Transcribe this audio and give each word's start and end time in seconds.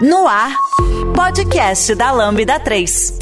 No 0.00 0.28
ar, 0.28 0.52
podcast 1.14 1.94
da 1.94 2.10
Lambda 2.10 2.58
3. 2.60 3.18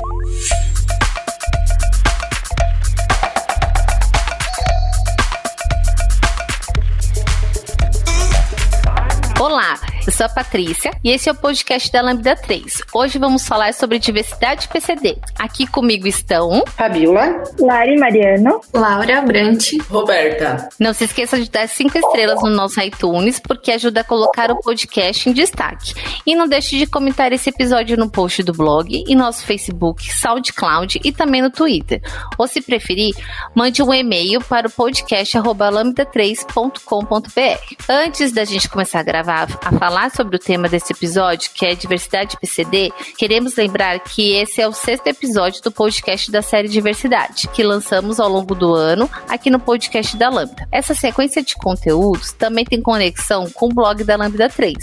Olá, 9.38 9.79
eu 10.07 10.12
sou 10.12 10.27
a 10.27 10.29
Patrícia 10.29 10.93
e 11.04 11.11
esse 11.11 11.29
é 11.29 11.33
o 11.33 11.35
podcast 11.35 11.91
da 11.93 12.03
Lambda 12.03 12.35
3. 12.35 12.82
Hoje 12.93 13.18
vamos 13.18 13.46
falar 13.46 13.73
sobre 13.73 14.00
diversidade 14.00 14.67
PCD. 14.67 15.17
Aqui 15.39 15.64
comigo 15.67 16.09
estão 16.09 16.64
Fabiola, 16.67 17.45
Lari 17.59 17.96
Mariano, 17.96 18.61
Laura 18.75 19.23
Brant, 19.23 19.75
Roberta. 19.89 20.68
Não 20.79 20.93
se 20.93 21.04
esqueça 21.04 21.41
de 21.41 21.49
dar 21.49 21.68
cinco 21.68 21.96
estrelas 21.96 22.43
no 22.43 22.50
nosso 22.50 22.80
iTunes, 22.80 23.39
porque 23.39 23.71
ajuda 23.71 24.00
a 24.00 24.04
colocar 24.04 24.50
o 24.50 24.61
podcast 24.61 25.29
em 25.29 25.32
destaque. 25.32 25.95
E 26.27 26.34
não 26.34 26.48
deixe 26.48 26.77
de 26.77 26.87
comentar 26.87 27.32
esse 27.32 27.50
episódio 27.50 27.96
no 27.96 28.11
post 28.11 28.43
do 28.43 28.53
blog, 28.53 29.04
e 29.07 29.14
nosso 29.14 29.45
Facebook, 29.45 30.12
SoundCloud 30.12 31.00
e 31.04 31.12
também 31.12 31.43
no 31.43 31.50
Twitter. 31.50 32.00
Ou 32.37 32.48
se 32.48 32.61
preferir, 32.61 33.14
mande 33.55 33.81
um 33.83 33.95
e-mail 33.95 34.41
para 34.41 34.67
o 34.67 34.70
podcast 34.70 35.39
lambda3.com.br. 35.39 37.77
Antes 37.89 38.33
da 38.33 38.45
gente 38.45 38.69
começar 38.69 39.00
a 39.00 39.05
gravar, 39.05 39.48
a 39.64 39.73
falar 39.73 39.92
sobre 40.14 40.37
o 40.37 40.39
tema 40.39 40.69
desse 40.69 40.92
episódio, 40.92 41.51
que 41.55 41.67
é 41.67 41.75
diversidade 41.75 42.39
PCD, 42.39 42.91
queremos 43.19 43.55
lembrar 43.56 44.01
que 44.01 44.33
esse 44.33 44.61
é 44.61 44.67
o 44.67 44.73
sexto 44.73 45.06
episódio 45.06 45.62
do 45.62 45.70
podcast 45.70 46.31
da 46.31 46.41
série 46.41 46.69
Diversidade, 46.69 47.47
que 47.48 47.62
lançamos 47.62 48.19
ao 48.19 48.28
longo 48.28 48.55
do 48.55 48.75
ano 48.75 49.09
aqui 49.28 49.51
no 49.51 49.61
podcast 49.61 50.17
da 50.17 50.31
Lambda. 50.31 50.67
Essa 50.73 50.95
sequência 50.95 51.42
de 51.42 51.55
conteúdos 51.56 52.33
também 52.33 52.65
tem 52.65 52.81
conexão 52.81 53.51
com 53.51 53.67
o 53.67 53.75
blog 53.75 54.03
da 54.03 54.17
Lambda 54.17 54.48
3, 54.48 54.75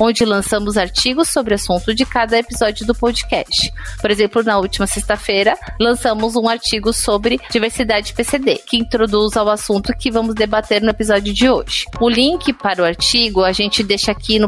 onde 0.00 0.24
lançamos 0.24 0.76
artigos 0.76 1.28
sobre 1.28 1.54
assunto 1.54 1.94
de 1.94 2.04
cada 2.04 2.36
episódio 2.38 2.84
do 2.84 2.94
podcast. 2.94 3.72
Por 4.00 4.10
exemplo, 4.10 4.42
na 4.42 4.58
última 4.58 4.86
sexta-feira, 4.86 5.56
lançamos 5.78 6.34
um 6.34 6.48
artigo 6.48 6.92
sobre 6.92 7.40
diversidade 7.50 8.12
PCD, 8.12 8.60
que 8.66 8.76
introduz 8.76 9.36
ao 9.36 9.48
assunto 9.48 9.92
que 9.96 10.10
vamos 10.10 10.34
debater 10.34 10.82
no 10.82 10.90
episódio 10.90 11.32
de 11.32 11.48
hoje. 11.48 11.84
O 12.00 12.08
link 12.08 12.52
para 12.52 12.82
o 12.82 12.84
artigo 12.84 13.44
a 13.44 13.52
gente 13.52 13.82
deixa 13.82 14.10
aqui 14.10 14.38
no 14.38 14.47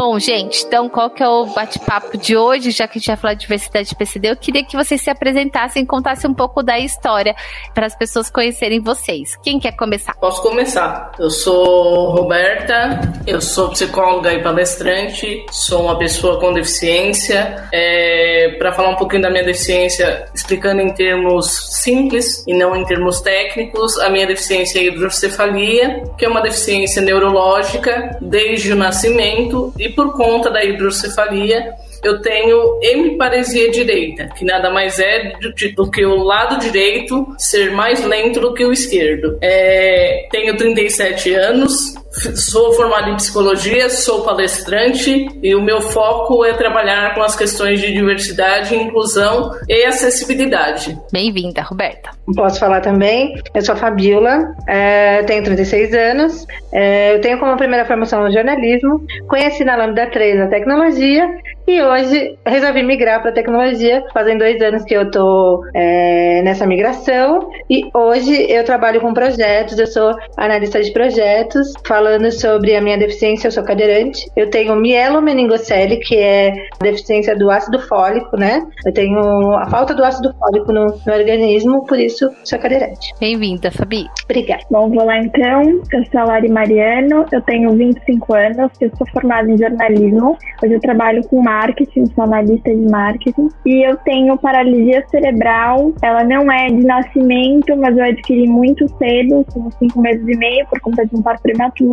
Bom, 0.00 0.18
gente, 0.18 0.64
então 0.64 0.88
qual 0.88 1.10
que 1.10 1.22
é 1.22 1.28
o 1.28 1.44
bate-papo 1.44 2.16
de 2.16 2.34
hoje? 2.34 2.70
Já 2.70 2.88
que 2.88 2.96
a 2.96 2.98
gente 2.98 3.08
vai 3.08 3.16
falar 3.18 3.34
de 3.34 3.40
diversidade 3.40 3.90
de 3.90 3.94
PCD, 3.94 4.30
eu 4.30 4.36
queria 4.36 4.64
que 4.64 4.74
vocês 4.74 4.98
se 4.98 5.10
apresentassem 5.10 5.82
e 5.82 5.86
contassem 5.86 6.30
um 6.30 6.32
pouco 6.32 6.62
da 6.62 6.78
história 6.78 7.36
para 7.74 7.84
as 7.84 7.94
pessoas 7.94 8.30
conhecerem 8.30 8.80
vocês. 8.80 9.36
Quem 9.42 9.60
quer 9.60 9.72
começar? 9.72 10.14
Posso 10.14 10.40
começar. 10.40 11.12
Eu 11.18 11.28
sou 11.28 12.12
Roberta, 12.12 12.98
eu 13.26 13.42
sou 13.42 13.68
psicóloga 13.68 14.32
e 14.32 14.42
palestrante, 14.42 15.44
sou 15.50 15.82
uma 15.82 15.98
pessoa 15.98 16.40
com 16.40 16.50
deficiência. 16.54 17.68
É, 17.70 18.56
para 18.58 18.72
falar 18.72 18.88
um 18.88 18.96
pouquinho 18.96 19.20
da 19.20 19.28
minha 19.28 19.44
deficiência, 19.44 20.24
explicando 20.34 20.80
em 20.80 20.94
termos 20.94 21.74
simples 21.82 22.42
e 22.46 22.54
não 22.54 22.74
em 22.74 22.86
termos 22.86 23.20
técnicos, 23.20 23.98
a 23.98 24.08
minha 24.08 24.26
deficiência 24.26 24.78
é 24.78 24.84
hidrocefalia, 24.84 26.04
que 26.16 26.24
é 26.24 26.28
uma 26.28 26.40
deficiência 26.40 27.02
neurológica 27.02 28.16
desde 28.18 28.72
o 28.72 28.76
nascimento 28.76 29.74
e 29.78 29.89
por 29.92 30.14
conta 30.14 30.50
da 30.50 30.64
hidrocefalia, 30.64 31.74
eu 32.02 32.20
tenho 32.22 32.80
hemiparesia 32.82 33.70
direita, 33.70 34.28
que 34.36 34.44
nada 34.44 34.70
mais 34.70 34.98
é 34.98 35.32
do, 35.74 35.90
que 35.90 36.04
o 36.04 36.22
lado 36.22 36.58
direito 36.58 37.26
ser 37.38 37.70
mais 37.72 38.04
lento 38.04 38.40
do 38.40 38.54
que 38.54 38.64
o 38.64 38.72
esquerdo. 38.72 39.38
É, 39.40 40.26
tenho 40.30 40.56
37 40.56 41.34
anos, 41.34 41.94
sou 42.10 42.72
formado 42.72 43.10
em 43.10 43.16
psicologia, 43.16 43.88
sou 43.88 44.22
palestrante 44.22 45.28
e 45.42 45.54
o 45.54 45.62
meu 45.62 45.80
foco 45.80 46.44
é 46.44 46.52
trabalhar 46.54 47.14
com 47.14 47.22
as 47.22 47.36
questões 47.36 47.80
de 47.80 47.92
diversidade, 47.92 48.74
inclusão 48.74 49.52
e 49.68 49.84
acessibilidade. 49.84 50.98
Bem-vinda, 51.12 51.62
Roberta. 51.62 52.10
Posso 52.34 52.58
falar 52.60 52.80
também? 52.80 53.34
Eu 53.54 53.62
sou 53.62 53.74
a 53.74 53.78
Fabiola, 53.78 54.54
é, 54.68 55.22
tenho 55.24 55.42
36 55.44 55.94
anos, 55.94 56.46
é, 56.72 57.14
eu 57.14 57.20
tenho 57.20 57.38
como 57.38 57.56
primeira 57.56 57.84
formação 57.84 58.22
no 58.22 58.32
jornalismo, 58.32 59.04
conheci 59.28 59.64
na 59.64 59.76
Lambda 59.76 60.06
3 60.10 60.40
a 60.40 60.46
tecnologia 60.48 61.28
e 61.70 61.80
hoje 61.82 62.36
resolvi 62.44 62.82
migrar 62.82 63.22
para 63.22 63.32
tecnologia. 63.32 64.04
Fazem 64.12 64.36
dois 64.36 64.60
anos 64.60 64.82
que 64.84 64.94
eu 64.94 65.02
estou 65.02 65.62
é, 65.74 66.42
nessa 66.42 66.66
migração 66.66 67.48
e 67.68 67.88
hoje 67.94 68.50
eu 68.50 68.64
trabalho 68.64 69.00
com 69.00 69.14
projetos. 69.14 69.78
Eu 69.78 69.86
sou 69.86 70.16
analista 70.36 70.82
de 70.82 70.92
projetos. 70.92 71.72
Falando 72.00 72.32
sobre 72.32 72.74
a 72.74 72.80
minha 72.80 72.96
deficiência, 72.96 73.48
eu 73.48 73.52
sou 73.52 73.62
cadeirante. 73.62 74.26
Eu 74.34 74.48
tenho 74.48 74.74
mielomeningocele, 74.74 75.98
que 75.98 76.16
é 76.16 76.48
a 76.80 76.82
deficiência 76.82 77.36
do 77.36 77.50
ácido 77.50 77.78
fólico, 77.78 78.38
né? 78.38 78.66
Eu 78.86 78.94
tenho 78.94 79.52
a 79.52 79.66
falta 79.68 79.94
do 79.94 80.02
ácido 80.02 80.34
fólico 80.38 80.72
no, 80.72 80.86
no 80.86 81.12
organismo, 81.12 81.84
por 81.84 81.98
isso 81.98 82.30
sou 82.42 82.58
cadeirante. 82.58 83.12
Bem-vinda, 83.20 83.70
Fabi. 83.70 84.06
Obrigada. 84.24 84.62
Bom, 84.70 84.88
vou 84.88 85.04
lá 85.04 85.18
então. 85.18 85.60
Eu 85.92 86.06
sou 86.10 86.20
a 86.20 86.24
Lari 86.24 86.48
Mariano, 86.48 87.26
eu 87.30 87.42
tenho 87.42 87.70
25 87.76 88.34
anos, 88.34 88.72
eu 88.80 88.90
sou 88.96 89.06
formada 89.08 89.52
em 89.52 89.58
jornalismo. 89.58 90.38
Hoje 90.62 90.72
eu 90.72 90.80
trabalho 90.80 91.22
com 91.28 91.42
marketing, 91.42 92.06
sou 92.14 92.24
analista 92.24 92.70
de 92.70 92.90
marketing. 92.90 93.48
E 93.66 93.86
eu 93.86 93.98
tenho 93.98 94.38
paralisia 94.38 95.04
cerebral. 95.10 95.92
Ela 96.00 96.24
não 96.24 96.50
é 96.50 96.68
de 96.68 96.82
nascimento, 96.82 97.76
mas 97.76 97.94
eu 97.94 98.04
adquiri 98.04 98.48
muito 98.48 98.88
cedo, 98.96 99.44
com 99.52 99.70
5 99.70 100.00
meses 100.00 100.26
e 100.26 100.38
meio, 100.38 100.66
por 100.68 100.80
conta 100.80 101.04
de 101.04 101.14
um 101.14 101.20
parto 101.20 101.42
prematuro. 101.42 101.89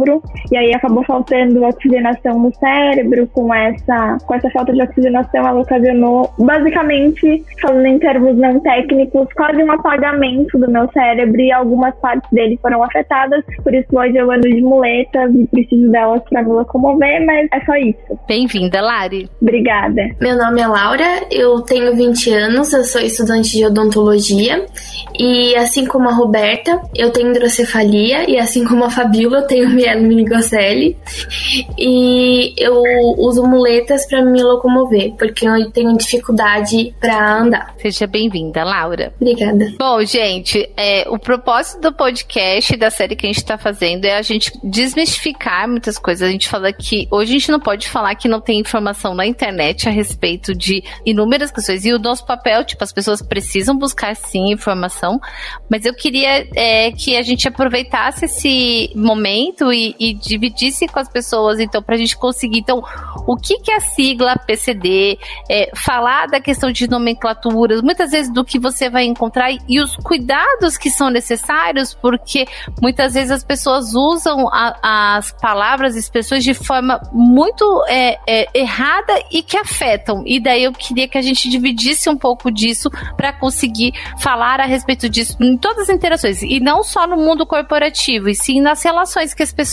E 0.52 0.58
aí 0.58 0.74
acabou 0.74 1.04
faltando 1.04 1.64
oxigenação 1.64 2.40
no 2.40 2.54
cérebro. 2.56 3.28
Com 3.28 3.54
essa, 3.54 4.18
com 4.26 4.34
essa 4.34 4.50
falta 4.52 4.74
de 4.74 4.82
oxigenação, 4.82 5.48
ela 5.48 5.62
ocasionou, 5.62 6.30
basicamente, 6.40 7.44
falando 7.62 7.86
em 7.86 8.00
termos 8.00 8.38
não 8.38 8.60
técnicos, 8.60 9.28
quase 9.36 9.64
um 9.64 9.72
apagamento 9.72 10.58
do 10.58 10.70
meu 10.70 10.90
cérebro 10.92 11.40
e 11.40 11.52
algumas 11.52 11.96
partes 11.96 12.30
dele 12.32 12.58
foram 12.62 12.84
afetadas. 12.84 13.44
Por 13.64 13.74
isso, 13.74 13.88
hoje 13.92 14.18
eu 14.18 14.32
ando 14.32 14.48
de 14.50 14.62
muletas 14.62 15.34
e 15.34 15.48
preciso 15.48 15.92
delas 15.92 16.22
para 16.30 16.44
me 16.44 16.50
locomover, 16.50 17.26
mas 17.26 17.48
é 17.52 17.66
só 17.66 17.76
isso. 17.76 18.20
Bem-vinda, 18.28 18.82
Lari. 18.82 19.30
Obrigada. 19.42 20.10
Meu 20.20 20.38
nome 20.38 20.62
é 20.62 20.68
Laura, 20.68 21.28
eu 21.32 21.62
tenho 21.62 21.96
20 21.96 22.34
anos, 22.34 22.74
eu 22.74 22.84
sou 22.84 23.02
estudante 23.02 23.52
de 23.52 23.66
odontologia 23.66 24.66
e 25.18 25.56
assim 25.56 25.86
como 25.86 26.10
a 26.10 26.14
Roberta, 26.14 26.82
eu 26.96 27.12
tenho 27.12 27.32
hidrocefalia 27.32 28.30
e 28.30 28.38
assim 28.38 28.64
como 28.66 28.84
a 28.84 28.90
Fabíola, 28.90 29.40
eu 29.40 29.48
tenho 29.48 29.70
mielomeningocele 29.96 30.98
e 31.78 32.54
eu 32.58 32.82
uso 33.18 33.44
muletas 33.44 34.06
para 34.08 34.24
me 34.24 34.42
locomover, 34.42 35.14
porque 35.14 35.48
eu 35.48 35.72
tenho 35.72 35.96
dificuldade 35.98 36.94
para 37.00 37.40
andar. 37.40 37.76
Seja 37.78 38.08
bem-vinda, 38.08 38.64
Laura. 38.64 39.14
Obrigada. 39.20 39.74
Bom, 39.78 40.04
gente, 40.04 40.70
é, 40.76 41.08
o 41.10 41.18
propósito 41.18 41.82
do 41.82 41.94
podcast, 41.94 42.76
da 42.76 42.90
série 42.90 43.16
que 43.16 43.26
a 43.26 43.32
gente 43.32 43.46
tá 43.46 43.58
fazendo, 43.58 44.06
é 44.06 44.18
a 44.18 44.22
gente 44.22 44.52
desmistificar 44.64 45.68
muitas 45.68 45.98
coisas. 45.98 46.28
A 46.28 46.32
gente 46.32 46.48
fala 46.48 46.72
que 46.74 47.08
hoje 47.12 47.32
a 47.32 47.40
gente 47.40 47.52
não 47.52 47.60
pode 47.60 47.88
falar 47.88 48.16
que 48.16 48.28
não 48.28 48.42
tem 48.42 48.60
informação 48.60 49.14
na 49.14 49.26
internet 49.26 49.88
a 49.88 49.92
respeito 49.92 50.54
de 50.54 50.84
inúmeras 51.06 51.52
questões. 51.52 51.86
E 51.86 51.94
o 51.94 52.00
nosso 52.00 52.26
papel, 52.26 52.64
tipo, 52.66 52.84
as 52.84 52.92
pessoas 52.92 53.22
precisam 53.22 53.78
buscar 53.78 54.16
sim 54.16 54.52
informação, 54.52 55.20
mas 55.70 55.86
eu 55.86 55.94
queria 55.94 56.48
é, 56.56 56.92
que 56.92 57.16
a 57.16 57.22
gente 57.22 57.48
aproveitasse 57.48 58.26
esse 58.26 58.92
momento 58.96 59.72
e, 59.78 59.96
e 60.00 60.14
dividisse 60.14 60.88
com 60.88 61.00
as 61.00 61.10
pessoas, 61.10 61.60
então, 61.60 61.82
pra 61.82 61.98
gente 61.98 62.18
conseguir. 62.18 62.60
Então, 62.60 62.84
o 63.28 63.36
que, 63.36 63.60
que 63.60 63.72
é 63.72 63.76
a 63.76 63.80
sigla 63.80 64.36
PCD? 64.38 65.20
É, 65.50 65.72
falar 65.76 66.28
da 66.28 66.40
questão 66.40 66.72
de 66.72 66.90
nomenclaturas, 66.90 67.82
muitas 67.82 68.12
vezes 68.12 68.32
do 68.34 68.44
que 68.44 68.60
você 68.60 68.90
vai 68.90 69.06
encontrar 69.06 69.52
e 69.68 69.80
os 69.80 69.96
cuidados 69.98 70.78
que 70.78 70.90
são 70.90 71.10
necessários, 71.10 71.94
porque 71.94 72.46
muitas 72.82 73.14
vezes 73.14 73.32
as 73.32 73.44
pessoas 73.44 73.94
usam 73.94 74.48
a, 74.52 75.18
as 75.18 75.32
palavras, 75.34 75.96
expressões 75.96 76.44
de 76.44 76.54
forma 76.54 77.00
muito 77.12 77.64
é, 77.88 78.18
é, 78.28 78.48
errada 78.54 79.14
e 79.32 79.44
que 79.44 79.58
afetam. 79.58 80.24
E 80.26 80.40
daí 80.40 80.64
eu 80.64 80.72
queria 80.72 81.08
que 81.08 81.18
a 81.18 81.22
gente 81.22 81.50
dividisse 81.50 82.10
um 82.10 82.18
pouco 82.18 82.52
disso 82.52 82.90
para 83.16 83.34
conseguir 83.34 83.94
falar 84.20 84.60
a 84.60 84.66
respeito 84.66 85.08
disso 85.10 85.38
em 85.42 85.58
todas 85.58 85.84
as 85.84 85.90
interações 85.90 86.42
e 86.42 86.60
não 86.60 86.84
só 86.84 87.06
no 87.06 87.18
mundo 87.18 87.46
corporativo, 87.46 88.30
e 88.30 88.36
sim 88.36 88.62
nas 88.62 88.84
relações 88.84 89.34
que 89.34 89.44
as 89.44 89.54
pessoas 89.54 89.67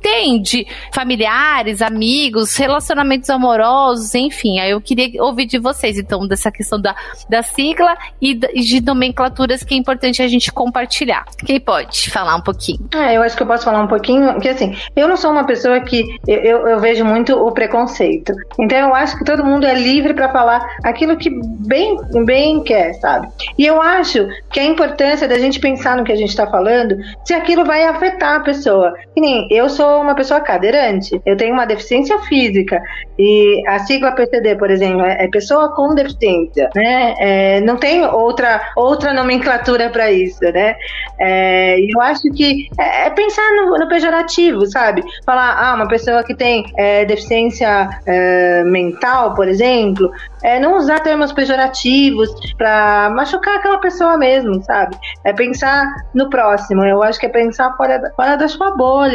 têm 0.00 0.40
de 0.40 0.66
familiares, 0.92 1.82
amigos, 1.82 2.56
relacionamentos 2.56 3.30
amorosos, 3.30 4.14
enfim. 4.14 4.58
Aí 4.58 4.70
eu 4.70 4.80
queria 4.80 5.22
ouvir 5.22 5.46
de 5.46 5.58
vocês, 5.58 5.98
então, 5.98 6.26
dessa 6.26 6.50
questão 6.50 6.80
da, 6.80 6.94
da 7.28 7.42
sigla 7.42 7.96
e 8.20 8.34
de 8.34 8.80
nomenclaturas 8.80 9.62
que 9.62 9.74
é 9.74 9.76
importante 9.76 10.22
a 10.22 10.28
gente 10.28 10.52
compartilhar. 10.52 11.24
Quem 11.44 11.60
pode 11.60 12.10
falar 12.10 12.36
um 12.36 12.40
pouquinho? 12.40 12.80
Ah, 12.94 13.12
eu 13.12 13.22
acho 13.22 13.36
que 13.36 13.42
eu 13.42 13.46
posso 13.46 13.64
falar 13.64 13.82
um 13.82 13.86
pouquinho, 13.86 14.32
porque 14.34 14.48
assim, 14.48 14.76
eu 14.96 15.08
não 15.08 15.16
sou 15.16 15.30
uma 15.30 15.44
pessoa 15.44 15.80
que 15.80 16.18
eu, 16.26 16.66
eu 16.66 16.80
vejo 16.80 17.04
muito 17.04 17.34
o 17.34 17.52
preconceito. 17.52 18.32
Então 18.58 18.78
eu 18.78 18.94
acho 18.94 19.16
que 19.18 19.24
todo 19.24 19.44
mundo 19.44 19.66
é 19.66 19.74
livre 19.74 20.14
para 20.14 20.30
falar 20.30 20.60
aquilo 20.84 21.16
que 21.16 21.30
bem, 21.30 21.96
bem 22.24 22.62
quer, 22.62 22.94
sabe? 22.94 23.28
E 23.58 23.66
eu 23.66 23.80
acho 23.80 24.28
que 24.50 24.60
a 24.60 24.64
importância 24.64 25.28
da 25.28 25.38
gente 25.38 25.60
pensar 25.60 25.96
no 25.96 26.04
que 26.04 26.12
a 26.12 26.16
gente 26.16 26.30
está 26.30 26.46
falando, 26.46 26.96
se 27.24 27.34
aquilo 27.34 27.64
vai 27.64 27.84
afetar 27.84 28.36
a 28.36 28.40
pessoa. 28.40 28.94
Que 29.20 29.26
nem 29.26 29.46
eu 29.50 29.68
sou 29.68 30.00
uma 30.00 30.14
pessoa 30.14 30.40
cadeirante, 30.40 31.20
eu 31.26 31.36
tenho 31.36 31.52
uma 31.52 31.66
deficiência 31.66 32.18
física 32.20 32.80
e 33.18 33.62
a 33.68 33.78
sigla 33.80 34.12
PCD, 34.12 34.56
por 34.56 34.70
exemplo, 34.70 35.02
é, 35.02 35.24
é 35.24 35.28
pessoa 35.28 35.74
com 35.74 35.94
deficiência, 35.94 36.70
né? 36.74 37.14
É, 37.18 37.60
não 37.60 37.76
tem 37.76 38.02
outra 38.02 38.72
outra 38.74 39.12
nomenclatura 39.12 39.90
para 39.90 40.10
isso, 40.10 40.40
né? 40.40 40.74
É, 41.18 41.78
eu 41.78 42.00
acho 42.00 42.22
que 42.30 42.68
é, 42.78 43.08
é 43.08 43.10
pensar 43.10 43.46
no, 43.56 43.76
no, 43.76 43.88
pejorativo, 43.88 44.64
sabe? 44.66 45.02
Falar, 45.26 45.54
ah, 45.58 45.74
uma 45.74 45.86
pessoa 45.86 46.24
que 46.24 46.34
tem 46.34 46.64
é, 46.78 47.04
deficiência 47.04 47.90
é, 48.06 48.64
mental, 48.64 49.34
por 49.34 49.46
exemplo, 49.48 50.10
é, 50.42 50.58
não 50.58 50.76
usar 50.76 51.00
termos 51.00 51.30
pejorativos 51.30 52.30
para 52.56 53.10
machucar 53.10 53.56
aquela 53.56 53.78
pessoa 53.78 54.16
mesmo, 54.16 54.62
sabe? 54.62 54.96
É 55.24 55.32
pensar 55.34 55.86
no 56.14 56.30
próximo. 56.30 56.84
Eu 56.84 57.02
acho 57.02 57.20
que 57.20 57.26
é 57.26 57.28
pensar 57.28 57.76
fora, 57.76 58.00
fora 58.16 58.36
da 58.36 58.48
sua 58.48 58.70
bolha, 58.70 59.09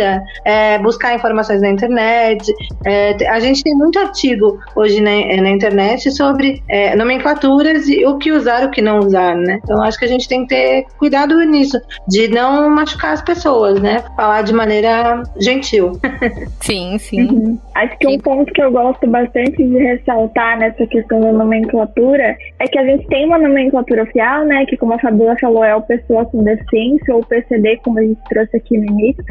é, 0.45 0.77
buscar 0.79 1.15
informações 1.15 1.61
na 1.61 1.69
internet. 1.69 2.53
É, 2.85 3.15
a 3.29 3.39
gente 3.39 3.63
tem 3.63 3.73
muito 3.73 3.97
artigo 3.97 4.59
hoje 4.75 5.01
na, 5.01 5.11
é, 5.11 5.41
na 5.41 5.49
internet 5.49 6.11
sobre 6.11 6.61
é, 6.69 6.95
nomenclaturas 6.95 7.87
e 7.87 8.05
o 8.05 8.17
que 8.17 8.31
usar 8.31 8.65
o 8.65 8.71
que 8.71 8.81
não 8.81 8.99
usar, 8.99 9.35
né? 9.35 9.59
Então 9.63 9.81
acho 9.81 9.97
que 9.97 10.05
a 10.05 10.09
gente 10.09 10.27
tem 10.27 10.41
que 10.43 10.49
ter 10.49 10.85
cuidado 10.97 11.39
nisso, 11.43 11.79
de 12.07 12.27
não 12.27 12.69
machucar 12.69 13.13
as 13.13 13.21
pessoas, 13.21 13.81
né? 13.81 14.03
Falar 14.15 14.41
de 14.41 14.53
maneira 14.53 15.23
gentil. 15.39 15.93
Sim, 16.61 16.97
sim. 16.97 17.21
Uhum. 17.21 17.59
Acho 17.75 17.97
que 17.99 18.07
um 18.07 18.17
ponto 18.19 18.51
que 18.51 18.61
eu 18.61 18.71
gosto 18.71 19.05
bastante 19.07 19.57
de 19.57 19.77
ressaltar 19.77 20.57
nessa 20.57 20.85
questão 20.87 21.05
questão 21.05 21.21
da 21.21 21.31
nomenclatura 21.31 22.37
é 22.59 22.67
que 22.67 22.77
a 22.77 22.85
gente 22.85 23.07
tem 23.07 23.25
uma 23.25 23.37
nomenclatura 23.37 24.03
oficial, 24.03 24.45
né? 24.45 24.65
Que 24.65 24.77
como 24.77 24.93
a 24.93 24.99
Fabiola 24.99 25.37
falou, 25.39 25.63
é 25.63 25.75
o 25.75 25.81
pessoa 25.81 26.25
com 26.25 26.43
deficiência 26.43 27.15
ou 27.15 27.23
PCD, 27.25 27.77
como 27.83 27.99
a 27.99 28.01
gente 28.01 28.19
trouxe 28.29 28.57
aqui 28.57 28.77
no 28.77 28.85
início, 28.85 29.23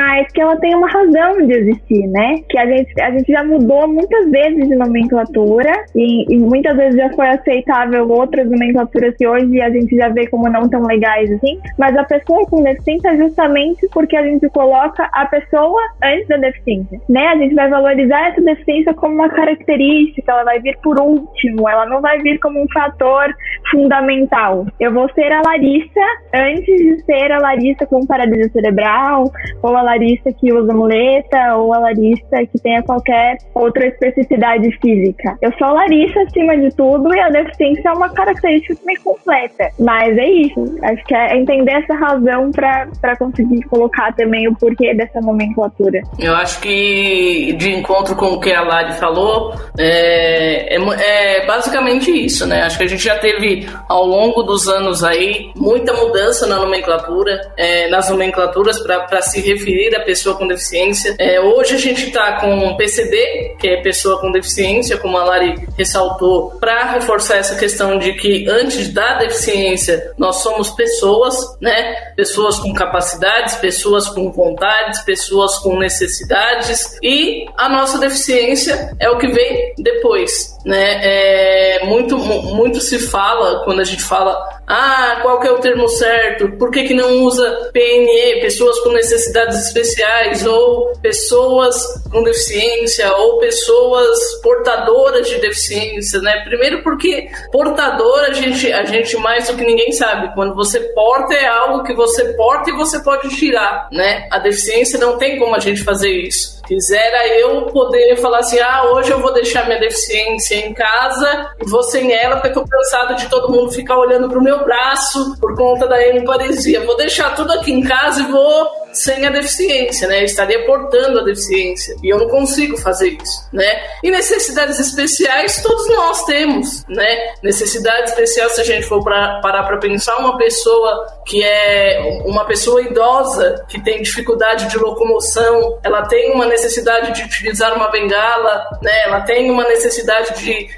mas 0.00 0.32
que 0.32 0.40
ela 0.40 0.56
tem 0.56 0.74
uma 0.74 0.88
razão 0.88 1.46
de 1.46 1.52
existir, 1.52 2.06
né? 2.06 2.36
Que 2.48 2.58
a 2.58 2.64
gente, 2.64 3.02
a 3.02 3.10
gente 3.10 3.30
já 3.30 3.44
mudou 3.44 3.86
muitas 3.86 4.30
vezes 4.30 4.66
de 4.66 4.74
nomenclatura 4.74 5.70
e, 5.94 6.24
e 6.34 6.38
muitas 6.38 6.74
vezes 6.74 6.96
já 6.96 7.10
foi 7.10 7.28
aceitável 7.28 8.08
outras 8.08 8.50
nomenclaturas 8.50 9.14
que 9.18 9.28
hoje 9.28 9.60
a 9.60 9.68
gente 9.68 9.94
já 9.94 10.08
vê 10.08 10.26
como 10.28 10.48
não 10.48 10.66
tão 10.70 10.82
legais 10.84 11.30
assim, 11.30 11.60
mas 11.78 11.94
a 11.98 12.04
pessoa 12.04 12.46
com 12.46 12.62
deficiência 12.62 13.08
é 13.10 13.18
justamente 13.18 13.86
porque 13.92 14.16
a 14.16 14.22
gente 14.22 14.48
coloca 14.48 15.06
a 15.12 15.26
pessoa 15.26 15.82
antes 16.02 16.26
da 16.28 16.38
deficiência, 16.38 16.98
né? 17.06 17.26
A 17.26 17.36
gente 17.36 17.54
vai 17.54 17.68
valorizar 17.68 18.28
essa 18.28 18.40
deficiência 18.40 18.94
como 18.94 19.16
uma 19.16 19.28
característica, 19.28 20.32
ela 20.32 20.44
vai 20.44 20.60
vir 20.60 20.78
por 20.82 20.98
último, 20.98 21.68
ela 21.68 21.84
não 21.84 22.00
vai 22.00 22.18
vir 22.20 22.38
como 22.40 22.58
um 22.58 22.68
fator 22.72 23.34
fundamental. 23.70 24.66
Eu 24.80 24.94
vou 24.94 25.10
ser 25.12 25.30
a 25.30 25.42
Larissa 25.44 26.06
antes 26.34 26.74
de 26.74 27.04
ser 27.04 27.30
a 27.32 27.38
Larissa 27.38 27.84
com 27.84 28.06
paralisia 28.06 28.48
cerebral, 28.48 29.24
ou 29.62 29.76
a 29.76 29.89
Larissa 29.90 30.32
que 30.32 30.52
usa 30.52 30.72
muleta, 30.72 31.56
ou 31.56 31.74
a 31.74 31.78
Larissa 31.78 32.46
que 32.50 32.58
tenha 32.62 32.82
qualquer 32.82 33.38
outra 33.54 33.86
especificidade 33.86 34.70
física. 34.80 35.36
Eu 35.42 35.52
sou 35.58 35.68
a 35.68 35.72
Larissa 35.72 36.20
acima 36.22 36.56
de 36.56 36.74
tudo 36.76 37.12
e 37.14 37.20
a 37.20 37.28
deficiência 37.28 37.88
é 37.88 37.92
uma 37.92 38.08
característica 38.10 38.76
também 38.76 38.96
completa. 38.96 39.70
Mas 39.78 40.16
é 40.16 40.28
isso. 40.28 40.78
Acho 40.82 41.04
que 41.04 41.14
é 41.14 41.36
entender 41.36 41.72
essa 41.72 41.94
razão 41.94 42.50
para 42.50 43.16
conseguir 43.18 43.62
colocar 43.64 44.14
também 44.14 44.48
o 44.48 44.54
porquê 44.54 44.94
dessa 44.94 45.20
nomenclatura. 45.20 46.02
Eu 46.18 46.34
acho 46.36 46.60
que 46.60 47.52
de 47.58 47.70
encontro 47.70 48.14
com 48.14 48.26
o 48.26 48.40
que 48.40 48.52
a 48.52 48.62
Lari 48.62 48.92
falou, 48.94 49.54
é, 49.78 50.76
é, 50.76 51.40
é 51.40 51.46
basicamente 51.46 52.10
isso, 52.10 52.46
né? 52.46 52.62
Acho 52.62 52.78
que 52.78 52.84
a 52.84 52.88
gente 52.88 53.02
já 53.02 53.18
teve 53.18 53.68
ao 53.88 54.04
longo 54.04 54.42
dos 54.42 54.68
anos 54.68 55.02
aí 55.02 55.50
muita 55.56 55.92
mudança 55.94 56.46
na 56.46 56.56
nomenclatura, 56.56 57.40
é, 57.56 57.88
nas 57.88 58.08
nomenclaturas 58.10 58.78
para 58.80 59.22
se 59.22 59.40
referir 59.40 59.69
à 59.96 60.00
pessoa 60.00 60.36
com 60.36 60.46
deficiência. 60.46 61.14
É, 61.18 61.40
hoje 61.40 61.74
a 61.74 61.78
gente 61.78 62.06
está 62.06 62.40
com 62.40 62.76
PCD, 62.76 63.56
que 63.58 63.68
é 63.68 63.82
pessoa 63.82 64.20
com 64.20 64.30
deficiência, 64.30 64.96
como 64.96 65.16
a 65.16 65.24
Lari 65.24 65.54
ressaltou, 65.76 66.52
para 66.60 66.92
reforçar 66.92 67.36
essa 67.36 67.56
questão 67.56 67.98
de 67.98 68.12
que 68.14 68.48
antes 68.48 68.92
da 68.92 69.18
deficiência 69.18 70.12
nós 70.18 70.36
somos 70.36 70.70
pessoas, 70.70 71.36
né? 71.60 71.94
Pessoas 72.16 72.58
com 72.58 72.72
capacidades, 72.72 73.56
pessoas 73.56 74.08
com 74.08 74.30
vontades, 74.30 75.00
pessoas 75.02 75.58
com 75.58 75.78
necessidades 75.78 76.98
e 77.02 77.46
a 77.56 77.68
nossa 77.68 77.98
deficiência 77.98 78.94
é 78.98 79.08
o 79.10 79.18
que 79.18 79.28
vem 79.28 79.74
depois, 79.78 80.56
né? 80.64 81.00
É, 81.02 81.84
muito, 81.84 82.18
muito 82.18 82.80
se 82.80 82.98
fala 82.98 83.64
quando 83.64 83.80
a 83.80 83.84
gente 83.84 84.02
fala 84.02 84.59
ah, 84.72 85.18
qual 85.20 85.40
que 85.40 85.48
é 85.48 85.50
o 85.50 85.58
termo 85.58 85.88
certo? 85.88 86.48
Por 86.52 86.70
que, 86.70 86.84
que 86.84 86.94
não 86.94 87.24
usa 87.24 87.70
PNE, 87.72 88.40
pessoas 88.40 88.78
com 88.78 88.90
necessidades 88.90 89.66
especiais, 89.66 90.46
ou 90.46 90.92
pessoas 91.02 91.76
com 92.08 92.22
deficiência, 92.22 93.12
ou 93.16 93.38
pessoas 93.38 94.16
portadoras 94.40 95.28
de 95.28 95.40
deficiência, 95.40 96.20
né? 96.20 96.44
Primeiro 96.44 96.84
porque 96.84 97.28
portador 97.50 98.20
a 98.20 98.32
gente, 98.32 98.72
a 98.72 98.84
gente 98.84 99.16
mais 99.16 99.48
do 99.48 99.56
que 99.56 99.64
ninguém 99.64 99.90
sabe. 99.90 100.32
Quando 100.36 100.54
você 100.54 100.78
porta 100.94 101.34
é 101.34 101.48
algo 101.48 101.82
que 101.82 101.92
você 101.92 102.32
porta 102.34 102.70
e 102.70 102.76
você 102.76 103.00
pode 103.00 103.28
tirar, 103.30 103.88
né? 103.90 104.28
A 104.30 104.38
deficiência 104.38 105.00
não 105.00 105.18
tem 105.18 105.36
como 105.36 105.52
a 105.52 105.58
gente 105.58 105.82
fazer 105.82 106.12
isso. 106.12 106.60
Quisera 106.70 107.26
eu 107.26 107.62
poder 107.66 108.16
falar 108.18 108.38
assim, 108.38 108.60
ah, 108.60 108.92
hoje 108.92 109.10
eu 109.10 109.20
vou 109.20 109.32
deixar 109.32 109.66
minha 109.66 109.80
deficiência 109.80 110.54
em 110.54 110.72
casa 110.72 111.50
e 111.60 111.68
vou 111.68 111.82
sem 111.82 112.12
ela 112.12 112.36
porque 112.36 112.56
eu 112.56 112.62
tô 112.62 112.64
cansado 112.64 113.16
de 113.16 113.28
todo 113.28 113.50
mundo 113.50 113.72
ficar 113.72 113.98
olhando 113.98 114.28
pro 114.28 114.40
meu 114.40 114.59
braço 114.64 115.36
por 115.40 115.56
conta 115.56 115.86
da 115.86 116.00
hemiparesia. 116.02 116.84
Vou 116.84 116.96
deixar 116.96 117.34
tudo 117.34 117.52
aqui 117.52 117.72
em 117.72 117.82
casa 117.82 118.22
e 118.22 118.30
vou 118.30 118.70
sem 118.92 119.26
a 119.26 119.30
deficiência, 119.30 120.08
né? 120.08 120.20
Eu 120.20 120.24
estaria 120.24 120.64
portando 120.64 121.20
a 121.20 121.24
deficiência 121.24 121.96
e 122.02 122.12
eu 122.12 122.18
não 122.18 122.28
consigo 122.28 122.76
fazer 122.76 123.10
isso, 123.10 123.48
né? 123.52 123.82
E 124.02 124.10
necessidades 124.10 124.78
especiais 124.78 125.62
todos 125.62 125.88
nós 125.88 126.24
temos, 126.24 126.84
né? 126.88 127.34
Necessidade 127.42 128.10
especial 128.10 128.48
se 128.50 128.60
a 128.60 128.64
gente 128.64 128.86
for 128.86 129.02
pra, 129.02 129.40
parar 129.40 129.64
para 129.64 129.78
pensar 129.78 130.16
uma 130.18 130.36
pessoa 130.36 131.06
que 131.26 131.42
é 131.42 132.22
uma 132.24 132.44
pessoa 132.44 132.82
idosa 132.82 133.64
que 133.68 133.82
tem 133.82 134.02
dificuldade 134.02 134.68
de 134.68 134.78
locomoção, 134.78 135.78
ela 135.82 136.06
tem 136.06 136.32
uma 136.32 136.46
necessidade 136.46 137.12
de 137.12 137.22
utilizar 137.22 137.74
uma 137.74 137.90
bengala, 137.90 138.66
né? 138.82 139.04
Ela 139.04 139.20
tem 139.22 139.50
uma 139.50 139.64
necessidade 139.64 140.38
de, 140.40 140.68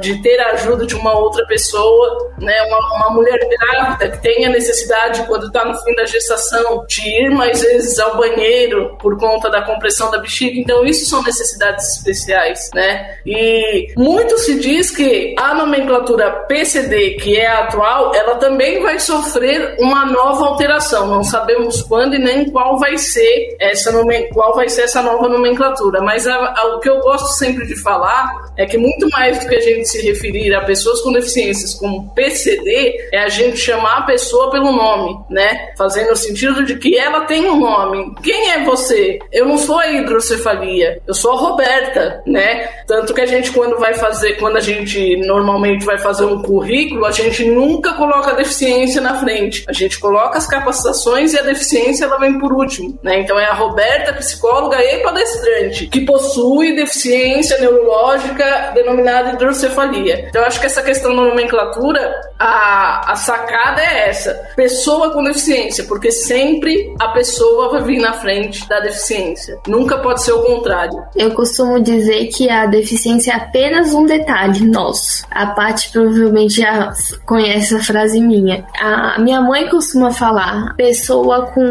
de 0.00 0.22
ter 0.22 0.40
a 0.40 0.52
ajuda 0.52 0.86
de 0.86 0.94
uma 0.94 1.18
outra 1.18 1.46
pessoa, 1.46 2.32
né? 2.38 2.62
Uma, 2.62 2.96
uma 2.96 3.10
mulher 3.10 3.38
grávida 3.38 4.10
que 4.10 4.22
tem 4.22 4.46
a 4.46 4.48
necessidade 4.48 5.22
quando 5.24 5.46
está 5.46 5.64
no 5.64 5.74
fim 5.82 5.94
da 5.94 6.04
gestação 6.04 6.84
de 6.86 7.02
ir 7.06 7.30
mais 7.30 7.49
mais 7.50 7.60
vezes 7.60 7.98
ao 7.98 8.16
banheiro 8.16 8.96
por 9.00 9.18
conta 9.18 9.50
da 9.50 9.62
compressão 9.62 10.10
da 10.10 10.18
bexiga. 10.18 10.58
Então, 10.58 10.84
isso 10.84 11.08
são 11.08 11.22
necessidades 11.22 11.96
especiais, 11.96 12.70
né? 12.74 13.18
E 13.26 13.92
muito 13.96 14.38
se 14.38 14.58
diz 14.58 14.90
que 14.90 15.34
a 15.38 15.54
nomenclatura 15.54 16.30
PCD, 16.46 17.14
que 17.14 17.36
é 17.36 17.46
a 17.46 17.64
atual, 17.64 18.14
ela 18.14 18.36
também 18.36 18.80
vai 18.80 18.98
sofrer 19.00 19.76
uma 19.80 20.06
nova 20.06 20.46
alteração. 20.46 21.08
Não 21.08 21.24
sabemos 21.24 21.82
quando 21.82 22.14
e 22.14 22.18
nem 22.18 22.48
qual 22.50 22.78
vai 22.78 22.96
ser 22.96 23.56
essa, 23.58 23.92
qual 24.32 24.54
vai 24.54 24.68
ser 24.68 24.82
essa 24.82 25.02
nova 25.02 25.28
nomenclatura. 25.28 26.00
Mas 26.00 26.26
a, 26.26 26.34
a, 26.34 26.76
o 26.76 26.80
que 26.80 26.88
eu 26.88 27.00
gosto 27.00 27.26
sempre 27.36 27.66
de 27.66 27.76
falar 27.82 28.30
é 28.56 28.64
que 28.66 28.78
muito 28.78 29.08
mais 29.10 29.40
do 29.40 29.48
que 29.48 29.56
a 29.56 29.60
gente 29.60 29.88
se 29.88 30.00
referir 30.02 30.54
a 30.54 30.60
pessoas 30.64 31.00
com 31.00 31.12
deficiências 31.12 31.74
como 31.74 32.10
PCD, 32.14 33.08
é 33.12 33.20
a 33.20 33.28
gente 33.28 33.56
chamar 33.56 33.98
a 33.98 34.02
pessoa 34.02 34.50
pelo 34.50 34.70
nome, 34.72 35.18
né? 35.30 35.72
Fazendo 35.76 36.12
o 36.12 36.16
sentido 36.16 36.64
de 36.64 36.76
que 36.76 36.96
ela 36.96 37.22
tem 37.22 37.39
um 37.48 37.56
nome. 37.58 38.14
Quem 38.22 38.50
é 38.50 38.64
você? 38.64 39.18
Eu 39.32 39.46
não 39.46 39.58
sou 39.58 39.78
a 39.78 39.90
hidrocefalia, 39.90 41.00
eu 41.06 41.14
sou 41.14 41.32
a 41.32 41.36
Roberta, 41.36 42.22
né? 42.26 42.68
Tanto 42.86 43.14
que 43.14 43.20
a 43.20 43.26
gente, 43.26 43.52
quando 43.52 43.78
vai 43.78 43.94
fazer, 43.94 44.34
quando 44.34 44.56
a 44.56 44.60
gente 44.60 45.16
normalmente 45.18 45.84
vai 45.84 45.98
fazer 45.98 46.24
um 46.24 46.42
currículo, 46.42 47.04
a 47.04 47.10
gente 47.10 47.44
nunca 47.44 47.92
coloca 47.94 48.30
a 48.30 48.34
deficiência 48.34 49.00
na 49.00 49.14
frente. 49.20 49.64
A 49.68 49.72
gente 49.72 49.98
coloca 49.98 50.38
as 50.38 50.46
capacitações 50.46 51.32
e 51.32 51.38
a 51.38 51.42
deficiência 51.42 52.04
ela 52.04 52.18
vem 52.18 52.38
por 52.38 52.52
último, 52.52 52.98
né? 53.02 53.20
Então 53.20 53.38
é 53.38 53.46
a 53.46 53.54
Roberta, 53.54 54.12
psicóloga 54.12 54.82
e 54.82 55.02
palestrante, 55.02 55.86
que 55.86 56.00
possui 56.00 56.76
deficiência 56.76 57.58
neurológica 57.58 58.72
denominada 58.74 59.32
hidrocefalia. 59.32 60.26
Então 60.28 60.42
eu 60.42 60.46
acho 60.46 60.60
que 60.60 60.66
essa 60.66 60.82
questão 60.82 61.14
da 61.14 61.22
nomenclatura, 61.22 62.14
a, 62.38 63.12
a 63.12 63.16
sacada 63.16 63.82
é 63.82 64.08
essa: 64.08 64.34
pessoa 64.56 65.10
com 65.10 65.22
deficiência, 65.22 65.84
porque 65.84 66.10
sempre 66.10 66.92
a 66.98 67.08
pessoa 67.08 67.29
vai 67.70 67.82
vir 67.82 68.00
na 68.00 68.12
frente 68.12 68.68
da 68.68 68.80
deficiência. 68.80 69.58
Nunca 69.66 69.98
pode 69.98 70.22
ser 70.22 70.32
o 70.32 70.42
contrário. 70.42 71.02
Eu 71.14 71.32
costumo 71.32 71.80
dizer 71.80 72.26
que 72.28 72.48
a 72.48 72.66
deficiência 72.66 73.32
é 73.32 73.36
apenas 73.36 73.92
um 73.94 74.06
detalhe 74.06 74.66
nosso. 74.66 75.24
A 75.30 75.46
Paty 75.46 75.90
provavelmente 75.92 76.60
já 76.60 76.92
conhece 77.26 77.74
a 77.74 77.80
frase 77.80 78.20
minha. 78.20 78.64
A 78.80 79.18
minha 79.18 79.40
mãe 79.40 79.68
costuma 79.68 80.10
falar 80.10 80.74
pessoa 80.76 81.46
com 81.46 81.62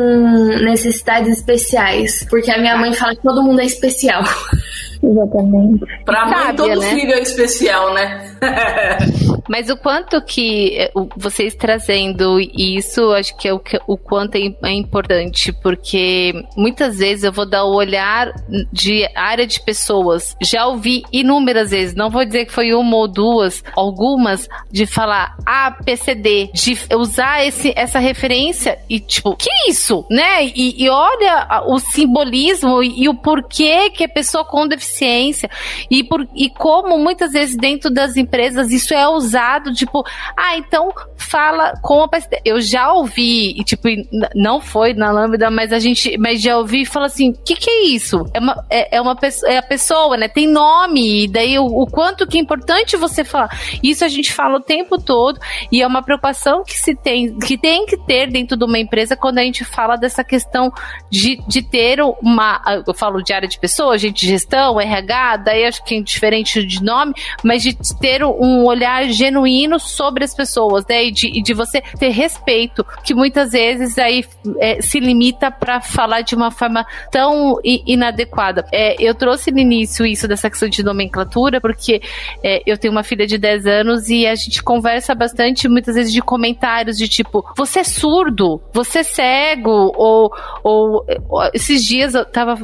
necessidades 0.64 1.38
especiais, 1.38 2.26
porque 2.30 2.52
a 2.52 2.58
minha 2.58 2.78
mãe 2.78 2.94
fala 2.94 3.16
que 3.16 3.22
todo 3.22 3.44
mundo 3.44 3.62
é 3.62 3.66
especial. 3.66 4.24
Exatamente. 5.02 5.86
Pra 6.04 6.26
mãe, 6.26 6.56
todo 6.56 6.80
né? 6.80 6.90
filho 6.90 7.14
é 7.14 7.22
especial, 7.22 7.94
né? 7.94 8.38
Mas 9.48 9.70
o 9.70 9.78
quanto 9.78 10.22
que 10.22 10.78
eh, 10.78 10.92
vocês 11.16 11.56
trazendo 11.56 12.40
isso, 12.40 13.12
acho 13.14 13.36
que 13.38 13.48
é 13.48 13.54
o, 13.54 13.60
que, 13.60 13.80
o 13.88 13.98
quanto 13.98 14.36
é, 14.36 14.54
é 14.64 14.74
importante, 14.74 15.52
porque 15.64 16.34
muitas 16.56 17.00
vezes 17.00 17.24
eu 17.24 17.32
vou 17.32 17.50
dar 17.50 17.64
o 17.64 17.74
olhar 17.74 18.32
de 18.72 19.10
área 19.16 19.48
de 19.48 19.60
pessoas. 19.62 20.36
Já 20.42 20.68
ouvi 20.68 21.04
inúmeras 21.12 21.72
vezes, 21.72 21.96
não 21.96 22.10
vou 22.10 22.24
dizer 22.26 22.46
que 22.46 22.52
foi 22.52 22.74
uma 22.74 22.98
ou 22.98 23.08
duas, 23.08 23.64
algumas, 23.76 24.48
de 24.70 24.86
falar, 24.86 25.36
ah, 25.46 25.76
PCD, 25.84 26.52
de 26.54 26.78
usar 26.96 27.44
esse, 27.46 27.74
essa 27.76 28.00
referência 28.00 28.78
e 28.90 29.00
tipo, 29.00 29.36
que 29.36 29.50
isso, 29.68 30.06
né? 30.12 30.46
E, 30.46 30.84
e 30.84 30.90
olha 30.90 31.64
o 31.66 31.80
simbolismo 31.80 32.84
e, 32.84 33.04
e 33.04 33.10
o 33.10 33.16
porquê 33.16 33.90
que 33.90 34.04
a 34.04 34.10
pessoa 34.10 34.44
com 34.46 34.68
deficiência 34.68 34.89
e, 35.90 36.04
por, 36.04 36.28
e 36.36 36.50
como 36.50 36.98
muitas 36.98 37.32
vezes 37.32 37.56
dentro 37.56 37.90
das 37.90 38.16
empresas 38.16 38.72
isso 38.72 38.94
é 38.94 39.08
usado, 39.08 39.74
tipo, 39.74 40.04
ah, 40.36 40.58
então 40.58 40.92
fala 41.18 41.74
com 41.82 42.04
a. 42.04 42.10
Eu 42.44 42.62
já 42.62 42.92
ouvi, 42.94 43.52
e 43.60 43.64
tipo, 43.64 43.88
não 44.36 44.60
foi 44.60 44.94
na 44.94 45.12
Lambda, 45.12 45.50
mas 45.50 45.72
a 45.72 45.80
gente, 45.80 46.18
mas 46.18 46.42
já 46.42 46.58
ouvi 46.58 46.82
e 46.82 46.86
fala 46.86 47.06
assim, 47.06 47.32
o 47.32 47.44
que 47.44 47.56
que 47.56 47.70
é 47.70 47.84
isso? 47.88 48.26
É 48.34 48.40
uma, 48.40 48.66
é, 48.70 48.98
é 48.98 49.02
uma 49.02 49.16
pessoa, 49.16 49.52
é 49.52 49.58
a 49.58 49.64
pessoa, 49.64 50.18
né? 50.18 50.28
Tem 50.28 50.48
nome, 50.48 51.26
e 51.26 51.28
daí 51.28 51.58
o, 51.60 51.66
o 51.66 51.86
quanto 51.86 52.28
que 52.28 52.38
é 52.38 52.42
importante 52.42 52.98
você 52.98 53.24
falar. 53.24 53.50
Isso 53.84 54.04
a 54.04 54.08
gente 54.08 54.34
fala 54.34 54.58
o 54.58 54.62
tempo 54.62 54.98
todo 54.98 55.40
e 55.72 55.82
é 55.82 55.88
uma 55.88 56.02
preocupação 56.02 56.64
que 56.64 56.74
se 56.74 56.96
tem, 56.96 57.38
que 57.40 57.58
tem 57.58 57.86
que 57.86 57.98
ter 57.98 58.30
dentro 58.30 58.58
de 58.58 58.64
uma 58.64 58.80
empresa 58.80 59.16
quando 59.16 59.40
a 59.40 59.44
gente 59.44 59.64
fala 59.64 59.96
dessa 59.96 60.24
questão 60.24 60.72
de, 61.10 61.38
de 61.48 61.62
ter 61.62 62.02
uma, 62.22 62.62
eu 62.88 62.94
falo 62.94 63.22
de 63.22 63.34
área 63.34 63.48
de 63.48 63.60
pessoas, 63.60 64.02
gente 64.02 64.22
de 64.22 64.28
gestão, 64.28 64.79
RH, 64.80 65.38
daí 65.38 65.66
acho 65.66 65.84
que 65.84 65.96
é 65.96 66.02
diferente 66.02 66.66
de 66.66 66.84
nome, 66.84 67.14
mas 67.44 67.64
de 67.64 67.76
ter 68.00 68.24
um 68.24 68.66
olhar 68.66 69.08
genuíno 69.10 69.80
sobre 69.80 70.24
as 70.24 70.34
pessoas, 70.34 70.86
né? 70.88 71.06
E 71.06 71.12
de, 71.12 71.42
de 71.42 71.54
você 71.54 71.82
ter 71.82 72.10
respeito, 72.10 72.86
que 73.04 73.14
muitas 73.14 73.52
vezes 73.52 73.98
aí 73.98 74.26
é, 74.60 74.82
se 74.82 75.00
limita 75.00 75.52
para 75.52 75.82
falar 75.82 76.22
de 76.22 76.36
uma 76.36 76.52
forma 76.52 76.86
tão 77.12 77.60
inadequada. 77.64 78.66
É, 78.72 78.96
eu 79.00 79.14
trouxe 79.14 79.52
no 79.52 79.60
início 79.60 80.06
isso 80.06 80.28
dessa 80.28 80.50
questão 80.50 80.70
de 80.70 80.84
nomenclatura, 80.84 81.60
porque 81.60 82.02
é, 82.44 82.62
eu 82.66 82.78
tenho 82.78 82.92
uma 82.92 83.04
filha 83.04 83.26
de 83.26 83.38
10 83.38 83.66
anos 83.66 84.10
e 84.10 84.26
a 84.26 84.36
gente 84.36 84.62
conversa 84.64 85.14
bastante, 85.14 85.68
muitas 85.68 85.96
vezes, 85.96 86.12
de 86.14 86.22
comentários 86.22 86.98
de 86.98 87.08
tipo, 87.08 87.46
você 87.56 87.80
é 87.80 87.84
surdo, 87.84 88.62
você 88.74 89.00
é 89.00 89.04
cego, 89.04 89.92
ou, 89.96 90.32
ou 90.64 91.06
esses 91.54 91.84
dias 91.86 92.14
eu 92.14 92.26
tava 92.26 92.58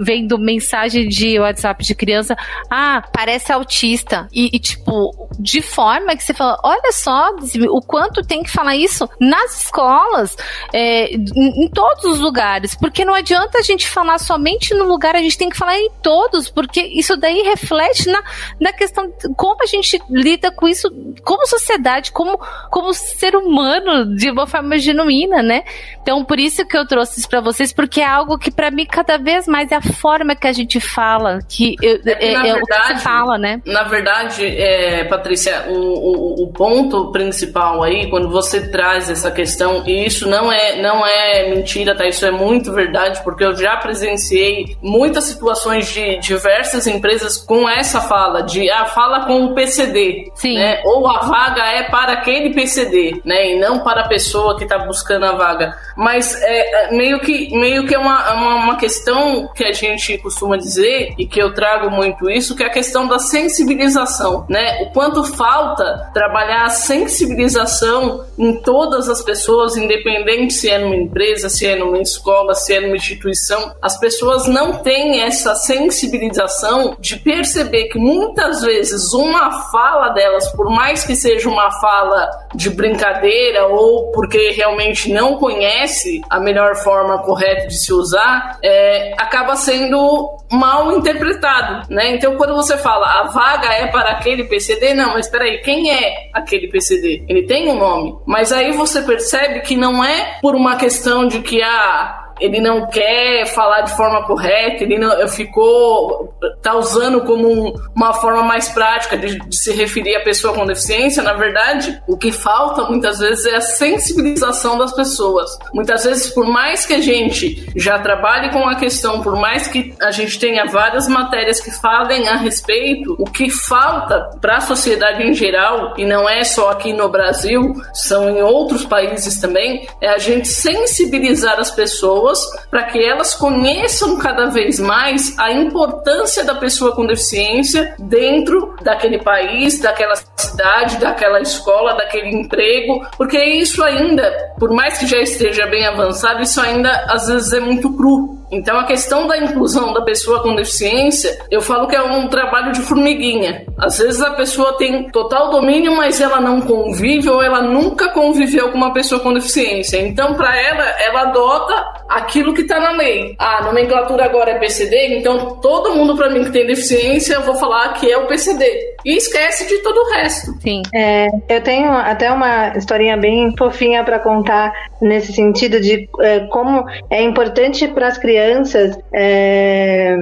vendo 0.00 0.38
mensagem 0.38 1.08
de 1.08 1.38
WhatsApp 1.38 1.57
de 1.80 1.94
criança, 1.94 2.36
ah, 2.70 3.02
parece 3.12 3.52
autista. 3.52 4.28
E, 4.32 4.50
e 4.54 4.58
tipo, 4.58 5.28
de 5.38 5.62
forma 5.62 6.16
que 6.16 6.22
você 6.22 6.34
fala, 6.34 6.58
olha 6.64 6.92
só 6.92 7.30
o 7.70 7.80
quanto 7.80 8.22
tem 8.22 8.42
que 8.42 8.50
falar 8.50 8.76
isso 8.76 9.08
nas 9.20 9.62
escolas, 9.62 10.36
é, 10.72 11.12
em, 11.14 11.64
em, 11.64 11.68
todos 11.68 12.04
os 12.04 12.20
lugares, 12.20 12.74
porque 12.74 13.04
não 13.04 13.14
adianta 13.14 13.58
a 13.58 13.62
gente 13.62 13.88
falar 13.88 14.18
somente 14.18 14.74
no 14.74 14.84
lugar, 14.84 15.14
a 15.14 15.20
gente 15.20 15.38
tem 15.38 15.48
que 15.48 15.56
falar 15.56 15.78
em 15.78 15.90
todos, 16.02 16.48
porque 16.48 16.80
isso 16.80 17.16
daí 17.16 17.42
reflete 17.42 18.08
na, 18.08 18.22
na 18.60 18.72
questão 18.72 19.12
como 19.36 19.62
a 19.62 19.66
gente 19.66 20.00
lida 20.10 20.50
com 20.50 20.66
isso 20.66 20.88
como 21.24 21.46
sociedade, 21.46 22.12
como, 22.12 22.38
como 22.70 22.92
ser 22.92 23.36
humano, 23.36 24.16
de 24.16 24.30
uma 24.30 24.46
forma 24.46 24.78
genuína, 24.78 25.42
né? 25.42 25.64
Então, 26.02 26.24
por 26.24 26.38
isso 26.38 26.66
que 26.66 26.76
eu 26.76 26.86
trouxe 26.86 27.20
isso 27.20 27.28
para 27.28 27.40
vocês, 27.40 27.72
porque 27.72 28.00
é 28.00 28.06
algo 28.06 28.38
que 28.38 28.50
para 28.50 28.70
mim 28.70 28.86
cada 28.86 29.18
vez 29.18 29.46
mais 29.46 29.70
é 29.70 29.76
a 29.76 29.82
forma 29.82 30.34
que 30.34 30.46
a 30.46 30.52
gente 30.52 30.80
fala, 30.80 31.38
que 31.48 31.76
eu, 31.82 32.00
é, 32.04 32.32
é, 32.32 32.42
verdade, 32.42 32.62
o 32.62 32.66
que 32.66 32.74
você 32.74 32.96
fala, 32.98 33.38
né? 33.38 33.62
Na 33.64 33.84
verdade, 33.84 34.46
é, 34.46 35.04
Patrícia, 35.04 35.66
o, 35.68 35.72
o, 35.74 36.42
o, 36.44 36.52
ponto 36.52 37.10
principal 37.10 37.82
aí, 37.82 38.10
quando 38.10 38.28
você 38.28 38.68
traz 38.70 39.08
essa 39.10 39.30
questão, 39.30 39.82
e 39.86 40.06
isso 40.06 40.28
não 40.28 40.52
é, 40.52 40.80
não 40.80 41.06
é 41.06 41.48
mentira, 41.48 41.94
tá? 41.94 42.06
Isso 42.06 42.26
é 42.26 42.30
muito 42.30 42.72
verdade, 42.72 43.22
porque 43.24 43.44
eu 43.44 43.56
já 43.56 43.76
presenciei 43.76 44.76
muitas 44.82 45.24
situações 45.24 45.88
de 45.88 46.18
diversas 46.18 46.86
empresas 46.86 47.38
com 47.38 47.68
essa 47.68 48.00
fala, 48.02 48.42
de 48.42 48.68
a 48.70 48.82
ah, 48.82 48.84
fala 48.86 49.24
com 49.24 49.46
o 49.46 49.54
PCD, 49.54 50.30
Sim. 50.34 50.54
né? 50.56 50.80
Ou 50.84 51.08
a 51.08 51.20
vaga 51.20 51.62
é 51.62 51.84
para 51.84 52.12
aquele 52.12 52.52
PCD, 52.52 53.22
né? 53.24 53.52
E 53.52 53.58
não 53.58 53.80
para 53.80 54.02
a 54.02 54.08
pessoa 54.08 54.56
que 54.56 54.64
está 54.64 54.78
buscando 54.78 55.24
a 55.24 55.32
vaga. 55.32 55.76
Mas 55.96 56.40
é, 56.42 56.86
é, 56.86 56.96
meio 56.96 57.20
que 57.20 57.56
meio 57.56 57.86
que 57.86 57.94
é 57.94 57.98
uma, 57.98 58.32
uma, 58.32 58.54
uma 58.56 58.76
questão 58.76 59.48
que 59.54 59.64
a 59.64 59.72
gente 59.72 60.18
costuma 60.18 60.56
dizer 60.56 61.14
e 61.18 61.26
que 61.26 61.37
eu 61.38 61.54
trago 61.54 61.90
muito 61.90 62.30
isso, 62.30 62.54
que 62.54 62.62
é 62.62 62.66
a 62.66 62.70
questão 62.70 63.06
da 63.06 63.18
sensibilização, 63.18 64.46
né? 64.48 64.82
O 64.82 64.92
quanto 64.92 65.24
falta 65.24 66.10
trabalhar 66.12 66.64
a 66.64 66.70
sensibilização 66.70 68.24
em 68.38 68.60
todas 68.62 69.08
as 69.08 69.22
pessoas, 69.22 69.76
independente 69.76 70.54
se 70.54 70.70
é 70.70 70.78
numa 70.78 70.96
empresa, 70.96 71.48
se 71.48 71.66
é 71.66 71.76
numa 71.76 71.98
escola, 71.98 72.54
se 72.54 72.74
é 72.74 72.80
numa 72.80 72.96
instituição, 72.96 73.74
as 73.82 73.98
pessoas 73.98 74.46
não 74.46 74.74
têm 74.74 75.22
essa 75.22 75.54
sensibilização 75.54 76.96
de 76.98 77.16
perceber 77.16 77.88
que 77.88 77.98
muitas 77.98 78.62
vezes 78.62 79.12
uma 79.12 79.70
fala 79.70 80.10
delas, 80.10 80.50
por 80.52 80.70
mais 80.70 81.04
que 81.04 81.14
seja 81.14 81.48
uma 81.48 81.70
fala 81.80 82.30
de 82.54 82.70
brincadeira 82.70 83.66
ou 83.66 84.10
porque 84.12 84.50
realmente 84.50 85.12
não 85.12 85.36
conhece 85.36 86.20
a 86.30 86.40
melhor 86.40 86.76
forma 86.76 87.18
correta 87.22 87.66
de 87.66 87.78
se 87.78 87.92
usar, 87.92 88.58
é, 88.62 89.14
acaba 89.18 89.56
sendo 89.56 90.36
mal 90.50 90.92
interpretado, 90.92 91.92
né? 91.92 92.14
Então 92.14 92.36
quando 92.36 92.54
você 92.54 92.76
fala 92.76 93.06
a 93.06 93.24
vaga 93.24 93.68
é 93.68 93.86
para 93.86 94.10
aquele 94.10 94.44
PCD, 94.44 94.94
não, 94.94 95.14
mas 95.14 95.26
espera 95.26 95.44
aí, 95.44 95.58
quem 95.58 95.90
é 95.90 96.30
aquele 96.32 96.68
PCD? 96.68 97.24
Ele 97.28 97.42
tem 97.42 97.68
um 97.68 97.78
nome, 97.78 98.16
mas 98.26 98.52
aí 98.52 98.72
você 98.72 99.02
percebe 99.02 99.60
que 99.60 99.76
não 99.76 100.02
é 100.02 100.38
por 100.40 100.54
uma 100.54 100.76
questão 100.76 101.26
de 101.26 101.40
que 101.40 101.62
ah, 101.62 102.27
ele 102.40 102.60
não 102.60 102.86
quer 102.86 103.46
falar 103.46 103.82
de 103.82 103.96
forma 103.96 104.24
correta, 104.26 104.84
ele 104.84 104.98
não 104.98 105.28
ficou 105.28 106.34
tá 106.62 106.74
usando 106.76 107.22
como 107.22 107.48
um, 107.48 107.74
uma 107.94 108.12
forma 108.14 108.42
mais 108.42 108.68
prática 108.68 109.16
de, 109.16 109.38
de, 109.38 109.56
se 109.56 109.72
referir 109.72 110.16
à 110.16 110.20
pessoa 110.20 110.54
com 110.54 110.66
deficiência. 110.66 111.22
Na 111.22 111.34
verdade, 111.34 112.00
o 112.06 112.16
que 112.16 112.32
falta 112.32 112.84
muitas 112.84 113.18
vezes 113.18 113.46
é 113.46 113.56
a 113.56 113.60
sensibilização 113.60 114.78
das 114.78 114.92
pessoas. 114.92 115.50
Muitas 115.72 116.04
vezes, 116.04 116.30
por 116.30 116.46
mais 116.46 116.86
que 116.86 116.94
a 116.94 117.00
gente 117.00 117.68
já 117.76 117.98
trabalhe 117.98 118.50
com 118.50 118.68
a 118.68 118.76
questão, 118.76 119.22
por 119.22 119.36
mais 119.36 119.68
que 119.68 119.94
a 120.00 120.10
gente 120.10 120.38
tenha 120.38 120.66
várias 120.66 121.08
matérias 121.08 121.60
que 121.60 121.70
falem 121.70 122.28
a 122.28 122.36
respeito, 122.36 123.16
o 123.18 123.24
que 123.24 123.50
falta 123.50 124.30
para 124.40 124.56
a 124.56 124.60
sociedade 124.60 125.22
em 125.22 125.34
geral 125.34 125.94
e 125.96 126.04
não 126.04 126.28
é 126.28 126.44
só 126.44 126.70
aqui 126.70 126.92
no 126.92 127.08
Brasil, 127.08 127.74
são 127.92 128.28
em 128.28 128.42
outros 128.42 128.84
países 128.84 129.40
também, 129.40 129.86
é 130.00 130.08
a 130.08 130.18
gente 130.18 130.48
sensibilizar 130.48 131.58
as 131.58 131.70
pessoas 131.70 132.27
pessoas 132.28 132.68
para 132.70 132.84
que 132.84 133.02
elas 133.02 133.34
conheçam 133.34 134.18
cada 134.18 134.46
vez 134.46 134.78
mais 134.78 135.38
a 135.38 135.52
importância 135.52 136.44
da 136.44 136.54
pessoa 136.54 136.94
com 136.94 137.06
deficiência 137.06 137.94
dentro 137.98 138.74
daquele 138.82 139.18
país, 139.18 139.80
daquela 139.80 140.14
cidade, 140.36 140.98
daquela 140.98 141.40
escola, 141.40 141.94
daquele 141.94 142.30
emprego, 142.30 143.06
porque 143.16 143.42
isso 143.42 143.82
ainda, 143.82 144.30
por 144.58 144.70
mais 144.70 144.98
que 144.98 145.06
já 145.06 145.18
esteja 145.18 145.66
bem 145.66 145.86
avançado, 145.86 146.42
isso 146.42 146.60
ainda 146.60 146.90
às 147.08 147.28
vezes 147.28 147.52
é 147.52 147.60
muito 147.60 147.94
cru. 147.96 148.38
Então 148.50 148.78
a 148.78 148.84
questão 148.84 149.26
da 149.26 149.36
inclusão 149.36 149.92
da 149.92 150.02
pessoa 150.02 150.42
com 150.42 150.54
deficiência, 150.54 151.38
eu 151.50 151.60
falo 151.60 151.86
que 151.86 151.94
é 151.94 152.02
um 152.02 152.28
trabalho 152.28 152.72
de 152.72 152.80
formiguinha. 152.80 153.66
Às 153.78 153.98
vezes 153.98 154.22
a 154.22 154.30
pessoa 154.30 154.76
tem 154.78 155.10
total 155.10 155.50
domínio, 155.50 155.94
mas 155.94 156.20
ela 156.20 156.40
não 156.40 156.60
convive 156.60 157.28
ou 157.28 157.42
ela 157.42 157.60
nunca 157.60 158.08
conviveu 158.10 158.70
com 158.70 158.78
uma 158.78 158.92
pessoa 158.92 159.20
com 159.20 159.34
deficiência. 159.34 160.00
Então 160.00 160.34
para 160.34 160.56
ela, 160.56 160.84
ela 161.02 161.22
adota 161.22 161.97
aquilo 162.08 162.54
que 162.54 162.62
está 162.62 162.80
na 162.80 162.92
lei. 162.92 163.34
A 163.38 163.62
nomenclatura 163.62 164.24
agora 164.24 164.52
é 164.52 164.58
PCD, 164.58 165.18
então 165.18 165.56
todo 165.60 165.94
mundo 165.94 166.16
para 166.16 166.30
mim 166.30 166.44
que 166.44 166.52
tem 166.52 166.66
deficiência, 166.66 167.34
eu 167.34 167.42
vou 167.42 167.56
falar 167.56 167.94
que 167.94 168.10
é 168.10 168.16
o 168.16 168.26
PCD. 168.26 168.96
E 169.04 169.16
esquece 169.16 169.66
de 169.66 169.82
todo 169.82 169.98
o 169.98 170.10
resto. 170.10 170.52
Sim. 170.60 170.82
É, 170.94 171.28
eu 171.48 171.60
tenho 171.62 171.90
até 171.92 172.30
uma 172.30 172.76
historinha 172.76 173.16
bem 173.16 173.54
fofinha 173.56 174.02
para 174.04 174.18
contar 174.18 174.72
nesse 175.00 175.32
sentido 175.32 175.80
de 175.80 176.08
é, 176.20 176.40
como 176.50 176.84
é 177.10 177.22
importante 177.22 177.86
para 177.88 178.08
as 178.08 178.18
crianças 178.18 178.98
é, 179.14 180.16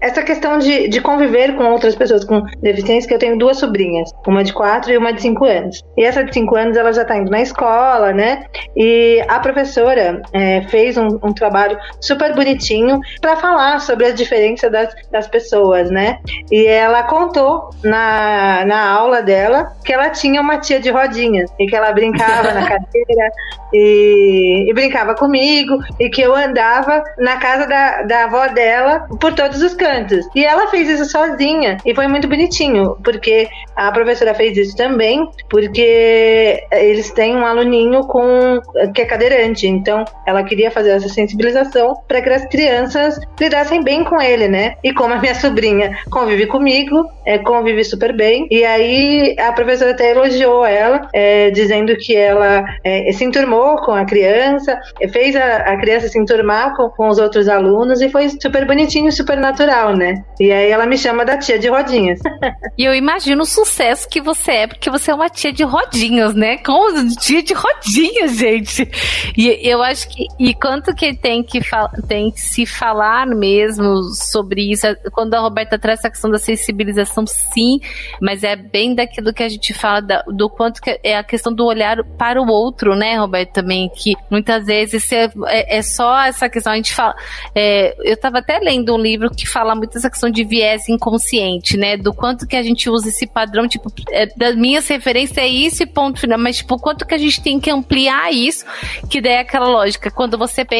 essa 0.00 0.22
questão 0.22 0.58
de, 0.58 0.88
de 0.88 1.00
conviver 1.00 1.54
com 1.56 1.64
outras 1.64 1.94
pessoas 1.94 2.24
com 2.24 2.42
deficiência, 2.60 3.06
que 3.06 3.14
eu 3.14 3.18
tenho 3.18 3.38
duas 3.38 3.58
sobrinhas, 3.58 4.10
uma 4.26 4.42
de 4.42 4.52
quatro 4.52 4.92
e 4.92 4.96
uma 4.96 5.12
de 5.12 5.22
cinco 5.22 5.44
anos. 5.44 5.84
E 5.96 6.04
essa 6.04 6.24
de 6.24 6.32
cinco 6.32 6.56
anos, 6.56 6.76
ela 6.76 6.92
já 6.92 7.02
está 7.02 7.16
indo 7.16 7.30
na 7.30 7.40
escola, 7.40 8.12
né? 8.12 8.44
E 8.76 9.22
a 9.28 9.38
professora 9.38 10.22
é, 10.32 10.62
fez 10.62 10.96
um, 10.96 11.09
um, 11.22 11.32
trabalho 11.32 11.78
super 12.00 12.34
bonitinho 12.34 13.00
para 13.20 13.36
falar 13.36 13.80
sobre 13.80 14.06
a 14.06 14.12
diferença 14.12 14.68
das, 14.68 14.94
das 15.10 15.26
pessoas, 15.26 15.90
né? 15.90 16.18
E 16.50 16.66
ela 16.66 17.02
contou 17.04 17.70
na, 17.82 18.64
na 18.66 18.90
aula 18.90 19.22
dela 19.22 19.72
que 19.84 19.92
ela 19.92 20.10
tinha 20.10 20.40
uma 20.40 20.58
tia 20.58 20.80
de 20.80 20.90
rodinhas 20.90 21.50
e 21.58 21.66
que 21.66 21.74
ela 21.74 21.92
brincava 21.92 22.52
na 22.52 22.66
cadeira 22.68 23.30
e, 23.72 24.66
e, 24.68 24.74
brincava 24.74 25.14
comigo 25.14 25.78
e 25.98 26.08
que 26.10 26.20
eu 26.20 26.34
andava 26.34 27.02
na 27.18 27.36
casa 27.36 27.66
da, 27.66 28.02
da 28.02 28.24
avó 28.24 28.48
dela 28.48 29.06
por 29.20 29.32
todos 29.34 29.62
os 29.62 29.74
cantos. 29.74 30.26
E 30.34 30.44
ela 30.44 30.68
fez 30.68 30.88
isso 30.88 31.04
sozinha 31.04 31.76
e 31.84 31.94
foi 31.94 32.06
muito 32.08 32.28
bonitinho, 32.28 32.96
porque 33.02 33.48
a 33.76 33.90
professora 33.92 34.34
fez 34.34 34.56
isso 34.56 34.76
também, 34.76 35.28
porque 35.48 36.62
eles 36.72 37.10
têm 37.10 37.36
um 37.36 37.46
aluninho 37.46 38.06
com 38.06 38.60
que 38.94 39.02
é 39.02 39.04
cadeirante, 39.04 39.66
então 39.66 40.04
ela 40.26 40.42
queria 40.42 40.70
fazer 40.70 40.92
essa 41.00 41.14
sensibilização 41.14 41.94
para 42.06 42.22
que 42.22 42.30
as 42.30 42.46
crianças 42.46 43.18
lidassem 43.38 43.82
bem 43.82 44.04
com 44.04 44.20
ele, 44.20 44.48
né? 44.48 44.74
E 44.82 44.92
como 44.92 45.14
a 45.14 45.18
minha 45.18 45.34
sobrinha 45.34 45.98
convive 46.10 46.46
comigo, 46.46 47.04
é, 47.26 47.38
convive 47.38 47.84
super 47.84 48.14
bem, 48.14 48.46
e 48.50 48.64
aí 48.64 49.36
a 49.38 49.52
professora 49.52 49.92
até 49.92 50.10
elogiou 50.10 50.64
ela, 50.64 51.08
é, 51.12 51.50
dizendo 51.50 51.96
que 51.96 52.14
ela 52.14 52.64
é, 52.84 53.10
se 53.12 53.24
enturmou 53.24 53.76
com 53.78 53.92
a 53.92 54.04
criança, 54.04 54.78
fez 55.12 55.36
a, 55.36 55.56
a 55.56 55.76
criança 55.76 56.08
se 56.08 56.18
enturmar 56.18 56.76
com, 56.76 56.88
com 56.90 57.08
os 57.08 57.18
outros 57.18 57.48
alunos 57.48 58.00
e 58.00 58.08
foi 58.08 58.28
super 58.28 58.66
bonitinho, 58.66 59.10
super 59.12 59.36
natural, 59.36 59.96
né? 59.96 60.22
E 60.38 60.50
aí 60.52 60.70
ela 60.70 60.86
me 60.86 60.96
chama 60.96 61.24
da 61.24 61.36
tia 61.36 61.58
de 61.58 61.68
rodinhas. 61.68 62.20
e 62.76 62.84
eu 62.84 62.94
imagino 62.94 63.42
o 63.42 63.46
sucesso 63.46 64.08
que 64.08 64.20
você 64.20 64.52
é, 64.52 64.66
porque 64.66 64.90
você 64.90 65.10
é 65.10 65.14
uma 65.14 65.28
tia 65.28 65.52
de 65.52 65.64
rodinhas, 65.64 66.34
né? 66.34 66.58
Como 66.58 67.08
tia 67.16 67.42
de 67.42 67.54
rodinhas, 67.54 68.36
gente. 68.36 68.88
E 69.36 69.68
eu 69.68 69.82
acho 69.82 70.08
que. 70.08 70.26
E 70.38 70.54
quanto 70.54 70.89
que 70.94 71.14
tem 71.14 71.42
que, 71.42 71.60
tem 72.06 72.30
que 72.30 72.40
se 72.40 72.66
falar 72.66 73.26
mesmo 73.26 74.02
sobre 74.14 74.70
isso? 74.72 74.86
Quando 75.12 75.34
a 75.34 75.40
Roberta 75.40 75.78
traz 75.78 76.00
essa 76.00 76.10
questão 76.10 76.30
da 76.30 76.38
sensibilização, 76.38 77.24
sim, 77.26 77.80
mas 78.20 78.42
é 78.42 78.56
bem 78.56 78.94
daquilo 78.94 79.32
que 79.32 79.42
a 79.42 79.48
gente 79.48 79.72
fala, 79.72 80.00
da, 80.00 80.22
do 80.22 80.48
quanto 80.48 80.80
que 80.80 80.98
é 81.02 81.16
a 81.16 81.24
questão 81.24 81.52
do 81.52 81.64
olhar 81.64 82.02
para 82.18 82.40
o 82.40 82.48
outro, 82.48 82.94
né, 82.94 83.16
Roberta? 83.16 83.50
Também, 83.60 83.88
que 83.88 84.14
muitas 84.30 84.66
vezes 84.66 85.10
é, 85.12 85.30
é, 85.46 85.78
é 85.78 85.82
só 85.82 86.20
essa 86.22 86.48
questão, 86.48 86.72
a 86.72 86.76
gente 86.76 86.94
fala. 86.94 87.14
É, 87.54 87.94
eu 88.04 88.14
estava 88.14 88.38
até 88.38 88.58
lendo 88.58 88.94
um 88.94 88.98
livro 88.98 89.30
que 89.30 89.46
fala 89.46 89.74
muito 89.74 89.96
essa 89.96 90.10
questão 90.10 90.30
de 90.30 90.44
viés 90.44 90.88
inconsciente, 90.88 91.76
né? 91.76 91.96
Do 91.96 92.12
quanto 92.12 92.46
que 92.46 92.56
a 92.56 92.62
gente 92.62 92.88
usa 92.88 93.08
esse 93.08 93.26
padrão, 93.26 93.66
tipo, 93.66 93.92
é, 94.10 94.26
das 94.36 94.54
minhas 94.56 94.86
referências 94.88 95.38
é 95.38 95.46
isso 95.46 95.82
e 95.82 95.86
ponto 95.86 96.20
final, 96.20 96.38
mas 96.38 96.58
tipo, 96.58 96.78
quanto 96.78 97.06
que 97.06 97.14
a 97.14 97.18
gente 97.18 97.42
tem 97.42 97.58
que 97.58 97.70
ampliar 97.70 98.32
isso, 98.32 98.64
que 99.08 99.20
daí 99.20 99.32
é 99.32 99.40
aquela 99.40 99.68
lógica, 99.68 100.10
quando 100.10 100.36
você 100.36 100.64
pensa 100.64 100.79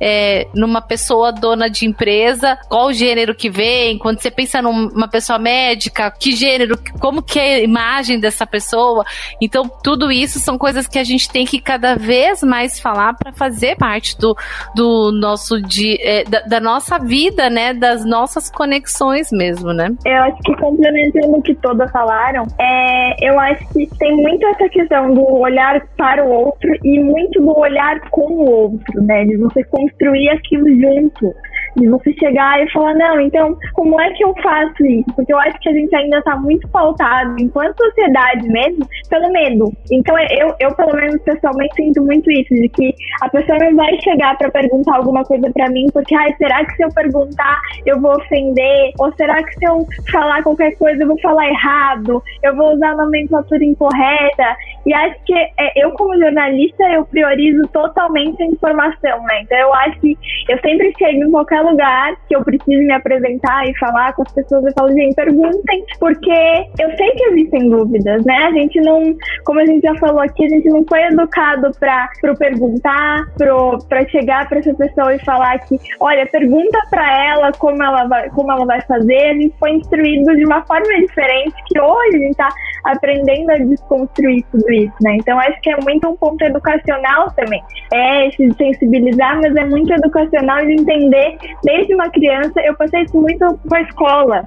é, 0.00 0.46
numa 0.54 0.80
pessoa 0.80 1.32
dona 1.32 1.68
de 1.68 1.86
empresa, 1.86 2.58
qual 2.68 2.88
o 2.88 2.92
gênero 2.92 3.34
que 3.34 3.50
vem, 3.50 3.98
quando 3.98 4.20
você 4.20 4.30
pensa 4.30 4.62
numa 4.62 5.08
pessoa 5.08 5.38
médica, 5.38 6.10
que 6.10 6.32
gênero, 6.32 6.78
como 7.00 7.22
que 7.22 7.38
é 7.38 7.54
a 7.56 7.60
imagem 7.60 8.18
dessa 8.18 8.46
pessoa, 8.46 9.04
então 9.40 9.70
tudo 9.82 10.10
isso 10.10 10.38
são 10.38 10.56
coisas 10.58 10.86
que 10.86 10.98
a 10.98 11.04
gente 11.04 11.30
tem 11.30 11.44
que 11.44 11.60
cada 11.60 11.94
vez 11.94 12.42
mais 12.42 12.80
falar 12.80 13.14
para 13.14 13.32
fazer 13.32 13.76
parte 13.76 14.18
do, 14.18 14.36
do 14.74 15.12
nosso, 15.12 15.60
de, 15.60 15.98
é, 16.00 16.24
da, 16.24 16.40
da 16.40 16.60
nossa 16.60 16.98
vida, 16.98 17.48
né, 17.50 17.72
das 17.74 18.04
nossas 18.04 18.50
conexões 18.50 19.30
mesmo, 19.32 19.72
né? 19.72 19.88
Eu 20.04 20.22
acho 20.22 20.38
que 20.42 20.54
complementando 20.56 21.36
o 21.36 21.42
que 21.42 21.54
todas 21.54 21.90
falaram, 21.90 22.46
é, 22.58 23.28
eu 23.28 23.38
acho 23.38 23.66
que 23.72 23.86
tem 23.98 24.16
muito 24.16 24.46
essa 24.46 24.68
questão 24.68 25.12
do 25.14 25.24
olhar 25.34 25.80
para 25.96 26.24
o 26.24 26.30
outro 26.30 26.70
e 26.84 27.00
muito 27.00 27.40
do 27.40 27.58
olhar 27.58 28.00
com 28.10 28.32
o 28.32 28.50
outro, 28.50 29.02
né? 29.10 29.24
De 29.24 29.36
você 29.36 29.64
construir 29.64 30.30
aquilo 30.30 30.68
junto 30.68 31.34
de 31.76 31.88
você 31.88 32.12
chegar 32.14 32.62
e 32.62 32.70
falar, 32.72 32.94
não, 32.94 33.20
então, 33.20 33.56
como 33.74 34.00
é 34.00 34.10
que 34.12 34.24
eu 34.24 34.34
faço 34.42 34.84
isso? 34.84 35.12
Porque 35.14 35.32
eu 35.32 35.38
acho 35.38 35.58
que 35.60 35.68
a 35.68 35.72
gente 35.72 35.94
ainda 35.94 36.18
está 36.18 36.36
muito 36.36 36.66
pautado, 36.68 37.36
enquanto 37.38 37.76
sociedade 37.76 38.48
mesmo, 38.48 38.86
pelo 39.08 39.32
medo. 39.32 39.72
Então, 39.90 40.16
eu, 40.18 40.54
eu 40.58 40.74
pelo 40.74 40.94
menos, 40.94 41.20
pessoalmente, 41.22 41.74
sinto 41.76 42.02
muito 42.02 42.30
isso, 42.30 42.54
de 42.54 42.68
que 42.68 42.94
a 43.22 43.28
pessoa 43.28 43.58
não 43.58 43.76
vai 43.76 43.98
chegar 44.00 44.36
para 44.36 44.50
perguntar 44.50 44.96
alguma 44.96 45.24
coisa 45.24 45.50
para 45.52 45.70
mim, 45.70 45.86
porque, 45.92 46.14
ai, 46.14 46.34
será 46.36 46.64
que 46.64 46.76
se 46.76 46.84
eu 46.84 46.88
perguntar 46.92 47.60
eu 47.86 48.00
vou 48.00 48.16
ofender? 48.16 48.92
Ou 48.98 49.12
será 49.14 49.42
que 49.42 49.54
se 49.54 49.64
eu 49.64 49.86
falar 50.10 50.42
qualquer 50.42 50.76
coisa 50.76 51.02
eu 51.02 51.08
vou 51.08 51.20
falar 51.20 51.48
errado? 51.48 52.22
Eu 52.42 52.56
vou 52.56 52.74
usar 52.74 52.90
a 52.90 52.96
nomenclatura 52.96 53.64
incorreta? 53.64 54.56
E 54.86 54.94
acho 54.94 55.16
que 55.24 55.34
é, 55.34 55.72
eu, 55.76 55.90
como 55.92 56.18
jornalista, 56.18 56.82
eu 56.92 57.04
priorizo 57.04 57.66
totalmente 57.68 58.42
a 58.42 58.46
informação, 58.46 59.22
né? 59.24 59.42
Então, 59.42 59.58
eu 59.58 59.74
acho 59.74 60.00
que 60.00 60.18
eu 60.48 60.58
sempre 60.60 60.92
chego 60.98 61.24
em 61.24 61.30
qualquer 61.30 61.60
lugar 61.60 62.14
que 62.28 62.34
eu 62.34 62.42
preciso 62.42 62.82
me 62.82 62.92
apresentar 62.92 63.68
e 63.68 63.76
falar 63.78 64.14
com 64.14 64.22
as 64.22 64.32
pessoas, 64.32 64.64
eu 64.64 64.72
falo, 64.72 64.90
gente, 64.92 65.14
perguntem, 65.14 65.84
porque 65.98 66.66
eu 66.78 66.96
sei 66.96 67.10
que 67.12 67.24
existem 67.24 67.68
dúvidas, 67.68 68.24
né? 68.24 68.36
A 68.36 68.52
gente 68.52 68.80
não, 68.80 69.14
como 69.44 69.60
a 69.60 69.66
gente 69.66 69.82
já 69.82 69.94
falou 69.96 70.20
aqui, 70.20 70.44
a 70.44 70.48
gente 70.48 70.68
não 70.68 70.84
foi 70.88 71.02
educado 71.04 71.70
para 71.78 72.08
pro 72.20 72.36
perguntar, 72.36 73.24
pro, 73.36 73.78
pra 73.88 74.06
chegar 74.08 74.48
para 74.48 74.60
essa 74.60 74.74
pessoa 74.74 75.14
e 75.14 75.18
falar 75.24 75.58
que, 75.60 75.76
olha, 76.00 76.26
pergunta 76.26 76.78
para 76.88 77.26
ela 77.26 77.52
como 77.52 77.82
ela 77.82 78.04
vai, 78.06 78.30
como 78.30 78.50
ela 78.50 78.64
vai 78.64 78.80
fazer. 78.82 79.30
A 79.30 79.34
gente 79.34 79.54
foi 79.58 79.72
instruído 79.72 80.34
de 80.36 80.44
uma 80.44 80.62
forma 80.64 80.88
diferente 81.00 81.54
que 81.66 81.80
hoje 81.80 82.16
a 82.16 82.18
gente 82.18 82.36
tá 82.36 82.48
aprendendo 82.84 83.50
a 83.50 83.56
desconstruir 83.56 84.44
tudo 84.50 84.69
isso, 84.70 84.94
né? 85.02 85.16
Então 85.16 85.38
acho 85.38 85.60
que 85.60 85.70
é 85.70 85.76
muito 85.80 86.08
um 86.08 86.16
ponto 86.16 86.42
educacional 86.42 87.30
também. 87.32 87.62
É 87.92 88.28
esse 88.28 88.52
sensibilizar, 88.54 89.40
mas 89.40 89.54
é 89.56 89.64
muito 89.64 89.92
educacional 89.92 90.58
de 90.64 90.72
entender 90.72 91.36
desde 91.64 91.94
uma 91.94 92.08
criança. 92.10 92.60
Eu 92.60 92.74
passei 92.76 93.02
isso 93.02 93.20
muito 93.20 93.58
com 93.68 93.74
a 93.74 93.82
escola, 93.82 94.44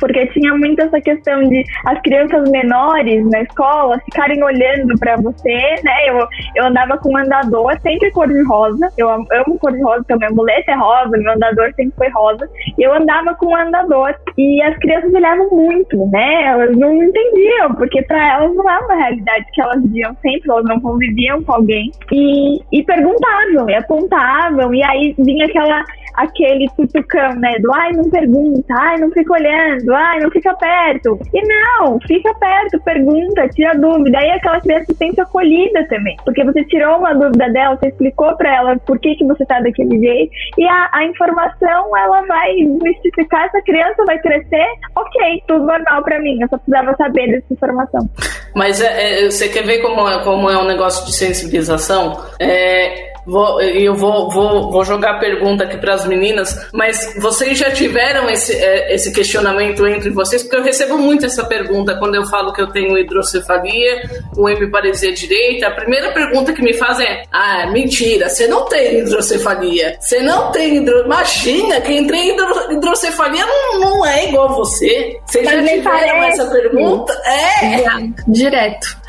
porque 0.00 0.26
tinha 0.28 0.54
muito 0.54 0.80
essa 0.80 1.00
questão 1.00 1.42
de 1.42 1.64
as 1.86 2.00
crianças 2.00 2.48
menores 2.50 3.28
na 3.30 3.42
escola 3.42 3.98
ficarem 4.04 4.42
olhando 4.42 4.98
para 4.98 5.16
você, 5.16 5.74
né? 5.84 6.08
Eu, 6.08 6.26
eu 6.54 6.66
andava 6.66 6.98
com 6.98 7.12
um 7.12 7.16
andador 7.16 7.78
sempre 7.80 8.10
cor 8.10 8.28
de 8.28 8.42
rosa. 8.44 8.88
Eu 8.96 9.08
amo 9.08 9.58
cor 9.58 9.72
de 9.72 9.82
rosa, 9.82 10.00
então 10.00 10.18
minha 10.18 10.30
muleta 10.30 10.72
é 10.72 10.74
rosa, 10.74 11.16
meu 11.16 11.32
andador 11.32 11.72
sempre 11.74 11.94
foi 11.96 12.08
rosa. 12.10 12.48
E 12.78 12.82
eu 12.82 12.92
andava 12.94 13.34
com 13.34 13.46
um 13.46 13.56
andador 13.56 14.14
e 14.36 14.62
as 14.62 14.76
crianças 14.78 15.12
olhavam 15.12 15.48
muito, 15.50 16.06
né? 16.10 16.44
Elas 16.44 16.76
não 16.76 17.02
entendiam 17.02 17.74
porque 17.74 18.02
para 18.02 18.34
elas 18.34 18.54
não 18.54 18.68
é 18.70 18.78
uma 18.78 18.94
realidade 18.94 19.46
que 19.52 19.60
elas 19.66 19.84
viam 19.90 20.16
sempre, 20.22 20.50
elas 20.50 20.64
não 20.64 20.80
conviviam 20.80 21.42
com 21.42 21.52
alguém. 21.52 21.90
E, 22.12 22.60
e 22.72 22.82
perguntavam, 22.84 23.68
e 23.68 23.74
apontavam, 23.74 24.74
e 24.74 24.82
aí 24.82 25.14
vinha 25.18 25.46
aquela 25.46 25.84
aquele 26.16 26.68
tutucão, 26.76 27.34
né? 27.36 27.58
Do 27.60 27.72
ai, 27.72 27.92
não 27.92 28.10
pergunta, 28.10 28.74
ai, 28.74 28.98
não 28.98 29.10
fica 29.10 29.32
olhando, 29.32 29.94
ai, 29.94 30.18
não 30.20 30.30
fica 30.30 30.54
perto. 30.54 31.18
E 31.32 31.42
não, 31.46 31.98
fica 32.00 32.32
perto, 32.34 32.80
pergunta, 32.82 33.48
tira 33.48 33.74
dúvida. 33.74 34.18
Aí 34.18 34.30
aquela 34.30 34.60
criança 34.60 34.86
se 34.86 34.94
sente 34.94 35.20
acolhida 35.20 35.86
também. 35.88 36.16
Porque 36.24 36.44
você 36.44 36.64
tirou 36.64 36.98
uma 36.98 37.14
dúvida 37.14 37.48
dela, 37.50 37.76
você 37.76 37.88
explicou 37.88 38.34
para 38.36 38.56
ela 38.56 38.76
por 38.78 38.98
que, 38.98 39.14
que 39.16 39.24
você 39.24 39.44
tá 39.44 39.60
daquele 39.60 39.98
jeito. 39.98 40.32
E 40.58 40.66
a, 40.66 40.90
a 40.92 41.04
informação, 41.04 41.96
ela 41.96 42.22
vai 42.26 42.54
mistificar 42.82 43.46
essa 43.46 43.60
criança, 43.62 44.04
vai 44.04 44.18
crescer. 44.18 44.66
Ok, 44.96 45.42
tudo 45.46 45.66
normal 45.66 46.02
para 46.02 46.20
mim. 46.20 46.40
Eu 46.40 46.48
só 46.48 46.56
precisava 46.56 46.96
saber 46.96 47.28
dessa 47.28 47.52
informação. 47.52 48.08
Mas 48.54 48.80
é, 48.80 49.26
é, 49.26 49.30
você 49.30 49.48
quer 49.48 49.64
ver 49.64 49.82
como 49.82 50.08
é, 50.08 50.22
como 50.24 50.50
é 50.50 50.58
um 50.58 50.66
negócio 50.66 51.04
de 51.04 51.14
sensibilização? 51.14 52.22
É, 52.40 53.15
Vou, 53.26 53.60
eu 53.60 53.94
vou, 53.94 54.30
vou, 54.30 54.70
vou 54.70 54.84
jogar 54.84 55.16
a 55.16 55.18
pergunta 55.18 55.64
aqui 55.64 55.76
para 55.78 55.94
as 55.94 56.06
meninas, 56.06 56.68
mas 56.72 57.14
vocês 57.18 57.58
já 57.58 57.72
tiveram 57.72 58.30
esse, 58.30 58.54
é, 58.54 58.94
esse 58.94 59.12
questionamento 59.12 59.84
entre 59.84 60.10
vocês? 60.10 60.44
Porque 60.44 60.56
eu 60.56 60.62
recebo 60.62 60.96
muito 60.96 61.26
essa 61.26 61.44
pergunta 61.44 61.98
quando 61.98 62.14
eu 62.14 62.24
falo 62.26 62.52
que 62.52 62.62
eu 62.62 62.68
tenho 62.68 62.96
hidrocefalia, 62.96 64.08
o 64.36 64.48
hemiparesia 64.48 65.12
direita. 65.12 65.66
A 65.66 65.72
primeira 65.72 66.12
pergunta 66.12 66.52
que 66.52 66.62
me 66.62 66.72
fazem 66.72 67.04
é: 67.04 67.24
Ah, 67.32 67.66
mentira, 67.66 68.28
você 68.28 68.46
não 68.46 68.66
tem 68.66 69.00
hidrocefalia. 69.00 69.96
Você 69.98 70.20
não 70.20 70.52
tem 70.52 70.76
hidro... 70.76 71.04
Imagina, 71.04 71.80
quem 71.80 72.06
tem 72.06 72.30
hidro... 72.30 72.72
hidrocefalia 72.72 73.44
não, 73.44 73.80
não 73.80 74.06
é 74.06 74.28
igual 74.28 74.54
você. 74.54 75.18
Vocês 75.26 75.44
já 75.44 75.62
tiveram 75.62 76.22
essa 76.22 76.46
pergunta? 76.46 77.12
É! 77.24 77.82
Já, 77.82 77.98
direto. 78.28 79.05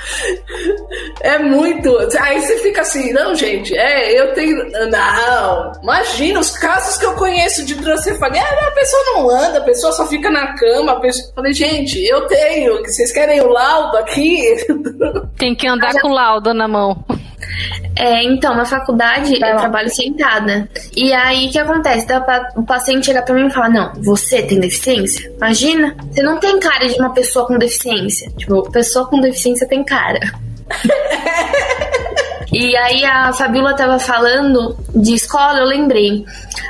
É 1.21 1.37
muito. 1.39 1.97
Aí 2.19 2.41
você 2.41 2.57
fica 2.59 2.81
assim, 2.81 3.11
não, 3.11 3.35
gente, 3.35 3.75
é, 3.75 4.19
eu 4.19 4.33
tenho. 4.33 4.57
Não, 4.89 5.71
imagina 5.81 6.39
os 6.39 6.51
casos 6.51 6.97
que 6.97 7.05
eu 7.05 7.13
conheço 7.13 7.65
de 7.65 7.73
hidrocefalia. 7.73 8.41
a 8.41 8.71
pessoa 8.71 9.03
não 9.05 9.29
anda, 9.29 9.59
a 9.59 9.63
pessoa 9.63 9.91
só 9.93 10.07
fica 10.07 10.29
na 10.29 10.55
cama. 10.55 10.93
A 10.93 10.99
pessoa... 10.99 11.31
Falei, 11.35 11.53
gente, 11.53 12.03
eu 12.05 12.25
tenho. 12.27 12.77
Vocês 12.83 13.11
querem 13.11 13.41
o 13.41 13.47
laudo 13.47 13.97
aqui? 13.97 14.55
Tem 15.37 15.55
que 15.55 15.67
andar 15.67 15.93
com 16.01 16.09
o 16.09 16.13
laudo 16.13 16.53
na 16.53 16.67
mão. 16.67 17.03
É, 17.95 18.23
então, 18.23 18.55
na 18.55 18.65
faculdade 18.65 19.33
eu 19.33 19.39
trabalho 19.39 19.89
sentada. 19.89 20.69
E 20.95 21.13
aí 21.13 21.47
o 21.47 21.51
que 21.51 21.59
acontece? 21.59 22.07
O 22.55 22.63
paciente 22.63 23.07
chega 23.07 23.21
pra 23.21 23.33
mim 23.33 23.47
e 23.47 23.53
fala: 23.53 23.69
Não, 23.69 23.93
você 24.01 24.41
tem 24.43 24.59
deficiência? 24.59 25.31
Imagina, 25.37 25.95
você 26.11 26.21
não 26.21 26.39
tem 26.39 26.59
cara 26.59 26.87
de 26.87 26.95
uma 26.99 27.13
pessoa 27.13 27.47
com 27.47 27.57
deficiência. 27.57 28.31
Tipo, 28.37 28.69
pessoa 28.71 29.07
com 29.07 29.19
deficiência 29.19 29.67
tem 29.67 29.83
cara. 29.83 30.19
E 32.51 32.75
aí 32.77 33.03
a 33.03 33.33
Fabiola 33.33 33.75
tava 33.75 33.99
falando 33.99 34.77
de 34.95 35.13
escola, 35.13 35.59
eu 35.59 35.65
lembrei. 35.65 36.25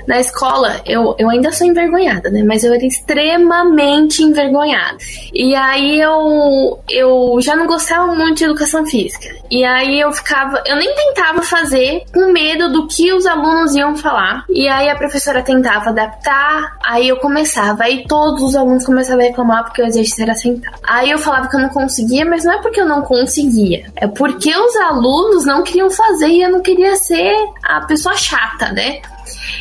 Na 0.07 0.19
escola, 0.19 0.81
eu, 0.85 1.15
eu 1.19 1.29
ainda 1.29 1.51
sou 1.51 1.67
envergonhada, 1.67 2.29
né? 2.29 2.41
Mas 2.41 2.63
eu 2.63 2.73
era 2.73 2.85
extremamente 2.85 4.23
envergonhada. 4.23 4.97
E 5.33 5.53
aí 5.53 5.99
eu, 5.99 6.79
eu 6.89 7.37
já 7.41 7.55
não 7.55 7.67
gostava 7.67 8.07
muito 8.15 8.37
de 8.37 8.45
educação 8.45 8.85
física. 8.85 9.27
E 9.51 9.63
aí 9.63 9.99
eu 9.99 10.11
ficava, 10.11 10.61
eu 10.65 10.75
nem 10.77 10.93
tentava 10.95 11.41
fazer 11.41 12.03
com 12.13 12.31
medo 12.31 12.71
do 12.71 12.87
que 12.87 13.13
os 13.13 13.25
alunos 13.25 13.75
iam 13.75 13.95
falar. 13.95 14.45
E 14.49 14.67
aí 14.67 14.89
a 14.89 14.95
professora 14.95 15.41
tentava 15.41 15.89
adaptar, 15.89 16.77
aí 16.85 17.07
eu 17.07 17.17
começava, 17.17 17.83
aí 17.83 18.05
todos 18.07 18.41
os 18.41 18.55
alunos 18.55 18.85
começavam 18.85 19.21
a 19.21 19.27
reclamar 19.27 19.65
porque 19.65 19.81
o 19.81 19.85
exercício 19.85 20.23
era 20.23 20.35
sentado. 20.35 20.77
Aí 20.83 21.11
eu 21.11 21.17
falava 21.17 21.47
que 21.47 21.55
eu 21.55 21.61
não 21.61 21.69
conseguia, 21.69 22.25
mas 22.25 22.43
não 22.43 22.53
é 22.53 22.61
porque 22.61 22.79
eu 22.79 22.87
não 22.87 23.01
conseguia, 23.01 23.85
é 23.95 24.07
porque 24.07 24.55
os 24.55 24.75
alunos 24.77 25.45
não 25.45 25.63
queriam 25.67 25.91
fazer 25.91 26.27
e 26.27 26.41
eu 26.41 26.49
não 26.49 26.61
queria 26.61 26.95
ser 26.95 27.35
a 27.63 27.81
pessoa 27.81 28.15
chata, 28.15 28.71
né? 28.71 29.01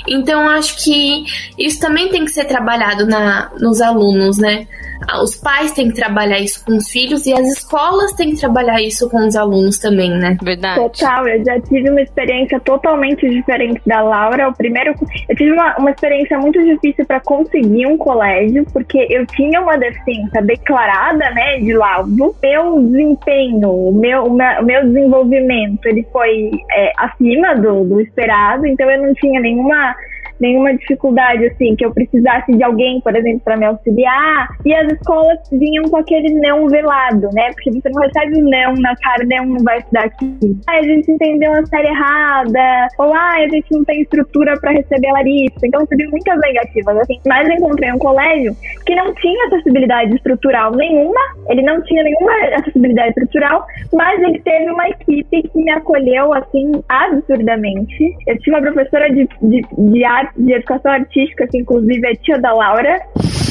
Então 0.08 0.48
acho 0.48 0.82
que 0.82 1.24
isso 1.58 1.80
também 1.80 2.08
tem 2.08 2.24
que 2.24 2.30
ser 2.30 2.44
trabalhado 2.44 3.06
na, 3.06 3.50
nos 3.58 3.80
alunos, 3.80 4.38
né? 4.38 4.66
Ah, 5.08 5.22
os 5.22 5.36
pais 5.36 5.72
têm 5.72 5.88
que 5.90 5.94
trabalhar 5.94 6.38
isso 6.38 6.64
com 6.64 6.76
os 6.76 6.90
filhos 6.90 7.26
e 7.26 7.32
as 7.32 7.46
escolas 7.48 8.12
têm 8.14 8.30
que 8.30 8.40
trabalhar 8.40 8.80
isso 8.80 9.08
com 9.10 9.18
os 9.26 9.36
alunos 9.36 9.78
também, 9.78 10.10
né? 10.10 10.36
Verdade. 10.42 10.80
Total, 10.80 11.28
eu 11.28 11.44
já 11.44 11.60
tive 11.60 11.90
uma 11.90 12.00
experiência 12.00 12.58
totalmente 12.60 13.28
diferente 13.28 13.80
da 13.86 14.00
Laura. 14.02 14.48
O 14.48 14.54
primeiro, 14.54 14.94
eu 15.28 15.36
tive 15.36 15.52
uma, 15.52 15.76
uma 15.76 15.90
experiência 15.90 16.38
muito 16.38 16.62
difícil 16.62 17.04
para 17.04 17.20
conseguir 17.20 17.86
um 17.86 17.96
colégio, 17.96 18.64
porque 18.72 19.06
eu 19.10 19.26
tinha 19.26 19.60
uma 19.60 19.76
deficiência 19.76 20.42
declarada, 20.42 21.30
né, 21.30 21.58
de 21.58 21.72
laudo. 21.74 22.34
Meu 22.42 22.80
desempenho, 22.82 23.70
o 23.70 23.92
meu, 23.92 24.24
o 24.24 24.64
meu 24.64 24.86
desenvolvimento, 24.86 25.86
ele 25.86 26.06
foi 26.12 26.50
é, 26.72 26.92
acima 26.96 27.54
do, 27.54 27.84
do 27.84 28.00
esperado, 28.00 28.66
então 28.66 28.90
eu 28.90 29.02
não 29.02 29.14
tinha 29.14 29.40
nenhuma 29.56 29.96
nenhuma 30.40 30.74
dificuldade, 30.74 31.46
assim, 31.46 31.74
que 31.76 31.84
eu 31.84 31.92
precisasse 31.92 32.52
de 32.52 32.62
alguém, 32.62 33.00
por 33.00 33.14
exemplo, 33.16 33.40
para 33.40 33.56
me 33.56 33.66
auxiliar. 33.66 34.48
E 34.64 34.74
as 34.74 34.92
escolas 34.92 35.38
vinham 35.50 35.84
com 35.84 35.96
aquele 35.96 36.34
não 36.40 36.68
velado, 36.68 37.28
né? 37.32 37.50
Porque 37.52 37.70
você 37.72 37.88
não 37.88 38.02
recebe 38.02 38.42
um 38.42 38.48
não 38.48 38.74
na 38.74 38.94
cara, 38.96 39.24
não, 39.24 39.46
não 39.46 39.64
vai 39.64 39.78
estudar 39.78 40.04
aqui. 40.04 40.56
Ah, 40.66 40.78
a 40.78 40.82
gente 40.82 41.10
entendeu 41.10 41.52
a 41.52 41.64
série 41.66 41.88
errada, 41.88 42.88
ou 42.98 43.12
ah, 43.14 43.34
a 43.36 43.48
gente 43.48 43.66
não 43.70 43.84
tem 43.84 44.02
estrutura 44.02 44.58
para 44.60 44.72
receber 44.72 45.08
a 45.08 45.12
Larissa. 45.12 45.66
Então, 45.66 45.80
recebi 45.80 46.06
muitas 46.08 46.38
negativas, 46.40 46.96
assim. 46.98 47.18
Mas 47.26 47.48
encontrei 47.48 47.92
um 47.92 47.98
colégio 47.98 48.56
que 48.84 48.94
não 48.94 49.14
tinha 49.14 49.46
acessibilidade 49.46 50.14
estrutural 50.14 50.72
nenhuma, 50.72 51.20
ele 51.48 51.62
não 51.62 51.82
tinha 51.82 52.02
nenhuma 52.02 52.32
acessibilidade 52.56 53.08
estrutural, 53.10 53.66
mas 53.92 54.20
ele 54.22 54.38
teve 54.40 54.70
uma 54.70 54.88
equipe 54.88 55.42
que 55.42 55.58
me 55.58 55.70
acolheu, 55.70 56.32
assim, 56.34 56.72
absurdamente. 56.88 58.16
Eu 58.26 58.38
tinha 58.40 58.56
uma 58.56 58.62
professora 58.62 59.10
de, 59.10 59.28
de, 59.42 59.62
de 59.76 60.04
de 60.36 60.52
educação 60.52 60.92
artística, 60.92 61.46
que 61.46 61.58
inclusive 61.58 62.06
é 62.06 62.14
tia 62.14 62.38
da 62.38 62.52
Laura, 62.52 63.00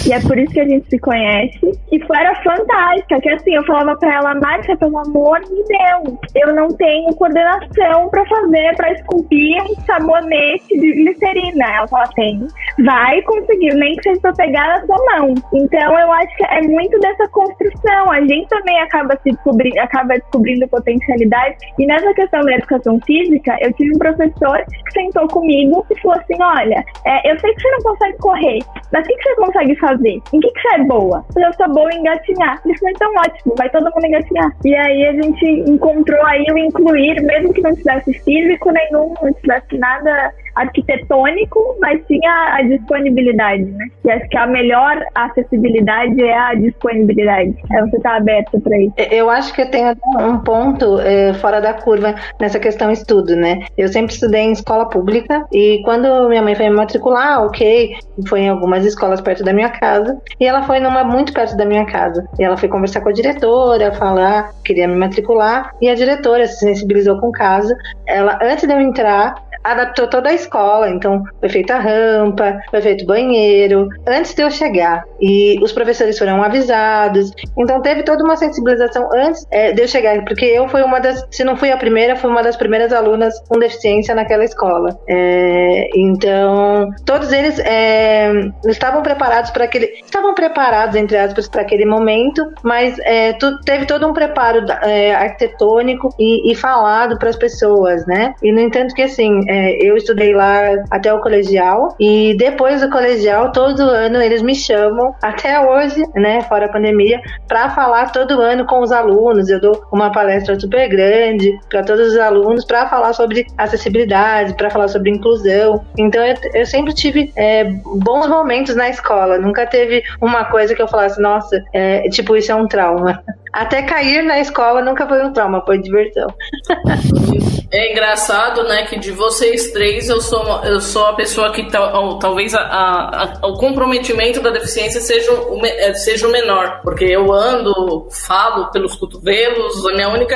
e 0.07 0.13
é 0.13 0.19
por 0.19 0.38
isso 0.38 0.53
que 0.53 0.59
a 0.59 0.67
gente 0.67 0.88
se 0.88 0.99
conhece. 0.99 1.59
E 1.91 1.99
era 2.13 2.35
fantástica, 2.43 3.19
que 3.19 3.29
assim, 3.29 3.55
eu 3.55 3.65
falava 3.65 3.97
pra 3.97 4.13
ela, 4.13 4.35
Márcia, 4.35 4.77
pelo 4.77 4.99
amor 4.99 5.39
de 5.41 5.55
Deus, 5.63 6.19
eu 6.35 6.53
não 6.53 6.67
tenho 6.67 7.13
coordenação 7.15 8.09
pra 8.09 8.23
fazer, 8.25 8.75
pra 8.75 8.91
esculpir 8.91 9.61
um 9.63 9.75
sabonete 9.81 10.79
de 10.79 10.91
glicerina. 10.93 11.65
Ela 11.65 11.88
falou, 11.88 12.07
tem, 12.15 12.47
vai 12.85 13.21
conseguir, 13.23 13.73
nem 13.73 13.95
que 13.95 14.03
seja 14.03 14.21
pra 14.21 14.33
pegar 14.33 14.67
na 14.67 14.85
sua 14.85 14.97
mão. 14.97 15.33
Então 15.53 15.99
eu 15.99 16.11
acho 16.11 16.38
que 16.38 16.45
é 16.45 16.61
muito 16.61 16.99
dessa 16.99 17.27
construção. 17.29 18.11
A 18.11 18.21
gente 18.21 18.47
também 18.47 18.79
acaba 18.81 19.17
se 19.23 19.31
descobrindo, 19.31 19.79
acaba 19.79 20.13
descobrindo 20.19 20.67
potencialidade. 20.67 21.55
E 21.79 21.85
nessa 21.88 22.13
questão 22.13 22.41
da 22.41 22.53
educação 22.53 22.99
física, 23.07 23.57
eu 23.59 23.73
tive 23.73 23.95
um 23.95 23.99
professor 23.99 24.63
que 24.65 24.91
sentou 24.93 25.27
comigo 25.27 25.83
e 25.89 25.99
falou 25.99 26.19
assim: 26.19 26.35
olha, 26.65 26.84
é, 27.06 27.32
eu 27.32 27.39
sei 27.39 27.54
que 27.54 27.62
você 27.62 27.71
não 27.71 27.80
consegue 27.80 28.17
correr, 28.17 28.60
mas 28.91 29.06
o 29.06 29.08
que, 29.08 29.15
que 29.15 29.23
você 29.23 29.36
consegue 29.36 29.75
fazer? 29.75 30.21
Em 30.34 30.39
que, 30.39 30.51
que 30.51 30.62
você 30.62 30.75
é 30.75 30.84
boa? 30.84 31.25
Eu 31.36 31.54
sou 31.54 31.69
boa 31.69 31.91
em 31.93 31.99
engatinhar. 31.99 32.60
Ele 32.65 32.78
falou, 32.78 32.91
então 32.91 33.13
ótimo, 33.15 33.56
vai 33.58 33.69
todo 33.69 33.91
mundo 33.93 34.06
engatinhar. 34.06 34.51
E 34.65 34.75
aí 34.75 35.08
a 35.08 35.13
gente 35.13 35.45
encontrou 35.69 36.25
aí 36.25 36.45
o 36.51 36.58
incluir, 36.58 37.21
mesmo 37.21 37.54
que 37.54 37.62
não 37.62 37.75
tivesse 37.75 38.13
físico 38.19 38.71
nenhum, 38.71 39.13
não 39.21 39.34
tivesse 39.34 39.78
nada 39.78 40.34
arquitetônico, 40.55 41.77
mas 41.79 42.01
tinha 42.07 42.55
a 42.55 42.61
disponibilidade, 42.63 43.63
né? 43.63 43.85
E 44.03 44.11
acho 44.11 44.27
que 44.29 44.37
a 44.37 44.47
melhor 44.47 45.03
acessibilidade 45.13 46.21
é 46.21 46.37
a 46.37 46.53
disponibilidade. 46.55 47.55
É 47.71 47.81
você 47.81 47.97
estar 47.97 48.11
tá 48.11 48.17
aberto 48.17 48.59
para 48.59 48.77
isso. 48.77 48.93
Eu 49.11 49.29
acho 49.29 49.53
que 49.53 49.61
eu 49.61 49.69
tenho 49.69 49.93
um 50.19 50.37
ponto 50.39 50.99
é, 50.99 51.33
fora 51.35 51.59
da 51.59 51.73
curva 51.73 52.15
nessa 52.39 52.59
questão 52.59 52.91
estudo, 52.91 53.35
né? 53.35 53.65
Eu 53.77 53.87
sempre 53.87 54.13
estudei 54.13 54.41
em 54.41 54.51
escola 54.51 54.87
pública 54.89 55.45
e 55.51 55.81
quando 55.83 56.29
minha 56.29 56.41
mãe 56.41 56.55
foi 56.55 56.69
me 56.69 56.75
matricular, 56.75 57.43
ok, 57.43 57.95
foi 58.27 58.41
em 58.41 58.49
algumas 58.49 58.85
escolas 58.85 59.21
perto 59.21 59.43
da 59.43 59.53
minha 59.53 59.69
casa 59.69 60.17
e 60.39 60.45
ela 60.45 60.63
foi 60.63 60.79
numa 60.79 61.03
muito 61.03 61.33
perto 61.33 61.57
da 61.57 61.65
minha 61.65 61.85
casa. 61.85 62.25
E 62.39 62.43
ela 62.43 62.57
foi 62.57 62.69
conversar 62.69 63.01
com 63.01 63.09
a 63.09 63.13
diretora, 63.13 63.91
falar, 63.93 64.51
queria 64.63 64.87
me 64.87 64.95
matricular 64.95 65.71
e 65.81 65.89
a 65.89 65.95
diretora 65.95 66.47
se 66.47 66.59
sensibilizou 66.59 67.19
com 67.19 67.27
o 67.27 67.31
caso. 67.31 67.73
Ela 68.07 68.39
antes 68.41 68.67
de 68.67 68.73
eu 68.73 68.79
entrar, 68.79 69.35
adaptou 69.65 70.08
toda 70.08 70.30
a 70.30 70.34
escola, 70.34 70.89
então 70.89 71.23
foi 71.39 71.49
feita 71.49 71.78
rampa, 71.78 72.60
foi 72.69 72.82
feito 72.82 73.06
banheiro, 73.06 73.89
antes 74.08 74.34
de 74.34 74.43
eu 74.43 74.51
chegar. 74.51 75.04
E 75.19 75.60
os 75.62 75.71
professores 75.71 76.17
foram 76.17 76.41
avisados, 76.41 77.32
então 77.58 77.82
teve 77.82 78.04
toda 78.04 78.23
uma 78.23 78.36
sensibilização 78.36 79.10
antes 79.13 79.45
é, 79.51 79.71
de 79.71 79.82
eu 79.82 79.88
chegar, 79.88 80.23
porque 80.23 80.45
eu 80.45 80.67
fui 80.67 80.82
uma 80.84 80.99
das, 80.99 81.25
se 81.32 81.43
não 81.43 81.58
fui 81.58 81.71
a 81.71 81.78
primeira, 81.78 82.15
fui 82.15 82.30
uma 82.30 82.43
das 82.43 82.56
primeiras 82.56 82.93
alunas 82.93 83.39
com 83.47 83.58
deficiência 83.58 84.13
naquela 84.13 84.43
escola. 84.43 84.97
É, 85.08 85.89
então, 85.95 86.89
todos 87.06 87.32
eles 87.32 87.60
é, 87.60 88.32
estavam 88.67 89.01
preparados 89.01 89.51
para 89.51 89.65
aquele, 89.65 89.88
estavam 90.04 90.34
preparados, 90.34 90.95
entre 90.95 91.17
aspas, 91.17 91.47
para 91.47 91.62
aquele 91.62 91.86
momento, 91.86 92.54
mas 92.63 92.97
é, 92.99 93.34
tu, 93.34 93.60
teve 93.62 93.86
todo 93.86 94.08
um 94.08 94.13
preparo 94.13 94.65
é, 94.84 95.15
arquitetônico 95.15 96.10
e, 96.19 96.51
e 96.51 96.56
falado 96.56 97.17
para 97.17 97.30
as 97.30 97.36
pessoas, 97.36 98.06
né? 98.06 98.34
E 98.43 98.51
no 98.51 98.60
entanto 98.60 98.93
que 98.93 99.01
assim, 99.01 99.39
é, 99.55 99.77
eu 99.81 99.95
estudei 99.95 100.33
lá 100.33 100.83
até 100.91 101.13
o 101.13 101.21
colegial 101.21 101.95
e 101.97 102.35
depois 102.35 102.81
do 102.81 102.89
colegial, 102.89 103.53
todo 103.53 103.83
ano 103.83 104.21
eles 104.21 104.41
me 104.41 104.53
chamam, 104.53 105.15
até 105.23 105.59
hoje, 105.59 106.03
né, 106.13 106.41
fora 106.41 106.65
a 106.65 106.71
pandemia, 106.71 107.21
para 107.47 107.69
falar 107.69 108.11
todo 108.11 108.41
ano 108.41 108.65
com 108.65 108.81
os 108.81 108.91
alunos. 108.91 109.49
Eu 109.49 109.61
dou 109.61 109.85
uma 109.93 110.11
palestra 110.11 110.59
super 110.59 110.89
grande 110.89 111.57
para 111.69 111.83
todos 111.83 112.09
os 112.09 112.17
alunos 112.17 112.65
para 112.65 112.89
falar 112.89 113.13
sobre 113.13 113.47
acessibilidade, 113.57 114.55
para 114.55 114.69
falar 114.69 114.89
sobre 114.89 115.09
inclusão. 115.09 115.85
Então 115.97 116.21
eu, 116.25 116.35
eu 116.53 116.65
sempre 116.65 116.93
tive 116.93 117.31
é, 117.37 117.63
bons 117.63 118.27
momentos 118.27 118.75
na 118.75 118.89
escola, 118.89 119.37
nunca 119.37 119.65
teve 119.65 120.03
uma 120.21 120.43
coisa 120.45 120.75
que 120.75 120.81
eu 120.81 120.87
falasse, 120.87 121.21
nossa, 121.21 121.63
é, 121.73 122.09
tipo, 122.09 122.35
isso 122.35 122.51
é 122.51 122.55
um 122.55 122.67
trauma. 122.67 123.23
Até 123.53 123.83
cair 123.83 124.21
na 124.21 124.37
escola 124.37 124.81
nunca 124.81 125.07
foi 125.07 125.23
um 125.23 125.31
trauma, 125.31 125.63
foi 125.65 125.77
diversão. 125.77 126.27
É 127.71 127.91
engraçado, 127.91 128.63
né, 128.63 128.85
que 128.85 128.97
de 128.97 129.11
vocês 129.45 129.71
três 129.71 130.10
eu 130.10 130.19
sou, 130.19 130.63
eu 130.63 130.81
sou 130.81 131.05
a 131.05 131.13
pessoa 131.13 131.51
que 131.51 131.69
tal, 131.69 132.17
talvez 132.17 132.53
a, 132.55 132.62
a, 132.62 133.39
a, 133.41 133.47
o 133.47 133.53
comprometimento 133.58 134.41
da 134.41 134.49
deficiência 134.49 134.99
seja 134.99 135.31
o, 135.31 135.63
é, 135.63 135.93
seja 135.93 136.27
o 136.27 136.31
menor, 136.31 136.81
porque 136.84 137.05
eu 137.05 137.31
ando, 137.31 138.08
falo 138.12 138.71
pelos 138.71 138.95
cotovelos, 138.95 139.86
a 139.86 139.93
minha 139.93 140.10
única 140.10 140.36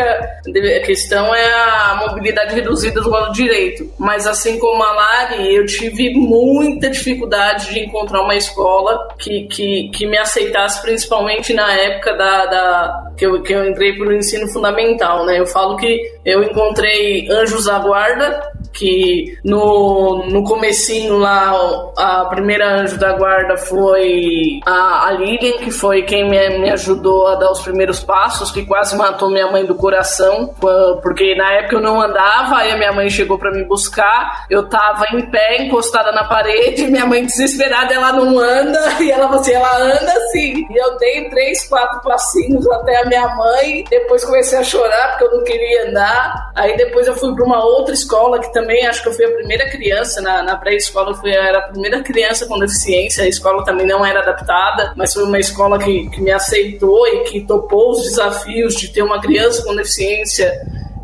questão 0.85 1.33
é 1.33 1.53
a 1.53 2.05
mobilidade 2.07 2.53
reduzida 2.53 3.01
do 3.01 3.09
lado 3.09 3.33
direito. 3.33 3.91
Mas 3.97 4.27
assim 4.27 4.59
como 4.59 4.83
a 4.83 4.91
Lari, 4.91 5.55
eu 5.55 5.65
tive 5.65 6.13
muita 6.13 6.89
dificuldade 6.89 7.73
de 7.73 7.79
encontrar 7.79 8.21
uma 8.21 8.35
escola 8.35 9.07
que, 9.17 9.47
que, 9.47 9.89
que 9.89 10.05
me 10.05 10.17
aceitasse, 10.17 10.81
principalmente 10.81 11.53
na 11.53 11.71
época 11.73 12.13
da, 12.13 12.45
da 12.45 13.09
que 13.17 13.25
eu, 13.25 13.41
que 13.41 13.53
eu 13.53 13.67
entrei 13.67 13.93
pelo 13.93 14.13
ensino 14.13 14.47
fundamental, 14.47 15.25
né? 15.25 15.39
Eu 15.39 15.45
falo 15.45 15.75
que 15.77 15.99
eu 16.23 16.43
encontrei 16.43 17.27
Anjos 17.29 17.65
da 17.65 17.79
Guarda, 17.79 18.41
que 18.73 18.98
no, 19.43 20.25
no 20.27 20.43
comecinho 20.43 21.17
lá, 21.17 21.53
a 21.97 22.25
primeira 22.25 22.67
anjo 22.67 22.97
da 22.97 23.13
guarda 23.13 23.57
foi 23.57 24.59
a, 24.65 25.07
a 25.07 25.11
Lilian, 25.11 25.57
que 25.59 25.71
foi 25.71 26.03
quem 26.03 26.29
me, 26.29 26.59
me 26.59 26.69
ajudou 26.71 27.27
a 27.27 27.35
dar 27.35 27.51
os 27.51 27.61
primeiros 27.61 27.99
passos, 27.99 28.51
que 28.51 28.65
quase 28.65 28.95
matou 28.95 29.29
minha 29.29 29.51
mãe 29.51 29.65
do 29.65 29.75
coração, 29.75 30.53
porque 31.01 31.35
na 31.35 31.53
época 31.53 31.75
eu 31.75 31.81
não 31.81 32.01
andava, 32.01 32.57
aí 32.57 32.71
a 32.71 32.77
minha 32.77 32.93
mãe 32.93 33.09
chegou 33.09 33.37
para 33.37 33.51
me 33.51 33.63
buscar, 33.63 34.45
eu 34.49 34.67
tava 34.67 35.05
em 35.13 35.29
pé, 35.29 35.63
encostada 35.63 36.11
na 36.11 36.23
parede, 36.23 36.87
minha 36.87 37.05
mãe 37.05 37.25
desesperada, 37.25 37.93
ela 37.93 38.13
não 38.13 38.37
anda, 38.37 38.79
e 39.01 39.11
ela 39.11 39.29
assim, 39.35 39.53
ela 39.53 39.77
anda 39.77 40.11
assim. 40.11 40.65
E 40.69 40.81
eu 40.81 40.97
dei 40.97 41.29
três, 41.29 41.67
quatro 41.67 42.01
passinhos 42.01 42.69
até 42.71 43.01
a 43.01 43.05
minha 43.05 43.27
mãe, 43.35 43.83
depois 43.89 44.23
comecei 44.23 44.59
a 44.59 44.63
chorar 44.63 45.09
porque 45.11 45.23
eu 45.25 45.37
não 45.37 45.43
queria 45.43 45.89
andar. 45.89 46.51
Aí 46.55 46.75
depois 46.77 47.07
eu 47.07 47.15
fui 47.15 47.33
para 47.35 47.45
uma 47.45 47.63
outra 47.63 47.93
escola 47.93 48.39
que 48.39 48.51
também 48.53 48.78
acho 48.85 49.01
que 49.01 49.09
eu 49.09 49.13
fui 49.13 49.25
a 49.25 49.31
primeira 49.31 49.69
criança 49.69 50.21
na, 50.21 50.43
na 50.43 50.55
pré-escola, 50.55 51.11
eu 51.11 51.15
fui 51.15 51.31
era 51.31 51.59
a 51.59 51.61
primeira 51.63 52.01
criança 52.01 52.45
com 52.45 52.59
deficiência. 52.59 53.23
A 53.23 53.27
escola 53.27 53.63
também 53.63 53.85
não 53.85 54.05
era 54.05 54.21
adaptada, 54.21 54.93
mas 54.95 55.13
foi 55.13 55.23
uma 55.23 55.39
escola 55.39 55.79
que, 55.79 56.09
que 56.09 56.21
me 56.21 56.31
aceitou 56.31 57.07
e 57.07 57.23
que 57.23 57.41
topou 57.41 57.91
os 57.91 58.03
desafios 58.03 58.75
de 58.75 58.89
ter 58.89 59.01
uma 59.01 59.19
criança 59.21 59.63
com 59.63 59.75
deficiência. 59.75 60.51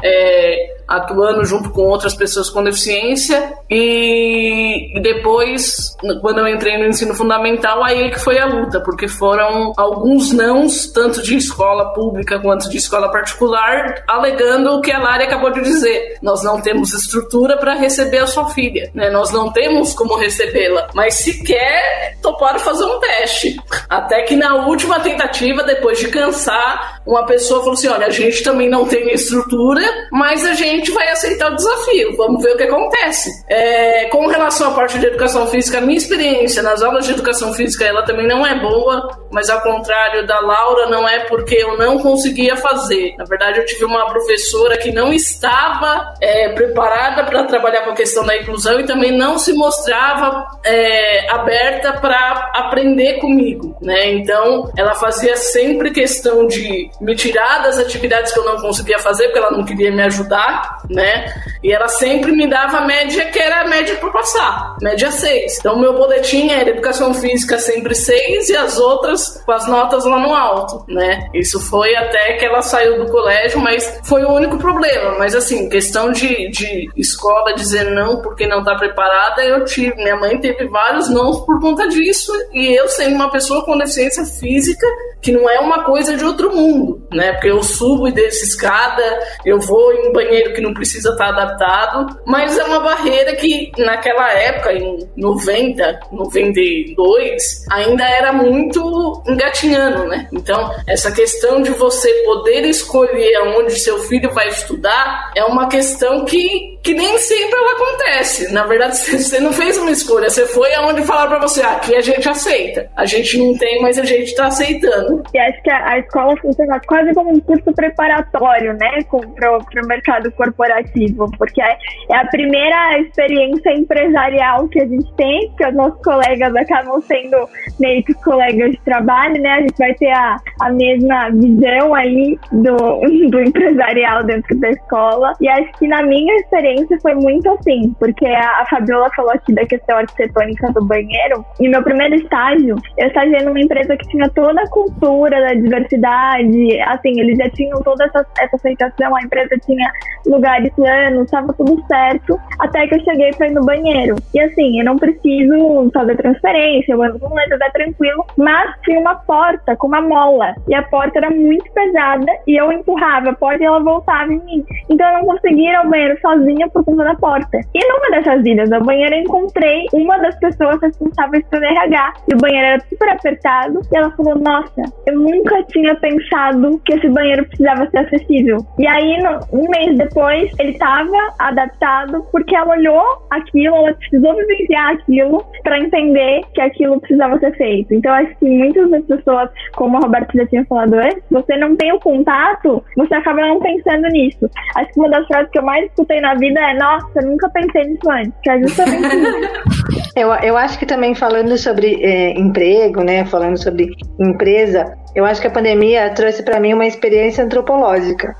É, 0.03 0.75
atuando 0.87 1.43
junto 1.45 1.69
com 1.69 1.81
outras 1.81 2.13
pessoas 2.13 2.49
com 2.49 2.63
deficiência 2.63 3.53
e 3.69 4.99
depois 5.01 5.95
quando 6.21 6.39
eu 6.39 6.47
entrei 6.47 6.77
no 6.77 6.85
ensino 6.85 7.15
fundamental 7.15 7.83
aí 7.83 8.11
que 8.11 8.19
foi 8.19 8.37
a 8.37 8.45
luta 8.45 8.79
porque 8.81 9.07
foram 9.07 9.73
alguns 9.77 10.31
nãos 10.31 10.87
tanto 10.87 11.21
de 11.21 11.35
escola 11.35 11.93
pública 11.93 12.39
quanto 12.39 12.69
de 12.69 12.77
escola 12.77 13.11
particular 13.11 14.03
alegando 14.07 14.75
o 14.75 14.81
que 14.81 14.91
a 14.91 14.99
Lari 14.99 15.23
acabou 15.23 15.51
de 15.51 15.61
dizer. 15.61 16.17
Nós 16.21 16.43
não 16.43 16.61
temos 16.61 16.93
estrutura 16.93 17.57
para 17.57 17.73
receber 17.73 18.19
a 18.19 18.27
sua 18.27 18.49
filha 18.49 18.91
né? 18.93 19.09
Nós 19.09 19.31
não 19.31 19.51
temos 19.51 19.93
como 19.93 20.15
recebê-la 20.15 20.89
mas 20.93 21.15
sequer 21.15 22.17
toparam 22.21 22.59
fazer 22.59 22.85
um 22.85 22.99
teste. 22.99 23.57
Até 23.89 24.21
que 24.23 24.35
na 24.35 24.67
última 24.67 24.99
tentativa 24.99 25.63
depois 25.63 25.99
de 25.99 26.09
cansar 26.09 27.01
uma 27.05 27.25
pessoa 27.25 27.61
falou 27.61 27.73
assim 27.73 27.87
olha 27.87 28.07
a 28.07 28.11
gente 28.11 28.43
também 28.43 28.69
não 28.69 28.85
tem 28.85 29.11
estrutura 29.11 29.81
mas 30.11 30.45
a 30.45 30.53
gente 30.53 30.74
gente 30.75 30.91
vai 30.91 31.09
aceitar 31.09 31.51
o 31.51 31.55
desafio. 31.55 32.15
Vamos 32.15 32.43
ver 32.43 32.53
o 32.53 32.57
que 32.57 32.63
acontece. 32.63 33.29
É, 33.47 34.05
com 34.09 34.27
relação 34.27 34.71
à 34.71 34.75
parte 34.75 34.99
de 34.99 35.05
educação 35.05 35.47
física, 35.47 35.81
minha 35.81 35.97
experiência 35.97 36.61
nas 36.61 36.81
aulas 36.81 37.05
de 37.05 37.13
educação 37.13 37.53
física 37.53 37.85
ela 37.85 38.03
também 38.03 38.27
não 38.27 38.45
é 38.45 38.59
boa, 38.59 39.07
mas 39.31 39.49
ao 39.49 39.61
contrário 39.61 40.25
da 40.25 40.39
Laura, 40.39 40.89
não 40.89 41.07
é 41.07 41.19
porque 41.25 41.55
eu 41.55 41.77
não 41.77 41.99
conseguia 41.99 42.55
fazer. 42.55 43.15
Na 43.17 43.25
verdade, 43.25 43.59
eu 43.59 43.65
tive 43.65 43.85
uma 43.85 44.05
professora 44.09 44.77
que 44.77 44.91
não 44.91 45.13
estava 45.13 46.13
é, 46.21 46.49
preparada 46.49 47.23
para 47.23 47.43
trabalhar 47.43 47.83
com 47.83 47.91
a 47.91 47.95
questão 47.95 48.25
da 48.25 48.37
inclusão 48.37 48.79
e 48.79 48.85
também 48.85 49.11
não 49.11 49.37
se 49.37 49.53
mostrava 49.53 50.45
é, 50.63 51.29
aberta 51.31 51.93
para 51.93 52.51
aprender 52.55 53.19
comigo, 53.19 53.77
né? 53.81 54.11
Então, 54.13 54.71
ela 54.77 54.95
fazia 54.95 55.35
sempre 55.35 55.91
questão 55.91 56.47
de 56.47 56.89
me 57.01 57.15
tirar 57.15 57.63
das 57.63 57.77
atividades 57.77 58.33
que 58.33 58.39
eu 58.39 58.45
não 58.45 58.57
conseguia 58.57 58.99
fazer, 58.99 59.25
porque 59.25 59.39
ela 59.39 59.51
não 59.51 59.63
queria 59.63 59.91
me 59.91 60.01
ajudar 60.03 60.64
né? 60.89 61.33
E 61.63 61.71
ela 61.71 61.87
sempre 61.87 62.31
me 62.31 62.47
dava 62.47 62.77
a 62.77 62.85
média 62.85 63.25
que 63.25 63.39
era 63.39 63.61
a 63.61 63.67
média 63.67 63.95
para 63.95 64.09
passar, 64.09 64.75
média 64.81 65.11
6. 65.11 65.59
Então, 65.59 65.79
meu 65.79 65.93
boletim 65.93 66.49
era 66.49 66.69
educação 66.69 67.13
física 67.13 67.57
sempre 67.57 67.95
6 67.95 68.49
e 68.49 68.55
as 68.55 68.77
outras 68.77 69.41
com 69.45 69.51
as 69.51 69.67
notas 69.67 70.05
lá 70.05 70.19
no 70.19 70.33
alto, 70.33 70.85
né? 70.87 71.29
Isso 71.33 71.59
foi 71.59 71.95
até 71.95 72.33
que 72.33 72.45
ela 72.45 72.61
saiu 72.61 73.03
do 73.03 73.11
colégio, 73.11 73.59
mas 73.59 73.99
foi 74.03 74.23
o 74.23 74.31
único 74.31 74.57
problema. 74.57 75.17
Mas, 75.17 75.35
assim, 75.35 75.69
questão 75.69 76.11
de, 76.11 76.49
de 76.49 76.89
escola 76.95 77.53
dizer 77.53 77.85
não 77.91 78.21
porque 78.21 78.47
não 78.47 78.63
tá 78.63 78.75
preparada, 78.75 79.43
eu 79.43 79.65
tive. 79.65 79.95
Minha 79.95 80.15
mãe 80.15 80.39
teve 80.39 80.67
vários 80.67 81.09
não 81.09 81.45
por 81.45 81.59
conta 81.59 81.87
disso 81.87 82.31
e 82.53 82.73
eu, 82.77 82.87
sendo 82.87 83.15
uma 83.15 83.29
pessoa 83.29 83.63
com 83.65 83.77
deficiência 83.77 84.25
física, 84.25 84.85
que 85.21 85.31
não 85.31 85.49
é 85.49 85.59
uma 85.59 85.83
coisa 85.83 86.15
de 86.15 86.23
outro 86.23 86.55
mundo, 86.55 87.07
né? 87.11 87.33
Porque 87.33 87.49
eu 87.49 87.63
subo 87.63 88.07
e 88.07 88.11
desço 88.11 88.43
escada, 88.43 89.03
eu 89.45 89.59
vou 89.59 89.93
em 89.93 90.09
um 90.09 90.13
banheiro 90.13 90.53
que 90.55 90.61
não 90.61 90.73
precisa 90.73 91.09
estar 91.09 91.29
adaptado, 91.29 92.19
mas 92.25 92.57
é 92.57 92.63
uma 92.63 92.79
barreira 92.79 93.35
que 93.35 93.71
naquela 93.77 94.31
época, 94.33 94.73
em 94.73 95.07
90, 95.15 95.99
92, 96.11 97.65
ainda 97.71 98.03
era 98.03 98.31
muito 98.31 99.23
engatinhando, 99.27 100.05
né? 100.05 100.27
Então, 100.31 100.71
essa 100.87 101.11
questão 101.11 101.61
de 101.61 101.71
você 101.71 102.11
poder 102.23 102.65
escolher 102.65 103.35
aonde 103.35 103.75
seu 103.75 103.99
filho 103.99 104.31
vai 104.31 104.47
estudar 104.47 105.31
é 105.35 105.43
uma 105.43 105.67
questão 105.67 106.25
que, 106.25 106.79
que 106.83 106.93
nem 106.93 107.17
sempre 107.17 107.57
ela 107.57 107.71
acontece. 107.73 108.51
Na 108.53 108.65
verdade, 108.65 108.97
você 108.97 109.39
não 109.39 109.51
fez 109.51 109.77
uma 109.77 109.91
escolha, 109.91 110.29
você 110.29 110.45
foi 110.47 110.73
aonde 110.75 111.03
falaram 111.03 111.31
para 111.31 111.47
você, 111.47 111.61
ah, 111.61 111.73
aqui 111.73 111.95
a 111.95 112.01
gente 112.01 112.27
aceita. 112.27 112.89
A 112.95 113.05
gente 113.05 113.37
não 113.37 113.57
tem, 113.57 113.81
mas 113.81 113.97
a 113.99 114.03
gente 114.03 114.29
está 114.29 114.47
aceitando. 114.47 115.23
E 115.33 115.39
acho 115.39 115.61
que 115.61 115.69
a, 115.69 115.89
a 115.89 115.99
escola 115.99 116.35
funciona 116.37 116.79
quase 116.87 117.13
como 117.13 117.33
um 117.33 117.39
curso 117.39 117.73
preparatório, 117.73 118.73
né, 118.73 118.99
para 119.35 119.57
o 119.57 119.87
mercado 119.87 120.31
corporativo, 120.45 121.29
porque 121.37 121.61
é, 121.61 121.77
é, 122.09 122.17
a 122.17 122.25
primeira 122.27 122.99
experiência 122.99 123.71
empresarial 123.73 124.67
que 124.67 124.81
a 124.81 124.87
gente 124.87 125.11
tem, 125.15 125.51
que 125.57 125.65
os 125.65 125.73
nossos 125.73 126.01
colegas 126.03 126.55
acabam 126.55 127.01
sendo 127.01 127.37
meio 127.79 128.03
que 128.03 128.13
colegas 128.15 128.71
de 128.71 128.79
trabalho, 128.81 129.41
né, 129.41 129.53
a 129.53 129.61
gente 129.61 129.77
vai 129.77 129.93
ter 129.95 130.11
a, 130.11 130.37
a 130.61 130.69
mesma 130.71 131.29
visão 131.29 131.93
aí 131.95 132.37
do, 132.51 132.75
do 133.29 133.41
empresarial 133.41 134.23
dentro 134.23 134.57
da 134.59 134.69
escola. 134.69 135.33
E 135.41 135.49
acho 135.49 135.71
que 135.73 135.87
na 135.87 136.03
minha 136.03 136.35
experiência 136.37 136.97
foi 137.01 137.15
muito 137.15 137.49
assim, 137.51 137.93
porque 137.99 138.25
a, 138.25 138.61
a 138.61 138.65
Fabiola 138.69 139.09
falou 139.15 139.31
aqui 139.31 139.53
da 139.53 139.65
questão 139.65 139.97
arquitetônica 139.97 140.71
do 140.73 140.85
banheiro, 140.85 141.45
e 141.59 141.67
meu 141.67 141.83
primeiro 141.83 142.15
estágio, 142.15 142.75
eu 142.97 143.07
estagiei 143.07 143.43
numa 143.43 143.59
empresa 143.59 143.95
que 143.97 144.07
tinha 144.09 144.29
toda 144.29 144.61
a 144.61 144.69
cultura 144.69 145.39
da 145.41 145.53
diversidade, 145.53 146.81
assim, 146.81 147.19
eles 147.19 147.37
já 147.37 147.49
tinham 147.49 147.81
toda 147.81 148.05
essa, 148.05 148.25
essa 148.39 148.55
aceitação, 148.55 149.15
a 149.15 149.21
empresa 149.21 149.57
tinha 149.65 149.91
lugares 150.35 150.71
planos, 150.75 151.23
estava 151.23 151.53
tudo 151.53 151.81
certo, 151.87 152.39
até 152.59 152.87
que 152.87 152.95
eu 152.95 153.03
cheguei 153.03 153.31
para 153.31 153.47
ir 153.47 153.53
no 153.53 153.65
banheiro. 153.65 154.15
E 154.33 154.39
assim, 154.39 154.79
eu 154.79 154.85
não 154.85 154.97
preciso 154.97 155.89
fazer 155.93 156.15
transferência, 156.17 156.93
eu 156.93 157.01
ando 157.01 157.19
com 157.19 157.33
letras, 157.33 157.59
é 157.61 157.69
tranquilo, 157.69 158.25
mas 158.37 158.73
tinha 158.83 158.99
uma 158.99 159.15
porta 159.15 159.75
com 159.75 159.87
uma 159.87 160.01
mola, 160.01 160.53
e 160.67 160.75
a 160.75 160.83
porta 160.83 161.19
era 161.19 161.29
muito 161.29 161.71
pesada, 161.71 162.31
e 162.47 162.59
eu 162.59 162.71
empurrava 162.71 163.29
a 163.29 163.33
porta 163.33 163.63
e 163.63 163.65
ela 163.65 163.79
voltava 163.79 164.31
em 164.31 164.39
mim. 164.43 164.65
Então 164.89 165.07
eu 165.07 165.19
não 165.19 165.25
conseguia 165.25 165.71
ir 165.71 165.75
ao 165.75 165.89
banheiro 165.89 166.19
sozinha 166.21 166.67
por 166.69 166.83
conta 166.83 167.03
da 167.03 167.15
porta. 167.15 167.59
E 167.73 167.87
numa 167.87 168.11
dessas 168.11 168.45
idas 168.45 168.71
ao 168.71 168.83
banheiro, 168.83 169.15
eu 169.15 169.21
encontrei 169.21 169.85
uma 169.93 170.17
das 170.19 170.37
pessoas 170.39 170.81
responsáveis 170.81 171.45
pelo 171.49 171.63
RH, 171.63 172.13
e 172.29 172.35
o 172.35 172.37
banheiro 172.37 172.67
era 172.67 172.79
super 172.81 173.09
apertado, 173.09 173.81
e 173.91 173.97
ela 173.97 174.11
falou, 174.11 174.37
nossa, 174.39 174.83
eu 175.07 175.19
nunca 175.19 175.63
tinha 175.63 175.95
pensado 175.95 176.81
que 176.85 176.93
esse 176.93 177.07
banheiro 177.09 177.45
precisava 177.45 177.89
ser 177.89 177.99
acessível. 177.99 178.57
E 178.77 178.87
aí, 178.87 179.17
um 179.51 179.69
mês 179.69 179.97
depois, 179.97 180.24
ele 180.31 180.71
estava 180.71 181.33
adaptado 181.39 182.25
porque 182.31 182.55
ela 182.55 182.75
olhou 182.75 183.03
aquilo, 183.29 183.75
ela 183.75 183.93
precisou 183.93 184.35
vivenciar 184.35 184.93
aquilo 184.93 185.45
para 185.63 185.79
entender 185.79 186.41
que 186.53 186.61
aquilo 186.61 186.99
precisava 186.99 187.39
ser 187.39 187.55
feito. 187.55 187.93
Então, 187.93 188.13
acho 188.13 188.35
que 188.37 188.45
muitas 188.45 188.89
das 188.89 189.03
pessoas, 189.05 189.49
como 189.75 189.97
a 189.97 190.01
Roberta 190.01 190.31
já 190.35 190.45
tinha 190.47 190.65
falado 190.65 190.93
antes, 190.93 191.23
você 191.29 191.57
não 191.57 191.75
tem 191.75 191.91
o 191.93 191.99
contato, 191.99 192.83
você 192.95 193.13
acaba 193.15 193.41
não 193.41 193.59
pensando 193.59 194.07
nisso. 194.09 194.49
Acho 194.75 194.93
que 194.93 194.99
uma 194.99 195.09
das 195.09 195.27
frases 195.27 195.49
que 195.51 195.59
eu 195.59 195.63
mais 195.63 195.85
escutei 195.85 196.21
na 196.21 196.35
vida 196.35 196.59
é: 196.59 196.73
Nossa, 196.77 197.07
eu 197.15 197.27
nunca 197.27 197.49
pensei 197.49 197.83
nisso 197.85 198.09
antes, 198.09 198.33
que 198.43 198.49
é 198.49 198.59
justamente 198.59 199.15
isso. 199.15 200.11
eu, 200.15 200.33
eu 200.35 200.57
acho 200.57 200.77
que 200.79 200.85
também 200.85 201.15
falando 201.15 201.57
sobre 201.57 202.03
é, 202.03 202.31
emprego, 202.39 203.03
né, 203.03 203.25
falando 203.25 203.61
sobre 203.61 203.89
empresa, 204.19 204.95
eu 205.15 205.25
acho 205.25 205.41
que 205.41 205.47
a 205.47 205.51
pandemia 205.51 206.09
trouxe 206.13 206.43
para 206.43 206.59
mim 206.59 206.73
uma 206.73 206.85
experiência 206.85 207.43
antropológica. 207.43 208.35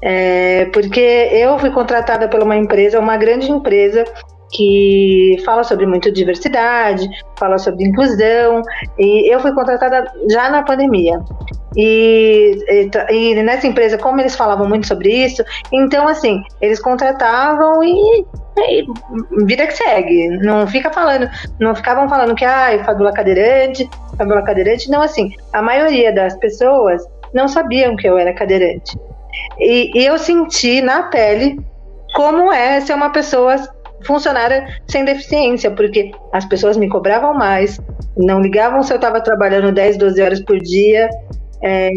É, 0.00 0.66
porque 0.66 1.00
eu 1.32 1.58
fui 1.58 1.70
contratada 1.70 2.28
por 2.28 2.42
uma 2.42 2.56
empresa, 2.56 3.00
uma 3.00 3.16
grande 3.16 3.50
empresa, 3.50 4.04
que 4.50 5.36
fala 5.44 5.62
sobre 5.62 5.86
muito 5.86 6.10
diversidade, 6.10 7.08
fala 7.38 7.58
sobre 7.58 7.84
inclusão, 7.84 8.62
e 8.98 9.32
eu 9.32 9.40
fui 9.40 9.52
contratada 9.52 10.10
já 10.30 10.50
na 10.50 10.62
pandemia. 10.62 11.20
E, 11.76 12.58
e, 12.68 12.90
e, 13.14 13.42
nessa 13.42 13.66
empresa, 13.66 13.98
como 13.98 14.20
eles 14.20 14.34
falavam 14.34 14.68
muito 14.68 14.86
sobre 14.86 15.10
isso, 15.10 15.44
então 15.72 16.08
assim, 16.08 16.42
eles 16.60 16.80
contratavam 16.80 17.84
e, 17.84 18.24
e 18.58 18.86
vida 19.44 19.66
que 19.66 19.74
segue. 19.74 20.28
Não 20.38 20.66
fica 20.66 20.90
falando, 20.90 21.28
não 21.60 21.74
ficavam 21.74 22.08
falando 22.08 22.34
que 22.34 22.44
ah, 22.44 22.82
Fabiola 22.84 23.12
cadeirante, 23.12 23.88
Fabiola 24.16 24.42
cadeirante, 24.42 24.90
não 24.90 25.02
assim. 25.02 25.30
A 25.52 25.60
maioria 25.60 26.12
das 26.12 26.36
pessoas 26.38 27.02
não 27.34 27.46
sabiam 27.46 27.94
que 27.96 28.08
eu 28.08 28.16
era 28.16 28.32
cadeirante. 28.32 28.98
E, 29.58 29.90
e 29.98 30.06
eu 30.06 30.18
senti 30.18 30.80
na 30.80 31.04
pele 31.04 31.58
como 32.14 32.52
é 32.52 32.80
ser 32.80 32.94
uma 32.94 33.10
pessoa 33.10 33.56
funcionária 34.06 34.80
sem 34.86 35.04
deficiência, 35.04 35.70
porque 35.70 36.12
as 36.32 36.44
pessoas 36.44 36.76
me 36.76 36.88
cobravam 36.88 37.34
mais, 37.34 37.80
não 38.16 38.40
ligavam 38.40 38.82
se 38.82 38.92
eu 38.92 38.96
estava 38.96 39.20
trabalhando 39.20 39.72
10, 39.72 39.96
12 39.96 40.22
horas 40.22 40.40
por 40.40 40.58
dia, 40.58 41.08
é, 41.62 41.90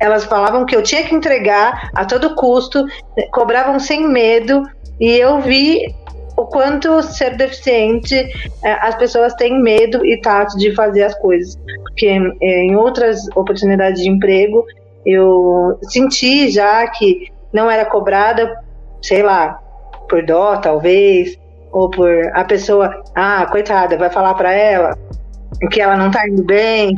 elas 0.00 0.24
falavam 0.24 0.66
que 0.66 0.74
eu 0.74 0.82
tinha 0.82 1.04
que 1.04 1.14
entregar 1.14 1.90
a 1.94 2.04
todo 2.04 2.34
custo, 2.34 2.84
cobravam 3.32 3.78
sem 3.78 4.08
medo, 4.08 4.62
e 4.98 5.10
eu 5.12 5.40
vi 5.40 5.94
quanto 6.50 7.02
ser 7.02 7.36
deficiente 7.36 8.14
é, 8.62 8.72
as 8.72 8.94
pessoas 8.94 9.34
têm 9.34 9.60
medo 9.60 10.04
e 10.06 10.20
tato 10.20 10.56
de 10.56 10.74
fazer 10.74 11.02
as 11.02 11.14
coisas. 11.18 11.56
Porque 11.82 12.06
é, 12.06 12.64
em 12.64 12.76
outras 12.76 13.26
oportunidades 13.36 14.02
de 14.02 14.08
emprego 14.08 14.64
eu 15.04 15.78
senti 15.82 16.50
já 16.50 16.86
que 16.88 17.30
não 17.52 17.70
era 17.70 17.84
cobrada, 17.84 18.62
sei 19.02 19.22
lá, 19.22 19.60
por 20.08 20.24
dó 20.24 20.56
talvez, 20.56 21.38
ou 21.72 21.90
por 21.90 22.10
a 22.34 22.44
pessoa, 22.44 23.02
ah, 23.14 23.46
coitada, 23.50 23.96
vai 23.96 24.10
falar 24.10 24.34
para 24.34 24.52
ela 24.52 24.96
que 25.70 25.80
ela 25.80 25.96
não 25.96 26.10
tá 26.10 26.26
indo 26.28 26.44
bem. 26.44 26.94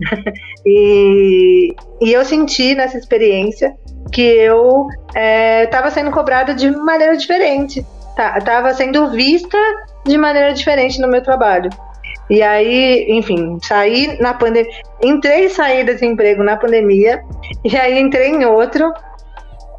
e, 0.66 1.74
e 2.00 2.12
eu 2.12 2.24
senti 2.24 2.74
nessa 2.74 2.98
experiência 2.98 3.74
que 4.12 4.22
eu 4.22 4.86
estava 5.64 5.88
é, 5.88 5.90
sendo 5.90 6.10
cobrada 6.10 6.54
de 6.54 6.70
maneira 6.70 7.16
diferente, 7.16 7.84
tá, 8.16 8.40
sendo 8.74 9.10
vista 9.10 9.58
de 10.04 10.18
maneira 10.18 10.52
diferente 10.52 11.00
no 11.00 11.08
meu 11.08 11.22
trabalho. 11.22 11.70
E 12.30 12.42
aí, 12.42 13.06
enfim, 13.10 13.58
saí 13.62 14.18
na 14.20 14.34
pandemia, 14.34 14.70
entrei 15.02 15.46
e 15.46 15.50
saí 15.50 15.84
desse 15.84 16.06
emprego 16.06 16.42
na 16.42 16.56
pandemia, 16.56 17.22
e 17.62 17.76
aí 17.76 17.98
entrei 17.98 18.30
em 18.30 18.44
outro, 18.44 18.92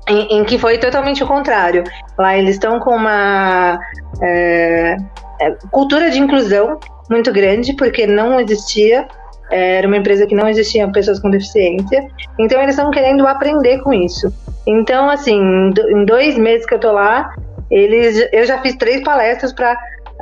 em, 0.08 0.40
em 0.40 0.44
que 0.44 0.58
foi 0.58 0.78
totalmente 0.78 1.24
o 1.24 1.28
contrário. 1.28 1.84
Lá 2.18 2.38
eles 2.38 2.52
estão 2.52 2.80
com 2.80 2.92
uma 2.92 3.80
é, 4.22 4.98
é, 5.42 5.52
cultura 5.72 6.12
de 6.12 6.20
inclusão 6.20 6.80
muito 7.10 7.32
grande, 7.32 7.74
porque 7.74 8.06
não 8.06 8.40
existia 8.40 9.08
era 9.52 9.88
uma 9.88 9.98
empresa 9.98 10.26
que 10.26 10.34
não 10.34 10.48
existiam 10.48 10.92
pessoas 10.92 11.20
com 11.20 11.30
deficiência, 11.30 12.08
então 12.40 12.60
eles 12.62 12.76
estão 12.76 12.90
querendo 12.90 13.28
aprender 13.28 13.80
com 13.84 13.94
isso. 13.94 14.34
Então, 14.66 15.10
assim, 15.10 15.40
em 15.40 16.06
dois 16.06 16.38
meses 16.38 16.66
que 16.66 16.74
eu 16.74 16.80
tô 16.80 16.92
lá, 16.92 17.32
eles, 17.70 18.28
eu 18.32 18.46
já 18.46 18.60
fiz 18.62 18.76
três 18.76 19.04
palestras 19.04 19.54
para 19.54 19.78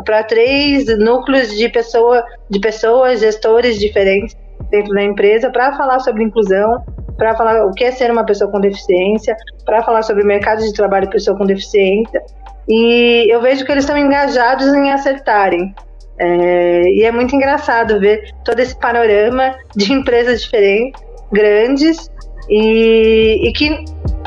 para 0.06 0.24
três 0.24 0.86
núcleos 0.98 1.50
de 1.56 1.70
pessoa, 1.70 2.24
de 2.50 2.60
pessoas, 2.60 3.20
gestores 3.20 3.80
diferentes 3.80 4.36
dentro 4.70 4.94
da 4.94 5.04
empresa 5.04 5.52
para 5.52 5.76
falar 5.78 6.00
sobre 6.00 6.24
inclusão, 6.24 6.84
para 7.18 7.36
falar 7.36 7.66
o 7.66 7.72
que 7.72 7.84
é 7.84 7.92
ser 7.92 8.12
uma 8.12 8.26
pessoa 8.26 8.52
com 8.52 8.60
deficiência, 8.60 9.36
para 9.66 9.84
falar 9.84 10.02
sobre 10.02 10.24
o 10.24 10.26
mercado 10.26 10.64
de 10.64 10.74
trabalho 10.74 11.06
de 11.06 11.12
pessoa 11.12 11.38
com 11.38 11.46
deficiência. 11.46 12.22
E 12.68 13.32
eu 13.32 13.42
vejo 13.42 13.66
que 13.66 13.72
eles 13.72 13.84
estão 13.84 13.98
engajados 13.98 14.68
em 14.74 14.92
acertarem. 14.92 15.74
É, 16.18 16.82
e 16.90 17.04
é 17.04 17.12
muito 17.12 17.36
engraçado 17.36 18.00
ver 18.00 18.34
todo 18.46 18.60
esse 18.60 18.78
panorama 18.80 19.56
de 19.76 19.92
empresas 19.92 20.44
diferentes, 20.44 21.02
grandes, 21.32 22.10
e, 22.50 23.48
e 23.48 23.54
que 23.54 23.84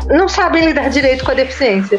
não 0.08 0.28
sabem 0.28 0.66
lidar 0.66 0.90
direito 0.90 1.24
com 1.24 1.30
a 1.30 1.34
deficiência. 1.34 1.98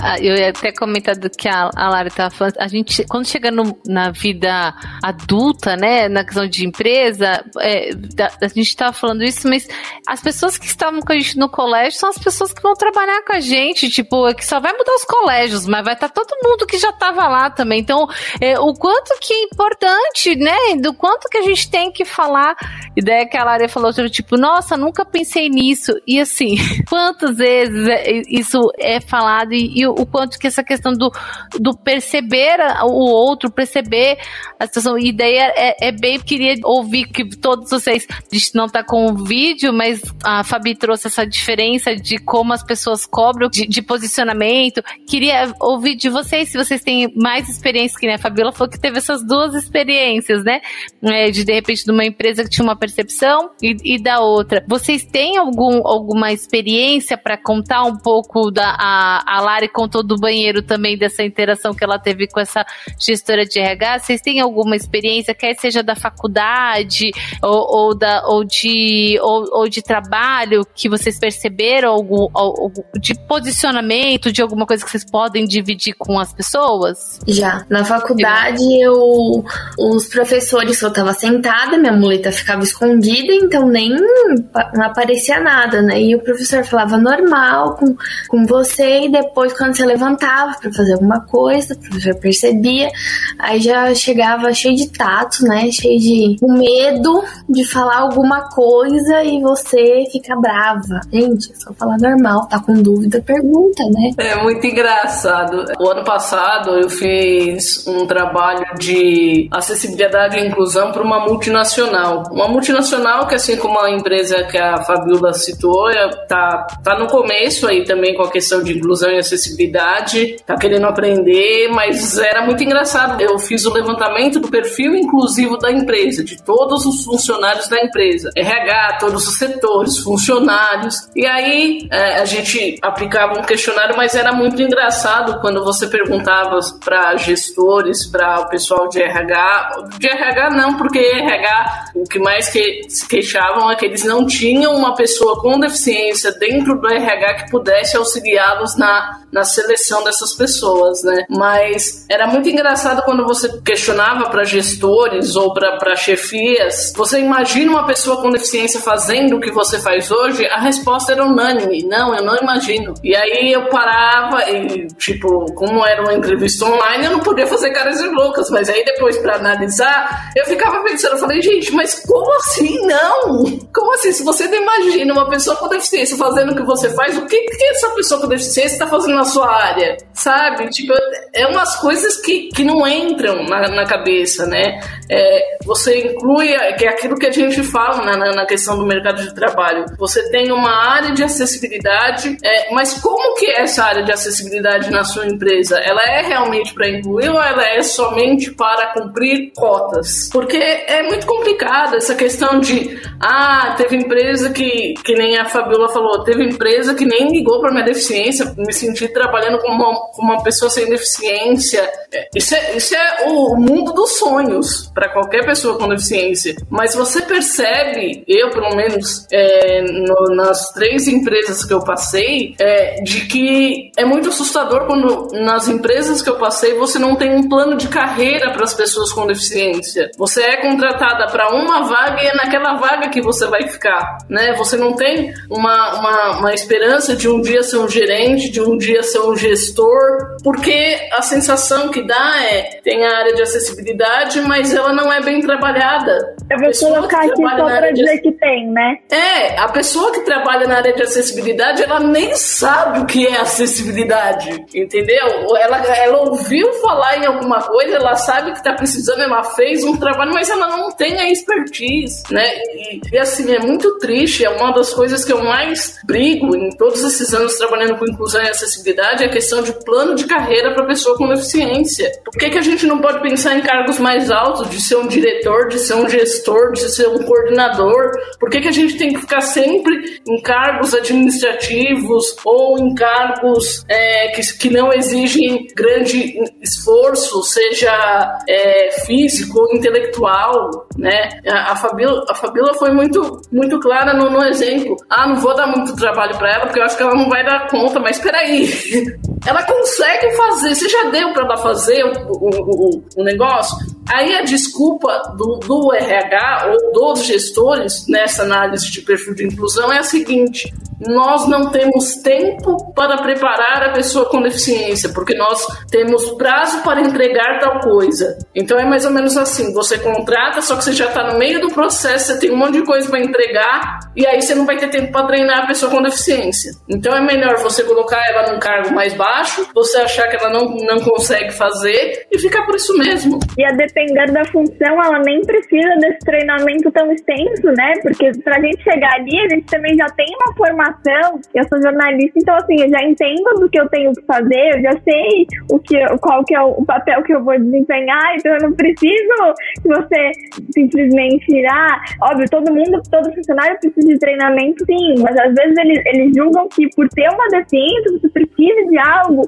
Ah, 0.00 0.18
eu 0.20 0.34
ia 0.36 0.50
até 0.50 0.72
comentar 0.72 1.16
do 1.16 1.30
que 1.30 1.48
a, 1.48 1.70
a 1.74 1.88
Lara 1.88 2.08
estava 2.08 2.30
falando. 2.30 2.54
A 2.58 2.68
gente, 2.68 3.04
quando 3.04 3.26
chega 3.26 3.50
no, 3.50 3.78
na 3.86 4.10
vida 4.10 4.74
adulta, 5.02 5.74
né, 5.76 6.08
na 6.08 6.22
questão 6.22 6.46
de 6.46 6.66
empresa, 6.66 7.42
é, 7.60 7.94
da, 7.94 8.30
a 8.40 8.48
gente 8.48 8.68
estava 8.68 8.92
falando 8.92 9.24
isso, 9.24 9.48
mas 9.48 9.66
as 10.06 10.20
pessoas 10.20 10.58
que 10.58 10.66
estavam 10.66 11.00
com 11.00 11.12
a 11.12 11.16
gente 11.16 11.38
no 11.38 11.48
colégio 11.48 11.98
são 11.98 12.10
as 12.10 12.18
pessoas 12.18 12.52
que 12.52 12.62
vão 12.62 12.74
trabalhar 12.74 13.22
com 13.24 13.34
a 13.34 13.40
gente, 13.40 13.88
tipo, 13.88 14.28
é 14.28 14.34
que 14.34 14.44
só 14.44 14.60
vai 14.60 14.72
mudar 14.72 14.94
os 14.94 15.04
colégios, 15.04 15.66
mas 15.66 15.84
vai 15.84 15.94
estar 15.94 16.08
tá 16.08 16.14
todo 16.14 16.36
mundo 16.44 16.66
que 16.66 16.76
já 16.76 16.90
estava 16.90 17.26
lá 17.26 17.48
também. 17.48 17.80
Então, 17.80 18.06
é, 18.40 18.58
o 18.58 18.74
quanto 18.74 19.18
que 19.20 19.32
é 19.32 19.42
importante, 19.44 20.36
né, 20.36 20.76
do 20.80 20.92
quanto 20.92 21.28
que 21.30 21.38
a 21.38 21.42
gente 21.42 21.70
tem 21.70 21.90
que 21.90 22.04
falar. 22.04 22.54
E 22.94 23.02
daí 23.02 23.26
que 23.26 23.36
a 23.36 23.44
Lara 23.44 23.68
falou, 23.68 23.92
tipo, 24.10 24.36
nossa, 24.36 24.76
nunca 24.76 25.04
pensei 25.04 25.48
nisso. 25.48 25.92
E 26.06 26.20
assim, 26.20 26.56
quantas 26.88 27.36
vezes 27.36 27.88
é, 27.88 28.22
isso 28.28 28.60
é 28.78 29.00
falado 29.00 29.52
e, 29.52 29.80
e 29.80 29.85
o 29.88 30.06
quanto 30.06 30.38
que 30.38 30.46
essa 30.46 30.62
questão 30.62 30.92
do, 30.92 31.10
do 31.58 31.76
perceber 31.76 32.58
o 32.84 33.10
outro, 33.10 33.50
perceber 33.50 34.18
a 34.58 34.66
situação. 34.66 34.98
E 34.98 35.12
daí 35.12 35.34
é, 35.34 35.52
é, 35.56 35.88
é 35.88 35.92
bem, 35.92 36.20
queria 36.20 36.54
ouvir 36.64 37.06
que 37.06 37.24
todos 37.36 37.70
vocês, 37.70 38.06
a 38.10 38.34
gente 38.34 38.54
não 38.54 38.68
tá 38.68 38.82
com 38.82 39.06
o 39.06 39.24
vídeo, 39.24 39.72
mas 39.72 40.02
a 40.24 40.44
Fabi 40.44 40.74
trouxe 40.74 41.06
essa 41.06 41.26
diferença 41.26 41.94
de 41.94 42.18
como 42.18 42.52
as 42.52 42.62
pessoas 42.62 43.06
cobram, 43.06 43.48
de, 43.48 43.66
de 43.66 43.82
posicionamento. 43.82 44.82
Queria 45.08 45.52
ouvir 45.60 45.96
de 45.96 46.08
vocês, 46.08 46.50
se 46.50 46.58
vocês 46.58 46.82
têm 46.82 47.12
mais 47.16 47.48
experiência, 47.48 47.98
que 47.98 48.06
né? 48.06 48.14
a 48.14 48.18
Fabiola 48.18 48.52
falou 48.52 48.70
que 48.70 48.80
teve 48.80 48.98
essas 48.98 49.24
duas 49.24 49.54
experiências, 49.54 50.44
né? 50.44 50.60
É, 51.02 51.30
de 51.30 51.44
de 51.44 51.52
repente 51.52 51.84
de 51.84 51.90
uma 51.90 52.04
empresa 52.04 52.42
que 52.42 52.50
tinha 52.50 52.64
uma 52.64 52.76
percepção 52.76 53.50
e, 53.62 53.76
e 53.84 54.02
da 54.02 54.20
outra. 54.20 54.64
Vocês 54.66 55.04
têm 55.04 55.36
algum, 55.36 55.86
alguma 55.86 56.32
experiência 56.32 57.16
para 57.16 57.36
contar 57.36 57.84
um 57.84 57.96
pouco 57.96 58.50
da 58.50 58.76
a, 58.78 59.36
a 59.36 59.40
Lari 59.40 59.68
contou 59.76 60.02
do 60.02 60.16
banheiro 60.16 60.62
também, 60.62 60.96
dessa 60.96 61.22
interação 61.22 61.74
que 61.74 61.84
ela 61.84 61.98
teve 61.98 62.26
com 62.26 62.40
essa 62.40 62.64
gestora 62.98 63.44
de 63.44 63.58
RH. 63.58 63.98
Vocês 63.98 64.22
têm 64.22 64.40
alguma 64.40 64.74
experiência, 64.74 65.34
quer 65.34 65.54
seja 65.54 65.82
da 65.82 65.94
faculdade 65.94 67.10
ou, 67.42 67.76
ou 67.76 67.94
da, 67.94 68.26
ou, 68.26 68.42
de, 68.42 69.18
ou, 69.20 69.46
ou, 69.52 69.68
de 69.68 69.82
trabalho, 69.82 70.66
que 70.74 70.88
vocês 70.88 71.18
perceberam 71.18 71.90
algum, 71.90 72.26
algum, 72.32 72.82
de 72.98 73.14
posicionamento, 73.26 74.32
de 74.32 74.40
alguma 74.40 74.64
coisa 74.64 74.82
que 74.82 74.90
vocês 74.90 75.04
podem 75.04 75.44
dividir 75.44 75.94
com 75.98 76.18
as 76.18 76.32
pessoas? 76.32 77.20
Já. 77.26 77.66
Na 77.68 77.84
faculdade, 77.84 78.62
eu, 78.80 79.44
os 79.78 80.06
professores, 80.06 80.80
eu 80.80 80.88
estava 80.88 81.12
sentada, 81.12 81.76
minha 81.76 81.92
muleta 81.92 82.32
ficava 82.32 82.62
escondida, 82.62 83.34
então 83.34 83.68
nem 83.68 83.90
não 83.90 84.84
aparecia 84.84 85.38
nada, 85.40 85.82
né? 85.82 86.00
E 86.00 86.14
o 86.14 86.20
professor 86.20 86.64
falava 86.64 86.96
normal 86.96 87.76
com, 87.76 87.94
com 88.28 88.46
você, 88.46 89.00
e 89.00 89.10
depois, 89.10 89.52
quando 89.52 89.65
quando 89.66 89.76
você 89.76 89.84
levantava 89.84 90.56
para 90.60 90.72
fazer 90.72 90.92
alguma 90.92 91.20
coisa, 91.22 91.74
o 91.74 91.78
professor 91.78 92.14
percebia, 92.20 92.88
aí 93.36 93.60
já 93.60 93.92
chegava 93.94 94.52
cheio 94.54 94.76
de 94.76 94.88
tato, 94.90 95.42
né? 95.42 95.68
Cheio 95.72 95.98
de 95.98 96.36
medo 96.42 97.24
de 97.48 97.64
falar 97.64 97.98
alguma 97.98 98.48
coisa 98.50 99.24
e 99.24 99.40
você 99.40 100.04
fica 100.12 100.36
brava. 100.36 101.00
Gente, 101.12 101.50
é 101.50 101.54
só 101.56 101.72
falar 101.74 101.98
normal, 101.98 102.46
tá 102.46 102.60
com 102.60 102.74
dúvida, 102.74 103.20
pergunta, 103.20 103.82
né? 103.90 104.10
É 104.18 104.40
muito 104.40 104.64
engraçado. 104.64 105.64
O 105.80 105.88
ano 105.88 106.04
passado 106.04 106.70
eu 106.78 106.88
fiz 106.88 107.84
um 107.88 108.06
trabalho 108.06 108.64
de 108.78 109.48
acessibilidade 109.50 110.38
e 110.38 110.46
inclusão 110.46 110.92
para 110.92 111.02
uma 111.02 111.26
multinacional. 111.26 112.22
Uma 112.30 112.46
multinacional 112.46 113.26
que, 113.26 113.34
assim 113.34 113.56
como 113.56 113.80
a 113.80 113.90
empresa 113.90 114.44
que 114.44 114.58
a 114.58 114.76
Fabiola 114.84 115.32
citou, 115.32 115.90
é, 115.90 116.08
tá, 116.28 116.66
tá 116.84 116.96
no 116.96 117.08
começo 117.08 117.66
aí 117.66 117.84
também 117.84 118.14
com 118.14 118.22
a 118.22 118.30
questão 118.30 118.62
de 118.62 118.76
inclusão 118.76 119.10
e 119.10 119.18
acessibilidade 119.18 119.55
acessibilidade, 119.56 120.36
tá 120.44 120.56
querendo 120.56 120.86
aprender, 120.86 121.68
mas 121.70 122.18
era 122.18 122.44
muito 122.44 122.62
engraçado. 122.62 123.20
Eu 123.20 123.38
fiz 123.38 123.64
o 123.64 123.72
levantamento 123.72 124.38
do 124.38 124.48
perfil 124.48 124.94
inclusivo 124.94 125.56
da 125.56 125.72
empresa, 125.72 126.22
de 126.22 126.42
todos 126.42 126.84
os 126.84 127.04
funcionários 127.04 127.68
da 127.68 127.82
empresa, 127.82 128.30
RH, 128.36 128.98
todos 129.00 129.26
os 129.26 129.38
setores, 129.38 129.98
funcionários. 129.98 131.08
E 131.16 131.26
aí 131.26 131.88
é, 131.90 132.20
a 132.20 132.24
gente 132.24 132.78
aplicava 132.82 133.38
um 133.38 133.42
questionário, 133.42 133.96
mas 133.96 134.14
era 134.14 134.32
muito 134.32 134.60
engraçado 134.60 135.40
quando 135.40 135.64
você 135.64 135.86
perguntava 135.86 136.60
para 136.84 137.16
gestores, 137.16 138.06
para 138.06 138.40
o 138.40 138.48
pessoal 138.48 138.88
de 138.88 139.02
RH. 139.02 139.70
De 139.98 140.08
RH 140.08 140.50
não, 140.50 140.76
porque 140.76 140.98
RH, 140.98 141.90
o 141.94 142.04
que 142.04 142.18
mais 142.18 142.48
que 142.48 142.82
se 142.88 143.08
queixavam 143.08 143.70
é 143.70 143.76
que 143.76 143.86
eles 143.86 144.04
não 144.04 144.26
tinham 144.26 144.74
uma 144.74 144.94
pessoa 144.94 145.40
com 145.40 145.58
deficiência 145.58 146.32
dentro 146.32 146.78
do 146.78 146.88
RH 146.88 147.34
que 147.34 147.50
pudesse 147.50 147.96
auxiliá-los 147.96 148.76
na, 148.76 149.20
na 149.32 149.44
seleção 149.46 150.04
dessas 150.04 150.34
pessoas, 150.34 151.02
né? 151.02 151.24
Mas 151.30 152.04
era 152.08 152.26
muito 152.26 152.48
engraçado 152.48 153.02
quando 153.02 153.24
você 153.24 153.60
questionava 153.62 154.28
para 154.28 154.44
gestores 154.44 155.36
ou 155.36 155.54
para 155.54 155.96
chefias, 155.96 156.92
você 156.94 157.18
imagina 157.18 157.70
uma 157.70 157.86
pessoa 157.86 158.20
com 158.20 158.30
deficiência 158.30 158.80
fazendo 158.80 159.36
o 159.36 159.40
que 159.40 159.50
você 159.50 159.80
faz 159.80 160.10
hoje? 160.10 160.46
A 160.46 160.60
resposta 160.60 161.12
era 161.12 161.24
unânime, 161.24 161.84
não, 161.84 162.14
eu 162.14 162.22
não 162.22 162.36
imagino. 162.36 162.92
E 163.02 163.14
aí 163.14 163.52
eu 163.52 163.68
parava 163.68 164.50
e, 164.50 164.86
tipo, 164.98 165.52
como 165.54 165.84
era 165.84 166.02
uma 166.02 166.14
entrevista 166.14 166.64
online, 166.64 167.06
eu 167.06 167.12
não 167.12 167.20
podia 167.20 167.46
fazer 167.46 167.70
caras 167.70 167.98
de 167.98 168.08
loucas, 168.08 168.50
mas 168.50 168.68
aí 168.68 168.84
depois 168.84 169.16
para 169.18 169.36
analisar, 169.36 170.30
eu 170.36 170.44
ficava 170.44 170.82
pensando, 170.82 171.12
eu 171.12 171.18
falei, 171.18 171.40
gente, 171.40 171.72
mas 171.72 172.02
como 172.06 172.32
assim 172.38 172.86
não? 172.86 173.58
Como 173.72 173.94
assim? 173.94 174.12
Se 174.12 174.24
você 174.24 174.46
não 174.48 174.58
imagina 174.58 175.12
uma 175.12 175.28
pessoa 175.28 175.56
com 175.56 175.68
deficiência 175.68 176.16
fazendo 176.16 176.52
o 176.52 176.56
que 176.56 176.62
você 176.62 176.90
faz, 176.90 177.16
o 177.16 177.26
que, 177.26 177.40
que 177.42 177.64
essa 177.64 177.90
pessoa 177.90 178.20
com 178.20 178.28
deficiência 178.28 178.74
está 178.74 178.86
fazendo 178.86 179.14
na 179.14 179.24
sua 179.26 179.52
área, 179.52 179.96
sabe? 180.12 180.68
Tipo, 180.70 180.94
é 181.32 181.46
umas 181.46 181.76
coisas 181.76 182.16
que, 182.18 182.48
que 182.48 182.64
não 182.64 182.86
entram 182.86 183.44
na, 183.44 183.68
na 183.68 183.84
cabeça, 183.84 184.46
né? 184.46 184.80
É, 185.10 185.58
você 185.64 185.98
inclui, 186.00 186.48
que 186.76 186.84
é 186.84 186.88
aquilo 186.88 187.16
que 187.16 187.26
a 187.26 187.30
gente 187.32 187.62
fala 187.62 188.04
na, 188.04 188.16
na, 188.16 188.32
na, 188.34 188.46
questão 188.46 188.78
do 188.78 188.86
mercado 188.86 189.22
de 189.22 189.34
trabalho. 189.34 189.84
Você 189.98 190.30
tem 190.30 190.52
uma 190.52 190.70
área 190.70 191.12
de 191.12 191.22
acessibilidade, 191.22 192.36
é, 192.42 192.72
mas 192.72 192.94
como 193.00 193.34
que 193.36 193.46
é 193.46 193.62
essa 193.62 193.84
área 193.84 194.02
de 194.02 194.12
acessibilidade 194.12 194.90
na 194.90 195.04
sua 195.04 195.26
empresa? 195.26 195.78
Ela 195.78 196.02
é 196.02 196.22
realmente 196.22 196.74
para 196.74 196.88
incluir 196.88 197.28
ou 197.28 197.40
ela 197.40 197.64
é 197.64 197.82
somente 197.82 198.50
para 198.52 198.92
cumprir 198.92 199.52
cotas? 199.56 200.28
Porque 200.32 200.56
é 200.56 201.02
muito 201.02 201.26
complicado 201.26 201.96
essa 201.96 202.14
questão 202.14 202.60
de, 202.60 203.00
ah, 203.20 203.74
teve 203.76 203.96
empresa 203.96 204.50
que, 204.50 204.94
que 205.04 205.14
nem 205.14 205.38
a 205.38 205.44
Fabiola 205.44 205.88
falou, 205.88 206.24
teve 206.24 206.44
empresa 206.44 206.94
que 206.94 207.04
nem 207.04 207.30
ligou 207.30 207.60
para 207.60 207.72
minha 207.72 207.84
deficiência, 207.84 208.54
me 208.56 208.72
senti 208.72 209.08
trabalhando 209.08 209.58
com 209.58 209.68
uma, 209.68 209.94
com 210.10 210.22
uma 210.22 210.42
pessoa 210.42 210.70
sem 210.70 210.88
deficiência. 210.88 211.88
É, 212.12 212.28
isso 212.34 212.54
é, 212.54 212.76
isso 212.76 212.94
é 212.94 213.26
o 213.28 213.56
mundo 213.56 213.92
dos 213.92 214.12
sonhos 214.12 214.90
para 214.96 215.10
qualquer 215.10 215.44
pessoa 215.44 215.76
com 215.76 215.86
deficiência. 215.88 216.56
Mas 216.70 216.94
você 216.94 217.20
percebe, 217.20 218.24
eu 218.26 218.48
pelo 218.48 218.74
menos, 218.74 219.26
é, 219.30 219.82
no, 219.82 220.34
nas 220.34 220.72
três 220.72 221.06
empresas 221.06 221.62
que 221.62 221.74
eu 221.74 221.84
passei, 221.84 222.54
é, 222.58 223.02
de 223.02 223.26
que 223.26 223.90
é 223.94 224.06
muito 224.06 224.30
assustador 224.30 224.86
quando 224.86 225.28
nas 225.34 225.68
empresas 225.68 226.22
que 226.22 226.30
eu 226.30 226.36
passei 226.36 226.72
você 226.72 226.98
não 226.98 227.14
tem 227.14 227.30
um 227.30 227.46
plano 227.46 227.76
de 227.76 227.88
carreira 227.88 228.50
para 228.52 228.64
as 228.64 228.72
pessoas 228.72 229.12
com 229.12 229.26
deficiência. 229.26 230.10
Você 230.16 230.42
é 230.42 230.56
contratada 230.62 231.26
para 231.26 231.54
uma 231.54 231.82
vaga 231.82 232.22
e 232.22 232.28
é 232.28 232.34
naquela 232.34 232.76
vaga 232.76 233.10
que 233.10 233.20
você 233.20 233.46
vai 233.48 233.68
ficar, 233.68 234.16
né? 234.30 234.54
Você 234.54 234.78
não 234.78 234.94
tem 234.94 235.34
uma, 235.50 235.98
uma, 235.98 236.38
uma 236.38 236.54
esperança 236.54 237.14
de 237.14 237.28
um 237.28 237.42
dia 237.42 237.62
ser 237.62 237.76
um 237.76 237.88
gerente, 237.88 238.48
de 238.48 238.62
um 238.62 238.78
dia 238.78 239.02
ser 239.02 239.20
um 239.20 239.36
gestor, 239.36 240.38
porque 240.42 240.98
a 241.12 241.20
sensação 241.20 241.90
que 241.90 242.00
dá 242.02 242.42
é 242.42 242.80
tem 242.82 243.04
a 243.04 243.18
área 243.18 243.34
de 243.34 243.42
acessibilidade, 243.42 244.40
mas 244.40 244.74
ela 244.74 244.85
não 244.92 245.12
é 245.12 245.20
bem 245.20 245.40
trabalhada. 245.40 246.36
Eu 246.50 246.58
vou 246.58 246.94
colocar 246.94 247.18
aqui 247.18 247.42
só 247.42 247.64
para 247.64 247.90
dizer 247.92 248.16
de... 248.16 248.22
que 248.22 248.32
tem, 248.32 248.70
né? 248.70 248.98
É, 249.10 249.58
a 249.58 249.68
pessoa 249.68 250.12
que 250.12 250.20
trabalha 250.20 250.66
na 250.66 250.76
área 250.76 250.92
de 250.92 251.02
acessibilidade, 251.02 251.82
ela 251.82 252.00
nem 252.00 252.34
sabe 252.36 253.00
o 253.00 253.06
que 253.06 253.26
é 253.26 253.40
acessibilidade, 253.40 254.64
entendeu? 254.74 255.26
Ela, 255.56 255.78
ela 255.96 256.18
ouviu 256.22 256.72
falar 256.74 257.18
em 257.18 257.26
alguma 257.26 257.62
coisa, 257.62 257.96
ela 257.96 258.14
sabe 258.16 258.52
que 258.52 258.58
está 258.58 258.72
precisando, 258.74 259.22
ela 259.22 259.42
fez 259.42 259.84
um 259.84 259.96
trabalho, 259.96 260.32
mas 260.32 260.48
ela 260.48 260.68
não 260.68 260.90
tem 260.90 261.18
a 261.18 261.28
expertise, 261.30 262.22
né? 262.30 262.46
E, 262.56 263.00
e 263.12 263.18
assim, 263.18 263.52
é 263.52 263.58
muito 263.58 263.98
triste, 263.98 264.44
é 264.44 264.50
uma 264.50 264.72
das 264.72 264.92
coisas 264.92 265.24
que 265.24 265.32
eu 265.32 265.42
mais 265.42 265.98
brigo 266.04 266.54
em 266.56 266.70
todos 266.76 267.02
esses 267.02 267.34
anos 267.34 267.56
trabalhando 267.56 267.96
com 267.96 268.06
inclusão 268.06 268.42
e 268.42 268.48
acessibilidade, 268.48 269.24
é 269.24 269.26
a 269.26 269.30
questão 269.30 269.62
de 269.62 269.72
plano 269.84 270.14
de 270.14 270.26
carreira 270.26 270.72
para 270.74 270.84
pessoa 270.86 271.16
com 271.16 271.28
deficiência. 271.28 272.10
Por 272.24 272.38
que, 272.38 272.50
que 272.50 272.58
a 272.58 272.62
gente 272.62 272.86
não 272.86 272.98
pode 272.98 273.20
pensar 273.20 273.56
em 273.56 273.62
cargos 273.62 273.98
mais 273.98 274.30
altos, 274.30 274.68
de 274.76 274.82
ser 274.82 274.96
um 274.96 275.08
diretor, 275.08 275.68
de 275.68 275.78
ser 275.78 275.94
um 275.94 276.08
gestor, 276.08 276.72
de 276.72 276.88
ser 276.94 277.08
um 277.08 277.22
coordenador? 277.22 278.10
Por 278.38 278.50
que, 278.50 278.60
que 278.60 278.68
a 278.68 278.72
gente 278.72 278.98
tem 278.98 279.12
que 279.12 279.20
ficar 279.20 279.40
sempre 279.40 280.20
em 280.28 280.40
cargos 280.42 280.94
administrativos 280.94 282.36
ou 282.44 282.78
em 282.78 282.94
cargos 282.94 283.84
é, 283.88 284.28
que, 284.28 284.58
que 284.58 284.70
não 284.70 284.92
exigem 284.92 285.66
grande 285.74 286.38
esforço, 286.60 287.42
seja 287.42 288.38
é, 288.48 288.90
físico 289.06 289.60
ou 289.60 289.74
intelectual, 289.74 290.86
né? 290.98 291.40
A, 291.46 291.72
a, 291.72 291.72
a 291.72 292.74
foi 292.74 292.90
muito, 292.92 293.40
muito 293.50 293.80
clara 293.80 294.12
no, 294.12 294.30
no 294.30 294.44
exemplo. 294.44 294.96
Ah, 295.08 295.26
não 295.26 295.36
vou 295.36 295.56
dar 295.56 295.66
muito 295.66 295.96
trabalho 295.96 296.36
para 296.36 296.52
ela 296.52 296.66
porque 296.66 296.80
eu 296.80 296.84
acho 296.84 296.96
que 296.96 297.02
ela 297.02 297.14
não 297.14 297.28
vai 297.28 297.44
dar 297.44 297.68
conta, 297.68 297.98
mas 297.98 298.18
peraí. 298.18 298.68
Ela 299.46 299.62
consegue 299.62 300.34
fazer, 300.34 300.74
você 300.74 300.88
já 300.88 301.04
deu 301.10 301.32
para 301.32 301.44
ela 301.44 301.56
fazer 301.58 302.02
o, 302.04 302.32
o, 302.32 302.96
o, 302.96 303.04
o 303.16 303.22
negócio? 303.22 303.76
Aí 304.08 304.34
a 304.34 304.42
desculpa 304.42 305.34
do, 305.36 305.56
do 305.56 305.92
RH 305.92 306.70
ou 306.70 306.92
dos 306.92 307.24
gestores 307.24 308.06
nessa 308.06 308.42
análise 308.42 308.90
de 308.90 309.00
perfil 309.02 309.34
de 309.34 309.44
inclusão 309.44 309.92
é 309.92 309.98
a 309.98 310.04
seguinte: 310.04 310.72
nós 311.00 311.46
não 311.48 311.70
temos 311.70 312.16
tempo 312.22 312.92
para 312.94 313.18
preparar 313.18 313.82
a 313.82 313.92
pessoa 313.92 314.26
com 314.26 314.40
deficiência, 314.40 315.10
porque 315.12 315.34
nós 315.34 315.66
temos 315.90 316.30
prazo 316.32 316.82
para 316.82 317.00
entregar 317.00 317.58
tal 317.60 317.80
coisa. 317.80 318.38
Então 318.54 318.78
é 318.78 318.84
mais 318.84 319.04
ou 319.04 319.10
menos 319.10 319.36
assim: 319.36 319.72
você 319.72 319.98
contrata, 319.98 320.62
só 320.62 320.76
que 320.76 320.84
você 320.84 320.92
já 320.92 321.06
está 321.06 321.32
no 321.32 321.38
meio 321.38 321.60
do 321.60 321.68
processo, 321.68 322.32
você 322.32 322.38
tem 322.38 322.50
um 322.50 322.56
monte 322.56 322.74
de 322.80 322.84
coisa 322.84 323.08
para 323.08 323.20
entregar, 323.20 324.00
e 324.16 324.26
aí 324.26 324.40
você 324.40 324.54
não 324.54 324.64
vai 324.64 324.76
ter 324.76 324.88
tempo 324.88 325.12
para 325.12 325.26
treinar 325.26 325.64
a 325.64 325.66
pessoa 325.66 325.90
com 325.90 326.02
deficiência. 326.02 326.72
Então 326.88 327.14
é 327.14 327.20
melhor 327.20 327.56
você 327.58 327.82
colocar 327.82 328.22
ela 328.28 328.52
num 328.52 328.58
cargo 328.58 328.94
mais 328.94 329.14
baixo, 329.14 329.68
você 329.74 329.98
achar 329.98 330.28
que 330.28 330.36
ela 330.36 330.50
não, 330.50 330.76
não 330.76 331.00
consegue 331.00 331.52
fazer 331.52 332.26
e 332.30 332.38
ficar 332.38 332.64
por 332.64 332.74
isso 332.74 332.96
mesmo. 332.96 333.38
E 333.58 333.64
a 333.64 333.72
depender 333.72 334.32
da 334.32 334.44
função, 334.46 335.02
ela 335.02 335.18
nem 335.20 335.40
precisa 335.42 335.94
desse 336.00 336.18
treinamento 336.20 336.90
tão 336.90 337.10
extenso, 337.12 337.66
né? 337.76 337.94
Porque 338.02 338.30
pra 338.42 338.60
gente 338.60 338.82
chegar 338.82 339.12
ali, 339.14 339.38
a 339.40 339.48
gente 339.48 339.66
também 339.66 339.96
já 339.96 340.06
tem 340.10 340.26
uma 340.40 340.54
formação 340.54 340.85
informação, 340.86 341.40
eu 341.54 341.64
sou 341.68 341.82
jornalista, 341.82 342.38
então 342.38 342.54
assim, 342.56 342.80
eu 342.80 342.88
já 342.88 343.02
entendo 343.02 343.60
do 343.60 343.68
que 343.68 343.80
eu 343.80 343.88
tenho 343.88 344.12
que 344.12 344.22
fazer, 344.22 344.76
eu 344.76 344.82
já 344.82 344.92
sei 345.02 345.46
o 345.70 345.78
que, 345.78 345.98
qual 346.18 346.44
que 346.44 346.54
é 346.54 346.60
o 346.60 346.84
papel 346.84 347.22
que 347.22 347.34
eu 347.34 347.42
vou 347.42 347.58
desempenhar, 347.58 348.36
então 348.36 348.52
eu 348.54 348.62
não 348.62 348.72
preciso 348.72 349.54
que 349.82 349.88
você 349.88 350.32
simplesmente 350.72 351.44
irá. 351.54 352.00
Óbvio, 352.22 352.48
todo 352.50 352.72
mundo, 352.72 353.02
todo 353.10 353.32
funcionário 353.34 353.78
precisa 353.80 354.08
de 354.08 354.18
treinamento, 354.18 354.84
sim, 354.84 355.14
mas 355.20 355.36
às 355.36 355.54
vezes 355.54 355.76
eles, 355.78 356.02
eles 356.06 356.36
julgam 356.36 356.68
que 356.68 356.88
por 356.94 357.08
ter 357.10 357.28
uma 357.28 357.48
deficiência 357.48 358.12
você 358.12 358.28
precisa 358.28 358.86
de 358.88 358.98
algo 358.98 359.42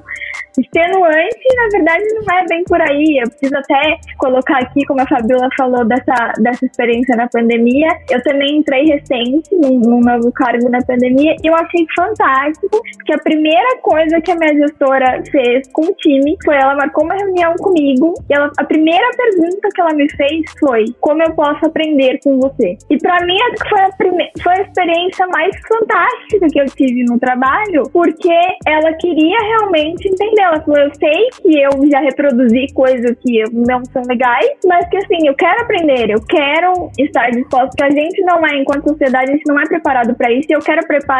extenuante, 0.57 1.55
na 1.55 1.67
verdade 1.71 2.03
não 2.13 2.37
é 2.37 2.45
bem 2.47 2.63
por 2.65 2.81
aí. 2.81 3.19
Eu 3.21 3.29
preciso 3.29 3.57
até 3.57 3.97
colocar 4.17 4.59
aqui, 4.59 4.85
como 4.85 5.01
a 5.01 5.07
Fabiola 5.07 5.49
falou 5.57 5.85
dessa, 5.85 6.33
dessa 6.39 6.65
experiência 6.65 7.15
na 7.15 7.27
pandemia, 7.27 7.87
eu 8.09 8.21
também 8.23 8.57
entrei 8.57 8.85
recente 8.85 9.55
num, 9.55 9.79
num 9.79 9.99
novo 9.99 10.31
cargo 10.31 10.69
na 10.69 10.79
pandemia 10.81 11.28
eu 11.43 11.55
achei 11.55 11.85
fantástico 11.95 12.81
que 13.05 13.13
a 13.13 13.19
primeira 13.19 13.77
coisa 13.81 14.21
que 14.21 14.31
a 14.31 14.35
minha 14.35 14.53
gestora 14.55 15.21
fez 15.31 15.67
com 15.71 15.85
o 15.85 15.93
time 15.95 16.35
foi 16.43 16.55
ela 16.55 16.75
marcou 16.75 17.05
uma 17.05 17.15
reunião 17.15 17.53
comigo 17.55 18.13
e 18.29 18.33
ela, 18.33 18.51
a 18.57 18.63
primeira 18.63 19.07
pergunta 19.15 19.69
que 19.73 19.81
ela 19.81 19.93
me 19.93 20.09
fez 20.11 20.45
foi 20.59 20.85
como 20.99 21.23
eu 21.23 21.33
posso 21.33 21.65
aprender 21.65 22.19
com 22.23 22.39
você. 22.39 22.77
E 22.89 22.97
para 22.97 23.25
mim 23.25 23.37
acho 23.41 23.63
que 23.63 23.69
foi 23.69 23.81
a, 23.81 23.91
primeira, 23.91 24.31
foi 24.43 24.53
a 24.53 24.61
experiência 24.61 25.27
mais 25.27 25.55
fantástica 25.67 26.47
que 26.51 26.59
eu 26.59 26.65
tive 26.65 27.03
no 27.05 27.19
trabalho, 27.19 27.83
porque 27.91 28.39
ela 28.65 28.93
queria 28.93 29.37
realmente 29.39 30.07
entender 30.07 30.49
ela 30.49 30.61
falou, 30.61 30.79
eu 30.79 30.91
sei 30.95 31.29
que 31.41 31.61
eu 31.61 31.89
já 31.89 31.99
reproduzi 31.99 32.67
coisas 32.73 33.15
que 33.19 33.43
não 33.51 33.83
são 33.85 34.01
legais, 34.07 34.49
mas 34.65 34.87
que 34.89 34.97
assim, 34.97 35.27
eu 35.27 35.35
quero 35.35 35.61
aprender, 35.61 36.09
eu 36.09 36.21
quero 36.25 36.91
estar 36.97 37.29
disposto, 37.31 37.75
que 37.75 37.83
a 37.83 37.89
gente 37.89 38.21
não 38.23 38.45
é, 38.45 38.57
enquanto 38.57 38.89
sociedade, 38.89 39.31
a 39.31 39.33
gente 39.33 39.47
não 39.47 39.59
é 39.59 39.65
preparado 39.65 40.15
para 40.15 40.31
isso, 40.31 40.47
e 40.49 40.53
eu 40.53 40.59
quero 40.59 40.85
preparar, 40.87 41.18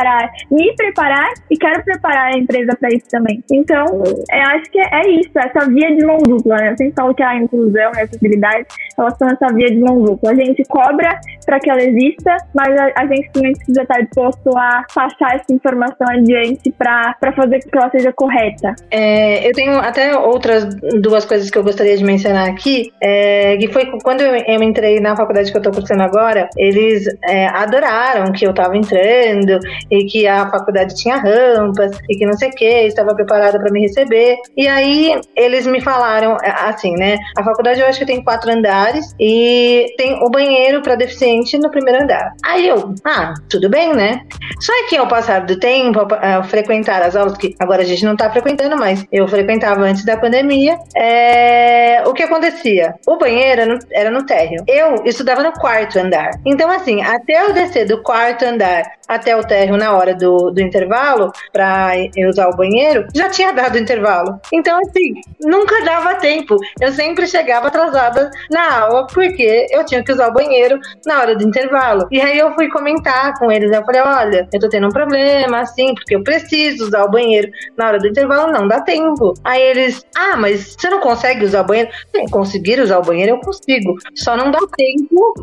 me 0.52 0.74
preparar 0.76 1.30
e 1.50 1.58
quero 1.58 1.84
preparar 1.84 2.34
a 2.34 2.38
empresa 2.38 2.76
para 2.80 2.90
isso 2.90 3.08
também. 3.10 3.44
Então, 3.52 3.86
eu 3.86 4.48
acho 4.56 4.72
que 4.72 4.80
é 4.80 5.10
isso, 5.10 5.32
essa 5.38 5.68
via 5.70 5.96
de 5.96 6.06
mão 6.06 6.18
dupla, 6.18 6.58
né? 6.58 6.72
Eu 6.72 6.78
sempre 6.78 6.94
falo 6.96 7.14
que 7.14 7.24
a 7.24 7.36
inclusão 7.36 7.92
e 7.96 8.00
a 8.00 8.04
acessibilidade, 8.04 8.66
elas 8.98 9.18
são 9.18 9.28
essa 9.30 9.48
via 9.54 9.70
de 9.70 9.80
mão 9.80 10.02
dupla. 10.02 10.32
A 10.32 10.36
gente 10.36 10.64
cobra 10.70 11.20
para 11.46 11.60
que 11.60 11.70
ela 11.70 11.82
exista, 11.82 12.38
mas 12.54 12.70
a, 12.78 12.92
a, 12.96 13.08
gente 13.08 13.32
também 13.32 13.54
precisa 13.54 13.82
estar 13.82 14.02
disposto 14.02 14.56
a 14.58 14.86
passar 14.94 15.36
essa 15.36 15.52
informação 15.52 16.08
adiante 16.08 16.72
para 16.72 17.16
fazer 17.36 17.60
que 17.60 17.78
ela 17.78 17.90
seja 17.90 18.14
correta. 18.14 18.76
É, 18.92 19.48
eu 19.48 19.54
tenho 19.54 19.80
até 19.80 20.16
outras 20.18 20.66
duas 21.02 21.26
coisas 21.26 21.50
que 21.50 21.58
eu 21.58 21.64
gostaria 21.64 21.98
de 21.98 22.04
mencionar 22.04 22.48
aqui, 22.48 22.92
é, 23.02 23.58
que 23.58 23.68
foi 23.68 23.86
quando 24.04 24.22
eu, 24.22 24.36
eu, 24.36 24.64
entrei 24.64 25.00
na 25.00 25.16
faculdade 25.16 25.52
que 25.52 25.58
eu 25.58 25.60
estou 25.60 25.74
cursando 25.74 26.04
agora, 26.04 26.50
eles 26.58 27.06
é, 27.28 27.48
adoraram 27.48 28.32
que 28.32 28.46
eu 28.46 28.52
estava 28.52 28.78
entrando 28.78 29.60
e 29.92 30.06
que 30.06 30.28
a 30.28 30.50
faculdade 30.50 30.96
tinha 30.96 31.18
rampas 31.18 31.98
e 32.10 32.18
que 32.18 32.26
não 32.26 32.34
sei 32.34 32.50
o 32.50 32.52
que, 32.52 32.66
estava 32.66 33.16
preparada 33.16 33.60
para 33.60 33.72
me 33.72 33.82
receber. 33.82 34.38
E 34.56 34.68
aí 34.68 35.20
eles 35.36 35.66
me 35.66 35.82
falaram 35.82 36.38
é, 36.42 36.50
assim, 36.70 36.96
né? 36.96 37.18
A 37.38 37.44
faculdade 37.44 37.80
eu 37.80 37.88
acho 37.88 38.00
que 38.00 38.06
tem 38.06 38.24
quatro 38.24 38.52
andares 38.52 39.14
e 39.20 39.86
tem 39.98 40.24
o 40.24 40.30
banheiro 40.30 40.82
para 40.82 40.96
deficiente 40.96 41.58
no 41.58 41.70
primeiro 41.70 42.04
andar. 42.04 42.34
Aí 42.44 42.68
eu, 42.68 42.94
ah, 43.06 43.34
tudo 43.50 43.70
bem, 43.70 43.94
né? 43.94 44.22
Só 44.60 44.74
que 44.88 44.98
ao 44.98 45.08
passar 45.08 45.46
do 45.46 45.60
tempo, 45.60 46.00
ao 46.00 46.44
frequentar 46.44 47.02
as 47.02 47.16
aulas, 47.16 47.38
que 47.38 47.56
agora 47.60 47.82
a 47.82 47.86
gente 47.86 48.04
não 48.06 48.14
está 48.14 48.30
frequentando 48.30 48.78
mais, 48.78 49.06
eu 49.12 49.28
frequentava 49.28 49.82
antes 49.82 50.04
da 50.06 50.18
pandemia, 50.18 50.78
é... 50.96 52.04
o 52.06 52.14
que 52.14 52.24
acontecia? 52.24 52.96
O 53.08 53.18
banheiro 53.18 53.80
era 53.92 54.12
no 54.12 54.26
térreo. 54.26 54.64
Eu 54.68 55.04
estudava 55.06 55.44
no 55.44 55.54
quarto 55.54 56.00
andar. 56.00 56.32
Então, 56.46 56.70
assim, 56.70 57.02
até 57.02 57.44
eu 57.44 57.54
descer 57.54 57.86
do 57.86 58.02
quarto 58.04 58.46
andar 58.46 58.84
até 59.08 59.36
o 59.36 59.44
térreo 59.44 59.76
na 59.80 59.96
hora 59.96 60.14
do, 60.14 60.52
do 60.52 60.62
intervalo 60.62 61.32
para 61.52 61.94
usar 62.30 62.50
o 62.50 62.56
banheiro, 62.56 63.08
já 63.16 63.30
tinha 63.30 63.52
dado 63.52 63.76
o 63.76 63.80
intervalo. 63.80 64.40
Então, 64.54 64.78
assim, 64.80 65.14
nunca 65.42 65.84
dava 65.84 66.16
tempo. 66.16 66.58
Eu 66.80 66.92
sempre 66.92 67.26
chegava 67.26 67.68
atrasada 67.68 68.30
na 68.52 68.80
aula 68.82 69.08
porque 69.08 69.68
eu 69.72 69.86
tinha 69.86 70.04
que 70.04 70.12
usar 70.12 70.28
o 70.28 70.34
banheiro 70.34 70.80
na 71.06 71.20
hora 71.20 71.36
do 71.36 71.48
intervalo. 71.48 72.08
E 72.12 72.22
aí 72.22 72.38
eu 72.38 72.54
fui 72.54 72.70
comentar 72.70 73.38
com 73.40 73.52
eles. 73.52 73.72
Eu 73.72 73.84
falei: 73.84 74.02
olha, 74.02 74.48
eu 74.52 74.60
tô 74.60 74.70
tendo 74.70 74.88
um 74.88 74.92
problema, 74.92 75.60
assim, 75.60 75.94
porque 75.96 76.16
eu 76.16 76.24
preciso 76.24 76.86
usar 76.86 77.04
o 77.04 77.12
banheiro 77.12 77.50
na 77.78 77.88
hora 77.88 78.00
do 78.00 78.08
intervalo, 78.08 78.52
não 78.52 78.68
dá 78.68 78.82
tempo. 78.82 79.34
Aí 79.44 79.62
eles: 79.62 80.06
ah, 80.16 80.36
mas 80.36 80.76
você 80.78 80.90
não 80.90 81.00
consegue 81.00 81.46
usar 81.46 81.62
o 81.62 81.66
banheiro? 81.66 81.90
Sim, 82.14 82.26
conseguir 82.28 82.80
usar 82.80 83.00
o 83.00 83.04
banheiro 83.04 83.34
eu 83.34 83.40
consigo. 83.40 83.96
Só 84.16 84.36
não 84.36 84.52
dá 84.52 84.60
tempo, 84.78 85.34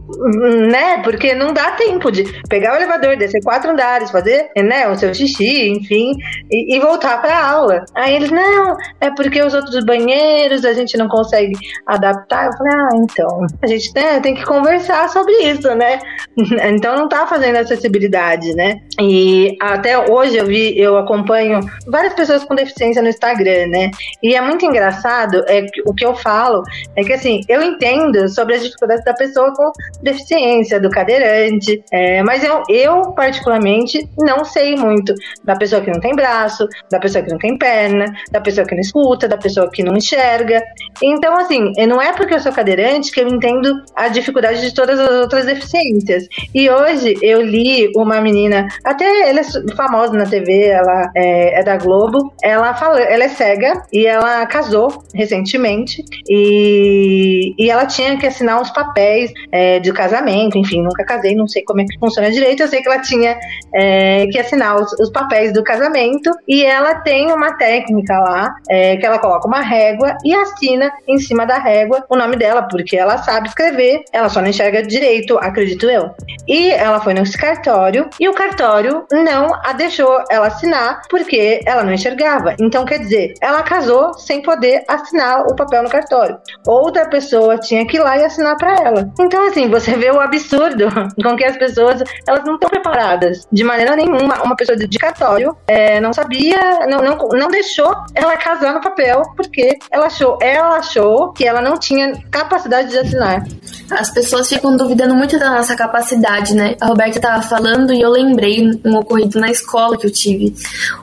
né? 0.71 1.03
Porque 1.03 1.35
não 1.35 1.53
dá 1.53 1.73
tempo 1.73 2.11
de 2.11 2.25
pegar 2.49 2.75
o 2.75 2.77
elevador, 2.77 3.17
descer 3.17 3.43
quatro 3.43 3.71
andares, 3.71 4.11
fazer, 4.11 4.26
né, 4.57 4.89
o 4.89 4.97
seu 4.97 5.15
xixi, 5.15 5.69
enfim, 5.71 6.13
e, 6.51 6.77
e 6.77 6.81
voltar 6.81 7.21
para 7.21 7.51
aula. 7.51 7.85
Aí 7.95 8.15
eles, 8.15 8.31
não, 8.31 8.77
é 9.01 9.11
porque 9.11 9.43
os 9.43 9.55
outros 9.55 9.85
banheiros 9.85 10.65
a 10.65 10.73
gente 10.73 10.97
não 10.97 11.09
consegue 11.09 11.53
adaptar. 11.87 12.47
Eu 12.47 12.53
falei, 12.53 12.73
ah, 12.75 12.89
então, 12.95 13.47
a 13.63 13.67
gente 13.67 13.93
né, 13.95 14.21
tem 14.21 14.35
que 14.35 14.45
conversar 14.45 15.09
sobre 15.09 15.33
isso, 15.33 15.75
né? 15.75 15.99
então 16.37 16.97
não 16.97 17.09
tá 17.09 17.27
fazendo 17.27 17.57
acessibilidade, 17.57 18.55
né? 18.55 18.81
E 19.01 19.57
até 19.61 19.99
hoje 20.11 20.37
eu 20.37 20.47
vi, 20.47 20.79
eu 20.79 20.97
acompanho 20.97 21.61
várias 21.87 22.15
pessoas 22.15 22.45
com 22.45 22.55
deficiência 22.55 23.03
no 23.03 23.09
Instagram, 23.09 23.67
né? 23.69 23.91
E 24.23 24.35
é 24.35 24.41
muito 24.41 24.65
engraçado, 24.65 25.45
é 25.49 25.67
o 25.87 25.95
que 25.95 26.05
eu 26.05 26.15
falo 26.15 26.63
é 26.95 27.03
que 27.03 27.13
assim, 27.13 27.41
eu 27.49 27.63
entendo 27.63 28.29
sobre 28.29 28.55
as 28.55 28.63
dificuldades 28.63 29.05
da 29.05 29.15
pessoa 29.15 29.53
com 29.55 29.71
deficiência, 30.03 30.81
do 30.81 30.91
cadeirante, 30.91 31.83
é, 31.93 32.23
mas 32.23 32.43
eu, 32.45 32.63
eu 32.69 33.13
particularmente 33.13 34.09
não 34.19 34.45
sei 34.45 34.77
muito 34.77 35.15
da 35.45 35.57
pessoa 35.57 35.83
que 35.83 35.91
não 35.91 36.01
tem 36.01 36.15
braço, 36.15 36.67
da 36.91 36.99
pessoa 36.99 37.23
que 37.25 37.31
não 37.31 37.39
tem 37.39 37.57
perna, 37.57 38.07
da 38.31 38.41
pessoa 38.41 38.67
que 38.67 38.75
não 38.75 38.81
escuta, 38.81 39.29
da 39.29 39.37
pessoa 39.37 39.71
que 39.71 39.83
não 39.83 39.97
enxerga. 39.97 40.63
Então, 41.03 41.37
assim, 41.37 41.73
não 41.87 42.01
é 42.01 42.13
porque 42.13 42.35
eu 42.35 42.41
sou 42.41 42.53
cadeirante 42.53 43.13
que 43.13 43.21
eu 43.21 43.29
entendo 43.29 43.83
a 43.95 44.09
dificuldade 44.09 44.61
de 44.61 44.75
todas 44.75 44.99
as 44.99 45.11
outras 45.11 45.47
deficiências. 45.47 46.27
E 46.55 46.71
hoje 46.71 47.17
eu 47.23 47.43
li 47.43 47.91
uma 47.97 48.21
menina, 48.21 48.67
até 48.85 49.29
ela 49.29 49.41
é 49.41 49.75
famosa 49.75 50.13
na 50.13 50.27
TV, 50.27 50.67
ela 50.67 51.11
é, 51.15 51.61
é 51.61 51.63
da 51.63 51.77
Globo, 51.77 52.33
ela 52.43 52.75
fala, 52.75 53.01
ela 53.01 53.25
é 53.25 53.29
cega 53.29 53.83
e 53.93 54.07
ela 54.07 54.47
casou 54.47 55.03
recentemente 55.15 56.05
e, 56.29 57.55
e 57.59 57.71
ela 57.71 57.87
tinha 57.87 58.17
que 58.19 58.27
assinar 58.27 58.61
uns 58.61 58.71
papéis 58.71 59.33
é, 59.53 59.79
de 59.79 59.93
casamento, 59.93 60.59
enfim, 60.59 60.83
nunca 60.83 61.05
casei, 61.05 61.35
não 61.35 61.47
sei 61.47 61.63
como 61.65 61.81
é 61.81 61.85
que 61.85 61.99
funciona 61.99 62.31
direito, 62.31 62.63
eu 62.63 62.69
sei 62.69 62.83
que 62.83 62.89
ela 62.89 63.01
tinha 63.01 63.37
é, 63.75 64.06
que 64.31 64.39
assinar 64.39 64.77
os, 64.77 64.93
os, 65.01 65.11
papéis 65.11 65.53
do 65.53 65.63
casamento 65.63 66.31
e 66.47 66.65
ela 66.65 66.97
tem 66.97 67.33
uma 67.33 67.57
técnica 67.57 68.19
lá 68.19 68.55
é, 68.69 68.97
que 68.97 69.07
ela 69.07 69.19
coloca 69.19 69.47
uma 69.47 69.61
régua 69.61 70.17
e 70.25 70.35
assina 70.35 70.91
em 71.09 71.19
cima 71.19 71.47
da 71.47 71.59
régua 71.59 72.05
o 72.09 72.17
nome 72.17 72.37
dela, 72.37 72.63
porque 72.63 72.97
ela 72.97 73.19
sabe 73.19 73.49
escrever, 73.49 74.03
ela 74.13 74.29
só 74.29 74.41
não 74.41 74.49
enxerga 74.49 74.83
direito, 74.83 75.39
acredito 75.39 75.89
eu. 75.89 76.11
E 76.47 76.71
ela 76.71 77.01
foi 77.01 77.15
nesse 77.15 77.37
cartório 77.37 78.09
e 78.21 78.29
o 78.29 78.35
cartório 78.35 79.05
não 79.11 79.55
a 79.65 79.73
deixou 79.73 80.23
ela 80.31 80.49
assinar 80.49 81.03
porque 81.09 81.61
ela 81.67 81.83
não 81.83 81.93
enxergava. 81.93 82.55
Então, 82.61 82.85
quer 82.85 82.99
dizer, 82.99 83.35
ela 83.41 83.63
casou 83.63 84.15
sem 84.15 84.43
poder 84.43 84.85
assinar 84.89 85.47
o 85.47 85.57
papel 85.57 85.83
no 85.83 85.91
cartório. 85.91 86.39
Outra 86.67 87.09
pessoa 87.09 87.59
tinha 87.59 87.87
que 87.87 87.97
ir 87.97 88.01
lá 88.01 88.19
e 88.19 88.25
assinar 88.25 88.57
para 88.57 88.75
ela. 88.75 89.11
Então, 89.19 89.47
assim, 89.47 89.69
você 89.69 89.97
vê 89.97 90.11
o 90.11 90.21
absurdo 90.21 90.89
com 91.23 91.37
que 91.37 91.45
as 91.45 91.57
pessoas 91.57 92.03
elas 92.27 92.45
não 92.45 92.55
estão 92.55 92.69
preparadas 92.69 93.47
de 93.53 93.65
maneira 93.65 93.86
nenhuma. 93.95 94.43
Uma 94.43 94.57
pessoa 94.57 94.77
de 94.77 94.99
cartório 94.99 95.57
é, 95.67 96.01
não 96.01 96.13
sabia, 96.13 96.87
não, 96.89 97.03
não, 97.03 97.29
não 97.29 97.49
deixou 97.49 97.95
ela 98.15 98.37
casar 98.37 98.75
no 98.75 98.81
papel 98.81 99.23
porque 99.37 99.79
ela 99.91 100.07
achou, 100.07 100.39
ela 100.41 100.79
achou 100.79 101.33
que 101.33 101.47
ela 101.47 101.61
não 101.61 101.79
tinha 101.79 102.13
capacidade 102.31 102.91
de 102.91 102.99
assinar. 102.99 103.45
As 103.91 104.11
pessoas 104.11 104.49
ficam 104.49 104.77
duvidando 104.77 105.15
muito 105.15 105.39
da 105.39 105.51
nossa 105.51 105.77
capacidade, 105.77 106.55
né? 106.55 106.75
A 106.81 106.87
Roberta 106.87 107.19
estava 107.19 107.43
falando 107.43 107.93
e 107.93 108.01
eu 108.01 108.11
lembrei 108.11 108.81
um 108.85 108.97
ocorrido 108.97 109.39
na 109.39 109.51
escola 109.51 109.97
que 109.97 110.07
eu 110.07 110.13
tive. 110.13 110.55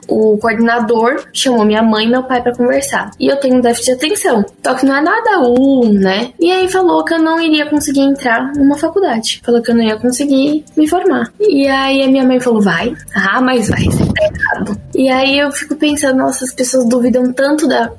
O 0.06 0.36
coordenador 0.38 1.24
chamou 1.32 1.64
minha 1.64 1.82
mãe 1.82 2.06
e 2.06 2.10
meu 2.10 2.22
pai 2.24 2.42
para 2.42 2.54
conversar. 2.54 3.10
E 3.18 3.26
eu 3.26 3.36
tenho 3.36 3.62
déficit 3.62 3.86
de 3.86 3.92
atenção. 3.92 4.44
Só 4.62 4.74
que 4.74 4.84
não 4.84 4.96
é 4.96 5.00
nada 5.00 5.40
um, 5.40 5.92
né? 5.92 6.32
E 6.38 6.50
aí 6.50 6.68
falou 6.68 7.04
que 7.04 7.14
eu 7.14 7.18
não 7.18 7.40
iria 7.40 7.66
conseguir 7.66 8.00
entrar 8.00 8.52
numa 8.54 8.76
faculdade. 8.76 9.40
Falou 9.44 9.62
que 9.62 9.70
eu 9.70 9.74
não 9.74 9.82
ia 9.82 9.96
conseguir 9.96 10.64
me 10.76 10.88
formar. 10.88 11.32
E 11.40 11.66
aí 11.66 12.02
a 12.02 12.08
minha 12.08 12.24
mãe 12.24 12.40
falou: 12.40 12.60
vai. 12.60 12.73
Ah, 13.14 13.40
mas 13.40 13.68
vai, 13.68 13.84
você 13.84 14.04
tá 14.04 14.24
errado. 14.24 14.80
E 14.94 15.08
aí 15.10 15.38
eu 15.38 15.50
fico 15.50 15.74
pensando, 15.76 16.18
nossa, 16.18 16.44
as 16.44 16.54
pessoas 16.54 16.88
duvidam 16.88 17.32
tanto 17.32 17.66
da, 17.66 17.90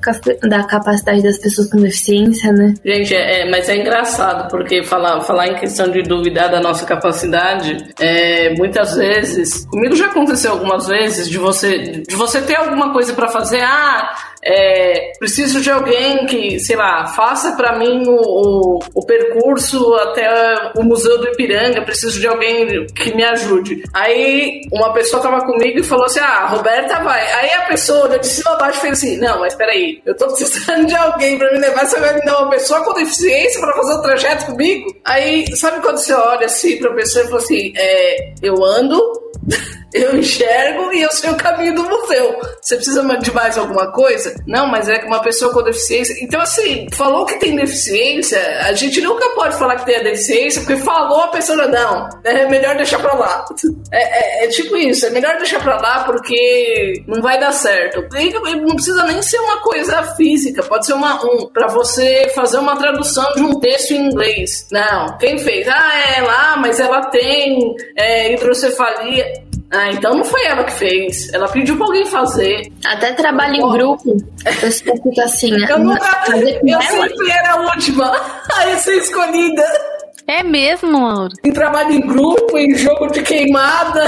da 0.42 0.64
capacidade 0.64 1.22
das 1.22 1.38
pessoas 1.38 1.70
com 1.70 1.78
deficiência, 1.78 2.52
né? 2.52 2.74
Gente, 2.84 3.14
é, 3.14 3.40
é, 3.40 3.50
mas 3.50 3.68
é 3.68 3.76
engraçado, 3.76 4.48
porque 4.50 4.82
falar, 4.82 5.20
falar 5.22 5.48
em 5.48 5.54
questão 5.56 5.90
de 5.90 6.02
duvidar 6.02 6.50
da 6.50 6.60
nossa 6.60 6.86
capacidade, 6.86 7.76
é, 8.00 8.54
muitas 8.54 8.96
vezes, 8.96 9.66
comigo 9.66 9.94
já 9.94 10.06
aconteceu 10.06 10.52
algumas 10.52 10.86
vezes 10.86 11.28
de 11.28 11.38
você, 11.38 12.02
de 12.06 12.16
você 12.16 12.40
ter 12.40 12.56
alguma 12.56 12.92
coisa 12.92 13.12
para 13.12 13.28
fazer, 13.28 13.60
ah, 13.62 14.14
é, 14.46 15.12
preciso 15.18 15.60
de 15.60 15.70
alguém 15.70 16.24
que, 16.26 16.60
sei 16.60 16.76
lá, 16.76 17.06
faça 17.08 17.52
para 17.56 17.76
mim 17.76 18.04
o, 18.06 18.14
o, 18.14 18.78
o, 18.94 19.04
percurso 19.04 19.92
até 19.94 20.70
o 20.76 20.84
Museu 20.84 21.18
do 21.18 21.26
Ipiranga, 21.28 21.82
preciso 21.82 22.20
de 22.20 22.28
alguém 22.28 22.86
que 22.86 23.12
me 23.14 23.24
ajude. 23.24 23.82
Aí 23.92 24.62
uma 24.72 24.92
pessoa 24.92 25.20
tava 25.20 25.44
comigo 25.44 25.80
e 25.80 25.82
falou 25.82 26.06
assim: 26.06 26.20
Ah, 26.20 26.46
Roberta 26.46 27.02
vai. 27.02 27.20
Aí 27.32 27.50
a 27.54 27.62
pessoa 27.62 28.18
de 28.18 28.26
cima 28.26 28.52
a 28.52 28.56
baixo 28.56 28.80
fez 28.80 28.92
assim: 28.92 29.16
Não, 29.16 29.40
mas 29.40 29.54
peraí, 29.54 30.00
eu 30.06 30.16
tô 30.16 30.26
precisando 30.26 30.86
de 30.86 30.94
alguém 30.94 31.36
para 31.36 31.52
me 31.52 31.58
levar, 31.58 31.84
você 31.84 31.98
vai 31.98 32.14
me 32.14 32.24
dar 32.24 32.42
uma 32.42 32.50
pessoa 32.50 32.84
com 32.84 32.94
deficiência 32.94 33.60
para 33.60 33.72
fazer 33.72 33.94
o 33.94 34.02
trajeto 34.02 34.46
comigo? 34.46 34.96
Aí, 35.04 35.44
sabe 35.56 35.80
quando 35.80 35.98
você 35.98 36.14
olha 36.14 36.46
assim 36.46 36.78
pra 36.78 36.94
pessoa 36.94 37.24
e 37.24 37.28
fala 37.28 37.40
assim: 37.42 37.72
é, 37.76 38.32
Eu 38.40 38.64
ando 38.64 39.00
eu 39.92 40.16
enxergo 40.16 40.92
e 40.92 41.02
eu 41.02 41.10
sei 41.10 41.30
o 41.30 41.36
caminho 41.36 41.74
do 41.74 41.84
museu. 41.84 42.38
Você 42.60 42.76
precisa 42.76 43.02
de 43.18 43.32
mais 43.32 43.56
alguma 43.56 43.92
coisa? 43.92 44.34
Não, 44.46 44.66
mas 44.66 44.88
é 44.88 44.98
que 44.98 45.06
uma 45.06 45.22
pessoa 45.22 45.52
com 45.52 45.62
deficiência. 45.62 46.16
Então, 46.20 46.40
assim, 46.40 46.86
falou 46.92 47.24
que 47.24 47.38
tem 47.38 47.56
deficiência, 47.56 48.38
a 48.62 48.72
gente 48.72 49.00
nunca 49.00 49.28
pode 49.30 49.56
falar 49.56 49.76
que 49.76 49.86
tem 49.86 49.96
a 49.96 50.02
deficiência, 50.02 50.62
porque 50.62 50.76
falou 50.76 51.22
a 51.22 51.28
pessoa, 51.28 51.66
não, 51.66 52.08
é 52.24 52.46
melhor 52.48 52.76
deixar 52.76 52.98
pra 52.98 53.14
lá. 53.14 53.44
É, 53.92 54.42
é, 54.42 54.44
é 54.44 54.48
tipo 54.48 54.76
isso, 54.76 55.06
é 55.06 55.10
melhor 55.10 55.36
deixar 55.36 55.60
pra 55.60 55.80
lá 55.80 56.04
porque 56.04 57.02
não 57.06 57.22
vai 57.22 57.38
dar 57.38 57.52
certo. 57.52 58.04
E 58.16 58.32
não 58.56 58.74
precisa 58.74 59.04
nem 59.04 59.22
ser 59.22 59.38
uma 59.38 59.60
coisa 59.60 60.02
física, 60.14 60.62
pode 60.62 60.86
ser 60.86 60.94
uma, 60.94 61.24
um, 61.24 61.46
pra 61.46 61.68
você 61.68 62.30
fazer 62.34 62.58
uma 62.58 62.76
tradução 62.76 63.32
de 63.34 63.42
um 63.42 63.58
texto 63.60 63.92
em 63.92 64.06
inglês. 64.06 64.66
Não, 64.70 65.16
quem 65.18 65.38
fez? 65.38 65.66
Ah, 65.68 65.92
é 66.16 66.22
lá, 66.22 66.56
mas 66.56 66.80
ela 66.80 67.06
tem 67.06 67.74
é, 67.96 68.32
hidrocefalia. 68.34 69.45
Ah, 69.72 69.90
então 69.90 70.14
não 70.14 70.24
foi 70.24 70.44
ela 70.44 70.64
que 70.64 70.72
fez. 70.72 71.32
Ela 71.32 71.48
pediu 71.48 71.76
pra 71.76 71.86
alguém 71.86 72.06
fazer. 72.06 72.72
Até 72.84 73.12
trabalho 73.12 73.56
em 73.56 73.70
grupo. 73.72 74.16
Pessoa 74.60 74.96
fica 75.02 75.24
assim. 75.24 75.52
Eu 75.68 75.78
nunca. 75.80 76.24
Eu 76.64 76.82
sempre 76.82 77.30
era 77.30 77.52
a 77.54 77.60
última 77.62 78.10
a 78.52 78.76
ser 78.78 78.96
escolhida. 78.98 79.64
É 80.28 80.42
mesmo, 80.42 81.06
Laura? 81.06 81.32
Em 81.44 81.52
trabalho 81.52 81.92
em 81.92 82.00
grupo, 82.00 82.58
em 82.58 82.74
jogo 82.74 83.06
de 83.08 83.22
queimada. 83.22 84.02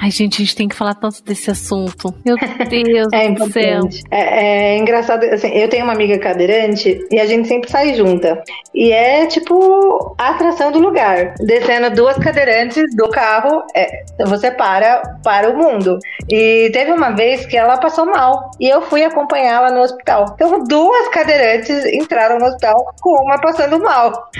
Ai, 0.00 0.12
gente, 0.12 0.36
a 0.36 0.44
gente 0.44 0.54
tem 0.54 0.68
que 0.68 0.76
falar 0.76 0.94
tanto 0.94 1.22
desse 1.24 1.50
assunto. 1.50 2.14
Meu 2.24 2.36
Deus 2.36 3.08
é 3.12 3.30
do 3.30 3.52
céu. 3.52 3.80
É, 4.10 4.74
é, 4.74 4.78
engraçado, 4.78 5.24
assim, 5.24 5.48
eu 5.48 5.68
tenho 5.68 5.84
uma 5.84 5.92
amiga 5.92 6.16
cadeirante 6.18 7.04
e 7.10 7.18
a 7.18 7.26
gente 7.26 7.48
sempre 7.48 7.68
sai 7.68 7.94
junta. 7.94 8.40
E 8.72 8.92
é 8.92 9.26
tipo 9.26 10.14
a 10.16 10.30
atração 10.30 10.70
do 10.70 10.78
lugar. 10.78 11.34
Descendo 11.40 11.94
duas 11.94 12.16
cadeirantes 12.16 12.84
do 12.94 13.08
carro, 13.10 13.64
é, 13.74 14.04
você 14.24 14.52
para 14.52 15.02
para 15.24 15.50
o 15.50 15.56
mundo. 15.56 15.98
E 16.30 16.70
teve 16.72 16.92
uma 16.92 17.10
vez 17.10 17.44
que 17.46 17.56
ela 17.56 17.76
passou 17.78 18.06
mal 18.06 18.50
e 18.60 18.68
eu 18.68 18.82
fui 18.82 19.02
acompanhá-la 19.02 19.70
no 19.70 19.80
hospital. 19.80 20.26
Então, 20.34 20.62
duas 20.64 21.08
cadeirantes 21.08 21.84
entraram 21.86 22.38
no 22.38 22.46
hospital 22.46 22.94
com 23.00 23.10
uma 23.24 23.40
passando 23.40 23.80
mal. 23.80 24.30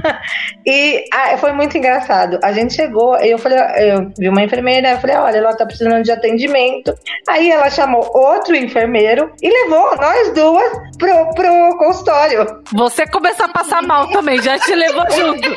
e 0.66 1.04
ah, 1.12 1.38
foi 1.38 1.52
muito 1.52 1.78
engraçado. 1.78 2.38
A 2.42 2.52
gente 2.52 2.74
chegou, 2.74 3.16
eu 3.16 3.38
falei, 3.38 3.58
eu 3.78 4.10
vi 4.18 4.28
uma 4.28 4.42
enfermeira, 4.42 4.90
eu 4.90 4.98
falei, 5.06 5.16
olha, 5.16 5.38
ela 5.38 5.56
tá 5.56 5.64
precisando 5.64 6.02
de 6.02 6.10
atendimento. 6.10 6.94
Aí 7.28 7.50
ela 7.50 7.70
chamou 7.70 8.08
outro 8.14 8.56
enfermeiro 8.56 9.32
e 9.40 9.48
levou 9.48 9.96
nós 9.96 10.32
duas 10.34 10.72
pro, 10.98 11.34
pro 11.34 11.78
consultório. 11.78 12.46
Você 12.74 13.06
começou 13.06 13.46
a 13.46 13.50
passar 13.50 13.82
mal 13.82 14.08
também, 14.08 14.42
já 14.42 14.58
te 14.58 14.74
levou 14.74 15.08
junto. 15.10 15.48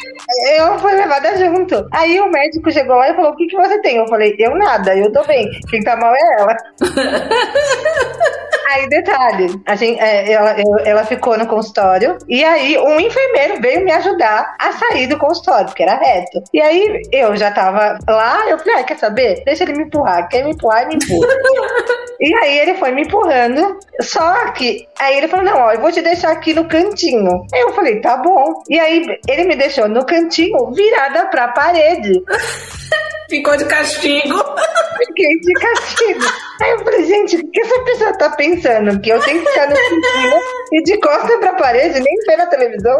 Eu 0.57 0.77
fui 0.79 0.93
levada 0.93 1.37
junto. 1.37 1.87
Aí 1.91 2.19
o 2.19 2.29
médico 2.29 2.71
chegou 2.71 2.95
lá 2.95 3.09
e 3.09 3.15
falou: 3.15 3.31
O 3.31 3.35
que, 3.35 3.47
que 3.47 3.55
você 3.55 3.81
tem? 3.81 3.97
Eu 3.97 4.07
falei: 4.07 4.35
Eu 4.37 4.55
nada, 4.55 4.95
eu 4.95 5.11
tô 5.11 5.23
bem. 5.23 5.49
Quem 5.69 5.81
tá 5.81 5.95
mal 5.95 6.13
é 6.13 6.41
ela. 6.41 6.55
Aí, 8.69 8.87
detalhe, 8.87 9.59
a 9.65 9.75
gente, 9.75 9.99
é, 9.99 10.31
ela, 10.31 10.55
ela 10.85 11.03
ficou 11.03 11.35
no 11.35 11.47
consultório 11.47 12.19
e 12.27 12.43
aí 12.43 12.77
um 12.77 12.99
enfermeiro 12.99 13.59
veio 13.59 13.83
me 13.83 13.91
ajudar 13.91 14.55
a 14.59 14.71
sair 14.73 15.07
do 15.07 15.17
consultório, 15.17 15.65
porque 15.65 15.81
era 15.81 15.95
reto. 15.95 16.43
E 16.53 16.61
aí 16.61 17.01
eu 17.11 17.35
já 17.35 17.49
tava 17.49 17.97
lá, 18.07 18.47
eu 18.47 18.59
falei, 18.59 18.75
ah, 18.75 18.83
quer 18.83 18.99
saber? 18.99 19.38
Deixa 19.45 19.63
ele 19.63 19.73
me 19.73 19.83
empurrar. 19.83 20.27
Quer 20.27 20.43
me 20.43 20.51
empurrar, 20.51 20.87
me 20.87 20.95
empurra. 20.95 21.27
e 22.19 22.33
aí 22.35 22.59
ele 22.59 22.73
foi 22.75 22.91
me 22.91 23.03
empurrando, 23.03 23.79
só 24.01 24.51
que 24.51 24.87
aí 24.97 25.17
ele 25.17 25.27
falou, 25.27 25.45
não, 25.45 25.57
ó, 25.57 25.71
eu 25.71 25.79
vou 25.79 25.91
te 25.91 26.01
deixar 26.01 26.31
aqui 26.31 26.53
no 26.53 26.67
cantinho. 26.67 27.45
Aí 27.53 27.61
eu 27.61 27.73
falei, 27.73 28.01
tá 28.01 28.17
bom. 28.17 28.61
E 28.69 28.79
aí 28.79 29.05
ele 29.27 29.43
me 29.45 29.55
deixou 29.55 29.87
no 29.87 30.05
cantinho, 30.05 30.71
virada 30.71 31.25
pra 31.27 31.49
parede. 31.49 32.13
Ficou 33.29 33.55
de 33.57 33.65
castigo. 33.65 34.43
Fiquei 34.97 35.39
de 35.39 35.53
castigo. 35.53 36.25
Aí 36.61 36.71
eu 36.71 36.79
falei, 36.79 37.05
gente, 37.05 37.37
o 37.37 37.51
que 37.51 37.61
essa 37.61 37.79
pessoa 37.83 38.17
tá 38.17 38.29
pensando? 38.31 38.99
Que 38.99 39.11
eu 39.11 39.19
tenho 39.21 39.41
que 39.41 39.49
ficar 39.49 39.69
no 39.69 39.75
cantinho 39.75 40.39
e 40.73 40.83
de 40.83 40.99
costa 40.99 41.37
pra 41.37 41.53
parede, 41.53 41.99
nem 41.99 42.15
ver 42.27 42.37
na 42.37 42.45
televisão? 42.47 42.97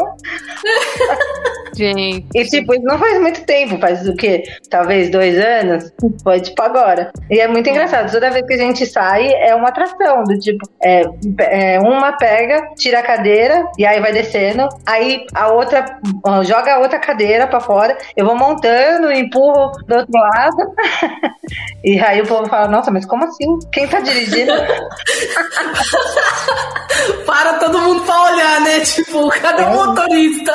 Gente. 1.74 2.26
E 2.34 2.44
tipo, 2.44 2.74
isso 2.74 2.84
não 2.84 2.98
faz 2.98 3.20
muito 3.20 3.44
tempo, 3.44 3.78
faz 3.78 4.06
o 4.08 4.14
quê? 4.14 4.42
Talvez 4.68 5.10
dois 5.10 5.38
anos? 5.38 5.92
Foi 6.22 6.40
tipo 6.40 6.60
agora. 6.62 7.10
E 7.30 7.38
é 7.38 7.46
muito 7.46 7.68
engraçado, 7.68 8.10
toda 8.10 8.30
vez 8.30 8.46
que 8.46 8.54
a 8.54 8.58
gente 8.58 8.86
sai 8.86 9.32
é 9.32 9.54
uma 9.54 9.68
atração, 9.68 10.24
do 10.24 10.38
tipo, 10.38 10.68
é, 10.82 11.02
é, 11.38 11.80
uma 11.80 12.12
pega, 12.12 12.70
tira 12.76 12.98
a 12.98 13.02
cadeira 13.02 13.64
e 13.78 13.86
aí 13.86 14.00
vai 14.00 14.12
descendo, 14.12 14.68
aí 14.86 15.26
a 15.34 15.48
outra 15.48 15.84
ó, 16.26 16.42
joga 16.42 16.74
a 16.74 16.78
outra 16.78 16.98
cadeira 16.98 17.46
pra 17.46 17.60
fora, 17.60 17.96
eu 18.16 18.26
vou 18.26 18.36
montando, 18.36 19.12
empurro 19.12 19.70
do 19.86 19.96
outro 19.96 20.19
lado. 20.20 20.56
e 21.84 21.98
aí 21.98 22.20
o 22.22 22.26
povo 22.26 22.48
fala, 22.48 22.68
nossa, 22.68 22.90
mas 22.90 23.04
como 23.06 23.24
assim? 23.24 23.58
Quem 23.72 23.88
tá 23.88 24.00
dirigindo? 24.00 24.52
Para 27.26 27.54
todo 27.54 27.80
mundo 27.80 28.02
pra 28.02 28.22
olhar, 28.32 28.60
né? 28.60 28.80
Tipo, 28.80 29.28
cadê 29.40 29.62
o 29.62 29.70
motorista? 29.70 30.52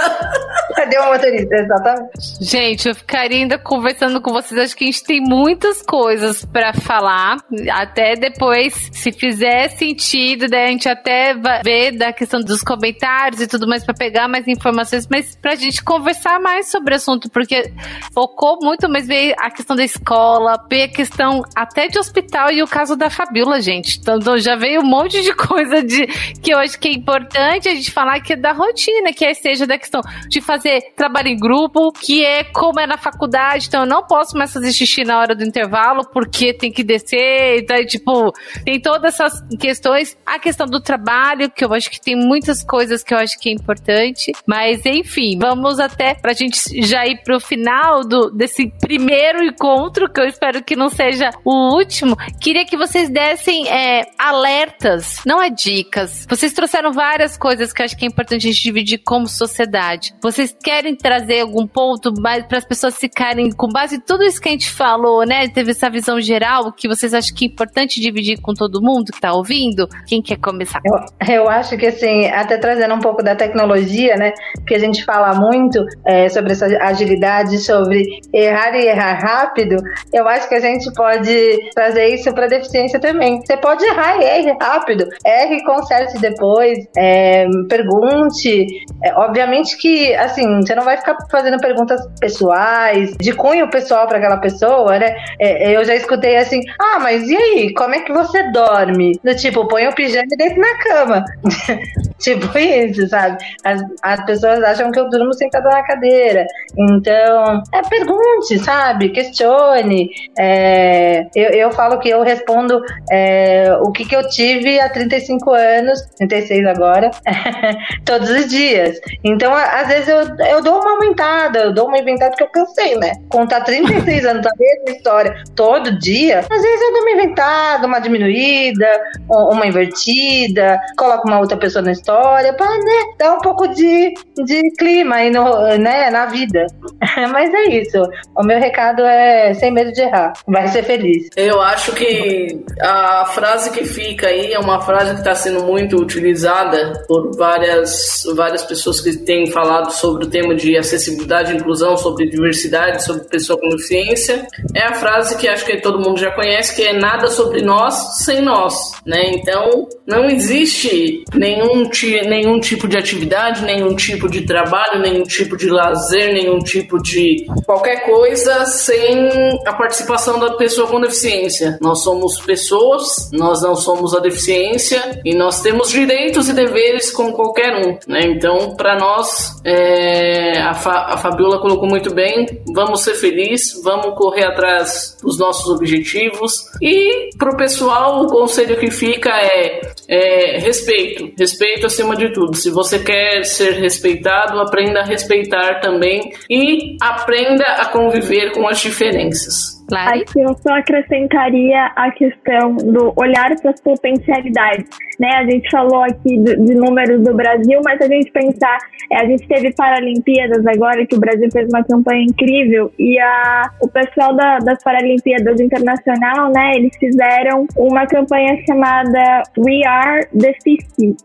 Cadê 0.85 0.99
o 0.99 1.05
motorista? 1.11 1.55
Exatamente. 1.55 2.11
Gente, 2.41 2.87
eu 2.87 2.95
ficaria 2.95 3.37
ainda 3.39 3.57
conversando 3.57 4.21
com 4.21 4.31
vocês. 4.31 4.59
Acho 4.59 4.75
que 4.75 4.83
a 4.83 4.87
gente 4.87 5.03
tem 5.03 5.19
muitas 5.19 5.81
coisas 5.81 6.45
pra 6.45 6.73
falar. 6.73 7.37
Até 7.71 8.15
depois, 8.15 8.91
se 8.91 9.11
fizer 9.11 9.69
sentido, 9.69 10.47
daí 10.47 10.65
a 10.65 10.67
gente 10.67 10.87
até 10.87 11.33
ver 11.63 11.93
da 11.93 12.13
questão 12.13 12.39
dos 12.39 12.61
comentários 12.61 13.41
e 13.41 13.47
tudo 13.47 13.67
mais 13.67 13.83
pra 13.83 13.95
pegar 13.95 14.27
mais 14.27 14.47
informações, 14.47 15.07
mas 15.09 15.35
pra 15.35 15.55
gente 15.55 15.83
conversar 15.83 16.39
mais 16.39 16.69
sobre 16.69 16.93
o 16.93 16.97
assunto, 16.97 17.29
porque 17.31 17.71
focou 18.13 18.59
muito, 18.61 18.87
mas 18.87 19.07
veio 19.07 19.33
a 19.39 19.49
questão 19.49 19.75
da 19.75 19.83
escola, 19.83 20.63
veio 20.69 20.85
a 20.85 20.89
questão 20.89 21.41
até 21.55 21.87
de 21.87 21.97
hospital 21.97 22.51
e 22.51 22.61
o 22.61 22.67
caso 22.67 22.95
da 22.95 23.09
Fabiola, 23.09 23.59
gente. 23.59 23.99
Então 23.99 24.37
já 24.37 24.55
veio 24.55 24.81
um 24.81 24.85
monte 24.85 25.21
de 25.23 25.33
coisa 25.33 25.81
de 25.81 26.05
que 26.43 26.53
eu 26.53 26.59
acho 26.59 26.79
que 26.79 26.89
é 26.89 26.93
importante 26.93 27.67
a 27.69 27.73
gente 27.73 27.91
falar 27.91 28.19
que 28.19 28.33
é 28.33 28.35
da 28.35 28.51
rotina, 28.51 29.11
que 29.11 29.25
é, 29.25 29.33
seja 29.33 29.65
da 29.65 29.77
questão 29.79 30.01
de 30.29 30.41
fazer 30.41 30.74
trabalho 30.95 31.27
em 31.27 31.37
grupo, 31.37 31.91
que 31.91 32.23
é 32.23 32.43
como 32.43 32.79
é 32.79 32.87
na 32.87 32.97
faculdade, 32.97 33.67
então 33.67 33.81
eu 33.81 33.87
não 33.87 34.05
posso 34.05 34.37
mais 34.37 34.53
fazer 34.53 34.71
xixi 34.71 35.03
na 35.03 35.19
hora 35.19 35.35
do 35.35 35.43
intervalo 35.43 36.05
porque 36.11 36.53
tem 36.53 36.71
que 36.71 36.83
descer, 36.83 37.59
então, 37.59 37.85
tipo, 37.85 38.33
tem 38.63 38.79
todas 38.79 39.13
essas 39.13 39.41
questões. 39.59 40.17
A 40.25 40.39
questão 40.39 40.65
do 40.65 40.79
trabalho, 40.79 41.49
que 41.49 41.63
eu 41.63 41.73
acho 41.73 41.89
que 41.89 41.99
tem 41.99 42.15
muitas 42.15 42.63
coisas 42.63 43.03
que 43.03 43.13
eu 43.13 43.17
acho 43.17 43.39
que 43.39 43.49
é 43.49 43.51
importante, 43.51 44.31
mas 44.45 44.85
enfim, 44.85 45.37
vamos 45.39 45.79
até 45.79 46.13
pra 46.13 46.33
gente 46.33 46.57
já 46.81 47.05
ir 47.05 47.21
pro 47.23 47.39
final 47.39 48.03
do, 48.03 48.29
desse 48.29 48.71
primeiro 48.79 49.43
encontro, 49.43 50.11
que 50.11 50.19
eu 50.19 50.25
espero 50.25 50.63
que 50.63 50.75
não 50.75 50.89
seja 50.89 51.29
o 51.43 51.75
último. 51.75 52.15
Queria 52.39 52.65
que 52.65 52.77
vocês 52.77 53.09
dessem 53.09 53.67
é, 53.69 54.05
alertas, 54.17 55.21
não 55.25 55.41
é 55.41 55.49
dicas. 55.49 56.25
Vocês 56.29 56.53
trouxeram 56.53 56.91
várias 56.91 57.37
coisas 57.37 57.71
que 57.71 57.81
eu 57.81 57.85
acho 57.85 57.97
que 57.97 58.05
é 58.05 58.07
importante 58.07 58.47
a 58.47 58.51
gente 58.51 58.61
dividir 58.61 58.99
como 58.99 59.27
sociedade. 59.27 60.13
Vocês 60.21 60.55
querem 60.65 60.95
trazer 60.95 61.41
algum 61.41 61.67
ponto 61.67 62.11
para 62.11 62.57
as 62.57 62.65
pessoas 62.65 62.97
ficarem 62.97 63.51
com 63.51 63.67
base 63.67 63.97
em 63.97 63.99
tudo 63.99 64.23
isso 64.23 64.41
que 64.41 64.49
a 64.49 64.51
gente 64.51 64.71
falou, 64.71 65.23
né? 65.23 65.47
Teve 65.47 65.69
essa 65.69 65.91
visão 65.91 66.19
geral 66.19 66.73
que 66.73 66.87
vocês 66.87 67.13
acham 67.13 67.35
que 67.35 67.45
é 67.45 67.47
importante 67.47 68.01
dividir 68.01 68.41
com 68.41 68.51
todo 68.51 68.81
mundo 68.81 69.11
que 69.11 69.17
está 69.19 69.31
ouvindo? 69.31 69.87
Quem 70.07 70.23
quer 70.23 70.37
começar? 70.37 70.79
Eu, 70.83 71.35
eu, 71.35 71.49
acho 71.49 71.77
que 71.77 71.85
assim, 71.85 72.25
até 72.29 72.57
trazendo 72.57 72.95
um 72.95 72.99
pouco 72.99 73.21
da 73.21 73.35
tecnologia, 73.35 74.15
né? 74.15 74.33
Que 74.65 74.73
a 74.73 74.79
gente 74.79 75.05
fala 75.05 75.35
muito 75.35 75.85
é, 76.03 76.27
sobre 76.29 76.53
essa 76.53 76.65
agilidade, 76.81 77.59
sobre 77.59 78.03
errar 78.33 78.75
e 78.75 78.87
errar 78.87 79.19
rápido. 79.19 79.75
Eu 80.11 80.27
acho 80.27 80.49
que 80.49 80.55
a 80.55 80.59
gente 80.59 80.91
pode 80.95 81.59
trazer 81.75 82.07
isso 82.07 82.33
para 82.33 82.47
deficiência 82.47 82.99
também. 82.99 83.39
Você 83.39 83.55
pode 83.55 83.85
errar 83.85 84.17
e 84.19 84.23
erre 84.23 84.57
rápido, 84.59 85.07
erre 85.23 85.57
e 85.57 85.63
conserte 85.63 86.17
depois, 86.19 86.79
é, 86.97 87.45
pergunte. 87.69 88.65
É, 89.03 89.13
obviamente 89.13 89.77
que, 89.77 90.11
assim, 90.15 90.54
você 90.61 90.75
não 90.75 90.83
vai 90.83 90.97
ficar 90.97 91.17
fazendo 91.29 91.59
perguntas 91.59 92.01
pessoais, 92.19 93.15
de 93.17 93.33
cunho 93.33 93.69
pessoal 93.69 94.07
para 94.07 94.17
aquela 94.17 94.37
pessoa, 94.37 94.97
né? 94.99 95.15
É, 95.39 95.75
eu 95.75 95.83
já 95.83 95.95
escutei 95.95 96.37
assim: 96.37 96.61
ah, 96.79 96.99
mas 96.99 97.27
e 97.29 97.35
aí, 97.35 97.73
como 97.73 97.95
é 97.95 98.01
que 98.01 98.13
você 98.13 98.51
dorme? 98.51 99.19
Do 99.23 99.35
tipo, 99.35 99.67
põe 99.67 99.87
o 99.87 99.95
pijama 99.95 100.27
e 100.31 100.37
deita 100.37 100.59
na 100.59 100.77
cama. 100.79 101.25
tipo 102.19 102.57
isso, 102.57 103.07
sabe? 103.07 103.37
As, 103.63 103.81
as 104.01 104.25
pessoas 104.25 104.63
acham 104.63 104.91
que 104.91 104.99
eu 104.99 105.09
durmo 105.09 105.33
sentada 105.33 105.69
na 105.69 105.83
cadeira. 105.83 106.45
Então, 106.77 107.61
é, 107.73 107.81
pergunte, 107.83 108.59
sabe? 108.59 109.09
Questione. 109.09 110.09
É, 110.37 111.27
eu, 111.35 111.49
eu 111.49 111.71
falo 111.71 111.99
que 111.99 112.09
eu 112.09 112.21
respondo 112.23 112.81
é, 113.11 113.75
o 113.81 113.91
que, 113.91 114.05
que 114.05 114.15
eu 114.15 114.27
tive 114.29 114.79
há 114.79 114.89
35 114.89 115.51
anos, 115.51 115.99
36 116.17 116.65
agora, 116.67 117.11
todos 118.05 118.29
os 118.29 118.47
dias. 118.47 118.97
Então, 119.23 119.53
às 119.53 119.87
vezes 119.87 120.07
eu, 120.07 120.19
eu 120.47 120.61
dou 120.61 120.79
uma 120.79 120.91
aumentada, 120.91 121.59
eu 121.59 121.73
dou 121.73 121.87
uma 121.87 121.97
inventada 121.97 122.31
porque 122.31 122.43
eu 122.43 122.65
cansei, 122.65 122.95
né? 122.97 123.11
Contar 123.29 123.61
36 123.61 124.25
anos 124.25 124.45
a 124.45 124.51
mesma 124.57 124.97
história 124.97 125.43
todo 125.55 125.97
dia, 125.99 126.39
às 126.39 126.61
vezes 126.61 126.81
eu 126.81 126.93
dou 126.93 127.01
uma 127.01 127.11
inventada, 127.11 127.87
uma 127.87 127.99
diminuída, 127.99 128.87
uma 129.29 129.65
invertida, 129.65 130.79
coloco 130.97 131.27
uma 131.27 131.39
outra 131.39 131.57
pessoa 131.57 131.83
na 131.83 131.91
história 131.91 132.14
para 132.57 132.77
né, 132.77 133.03
dar 133.17 133.33
um 133.33 133.39
pouco 133.39 133.67
de, 133.67 134.13
de 134.45 134.71
clima 134.77 135.15
aí 135.15 135.29
no, 135.29 135.77
né, 135.77 136.09
na 136.09 136.25
vida. 136.27 136.65
Mas 137.31 137.53
é 137.53 137.65
isso. 137.69 137.97
O 138.35 138.43
meu 138.43 138.59
recado 138.59 139.01
é 139.03 139.53
sem 139.53 139.71
medo 139.71 139.91
de 139.91 140.01
errar. 140.01 140.33
Vai 140.47 140.67
ser 140.67 140.83
feliz. 140.83 141.29
Eu 141.35 141.61
acho 141.61 141.93
que 141.93 142.63
a 142.81 143.25
frase 143.25 143.71
que 143.71 143.85
fica 143.85 144.27
aí 144.27 144.53
é 144.53 144.59
uma 144.59 144.81
frase 144.81 145.13
que 145.13 145.19
está 145.19 145.35
sendo 145.35 145.63
muito 145.63 145.97
utilizada 145.97 147.03
por 147.07 147.35
várias, 147.35 148.23
várias 148.35 148.63
pessoas 148.63 149.01
que 149.01 149.17
têm 149.17 149.47
falado 149.47 149.91
sobre 149.91 150.25
o 150.25 150.29
tema 150.29 150.55
de 150.55 150.77
acessibilidade 150.77 151.55
inclusão, 151.55 151.97
sobre 151.97 152.29
diversidade, 152.29 153.03
sobre 153.03 153.23
pessoa 153.25 153.59
com 153.59 153.69
deficiência. 153.69 154.47
É 154.73 154.83
a 154.83 154.93
frase 154.93 155.37
que 155.37 155.47
acho 155.47 155.65
que 155.65 155.77
todo 155.77 155.99
mundo 155.99 156.19
já 156.19 156.31
conhece, 156.31 156.75
que 156.75 156.83
é 156.83 156.93
nada 156.93 157.27
sobre 157.27 157.61
nós 157.61 158.17
sem 158.23 158.41
nós, 158.41 158.75
né? 159.05 159.31
Então, 159.31 159.87
não 160.05 160.25
existe 160.29 161.23
nenhum, 161.33 161.89
nenhum 162.03 162.59
tipo 162.59 162.87
de 162.87 162.97
atividade, 162.97 163.63
nenhum 163.63 163.95
tipo 163.95 164.29
de 164.29 164.41
trabalho, 164.41 165.01
nenhum 165.01 165.23
tipo 165.23 165.57
de 165.57 165.69
lazer, 165.69 166.33
nenhum 166.33 166.59
tipo 166.59 167.01
de 167.01 167.45
qualquer 167.65 168.05
coisa 168.05 168.65
sem 168.65 169.29
a 169.65 169.73
participação 169.73 170.39
da 170.39 170.53
pessoa 170.53 170.87
com 170.87 170.99
deficiência. 170.99 171.77
Nós 171.81 172.03
somos 172.03 172.39
pessoas, 172.41 173.29
nós 173.31 173.61
não 173.61 173.75
somos 173.75 174.15
a 174.15 174.19
deficiência 174.19 175.21
e 175.23 175.33
nós 175.35 175.61
temos 175.61 175.89
direitos 175.89 176.49
e 176.49 176.53
deveres 176.53 177.11
como 177.11 177.33
qualquer 177.33 177.75
um, 177.75 177.97
né? 178.07 178.21
Então, 178.25 178.75
para 178.75 178.97
nós, 178.97 179.55
é, 179.63 180.59
a, 180.61 180.73
Fa, 180.73 181.13
a 181.13 181.17
Fabiola 181.17 181.59
colocou 181.59 181.87
muito 181.87 182.13
bem, 182.13 182.61
vamos 182.73 183.03
ser 183.03 183.15
felizes, 183.15 183.81
vamos 183.83 184.15
correr 184.15 184.45
atrás 184.45 185.17
dos 185.21 185.37
nossos 185.37 185.67
objetivos 185.69 186.65
e 186.81 187.29
pro 187.37 187.55
pessoal 187.57 188.23
o 188.23 188.27
conselho 188.27 188.77
que 188.77 188.91
fica 188.91 189.29
é, 189.29 189.81
é 190.07 190.59
respeito, 190.59 191.31
respeito 191.37 191.85
acima 191.85 192.15
de 192.15 192.31
tudo. 192.31 192.55
Se 192.55 192.69
você 192.69 192.99
quer 192.99 193.43
ser 193.43 193.73
respeitado, 193.73 194.59
aprenda 194.59 195.01
a 195.01 195.05
respeitar 195.05 195.79
também 195.79 196.31
e 196.49 196.97
aprenda 197.01 197.63
a 197.63 197.85
conviver 197.85 198.51
com 198.51 198.67
as 198.67 198.79
diferenças. 198.79 199.74
Aqui 199.93 200.39
eu 200.39 200.55
só 200.55 200.73
acrescentaria 200.77 201.91
a 201.95 202.11
questão 202.11 202.75
do 202.75 203.13
olhar 203.15 203.55
para 203.61 203.71
as 203.71 203.81
potencialidades. 203.81 204.89
Né? 205.19 205.29
A 205.29 205.43
gente 205.43 205.69
falou 205.69 206.01
aqui 206.03 206.37
de, 206.39 206.55
de, 206.55 206.73
números 206.75 207.23
do 207.23 207.33
Brasil, 207.33 207.79
mas 207.83 208.01
a 208.01 208.07
gente 208.07 208.31
pensar, 208.31 208.77
é, 209.11 209.21
a 209.21 209.25
gente 209.25 209.47
teve 209.47 209.73
Paralimpíadas 209.73 210.65
agora, 210.65 211.05
que 211.05 211.15
o 211.15 211.19
Brasil 211.19 211.47
fez 211.51 211.69
uma 211.69 211.83
campanha 211.83 212.23
incrível, 212.23 212.91
e 212.99 213.19
a, 213.19 213.71
o 213.81 213.87
pessoal 213.87 214.35
da, 214.35 214.59
das 214.59 214.83
Paralimpíadas 214.83 215.59
Internacional, 215.59 216.51
né, 216.51 216.73
eles 216.75 216.95
fizeram 216.97 217.67
uma 217.77 218.05
campanha 218.07 218.57
chamada 218.65 219.43
We 219.57 219.85
Are 219.85 220.27
the 220.37 220.53
50, 220.63 221.15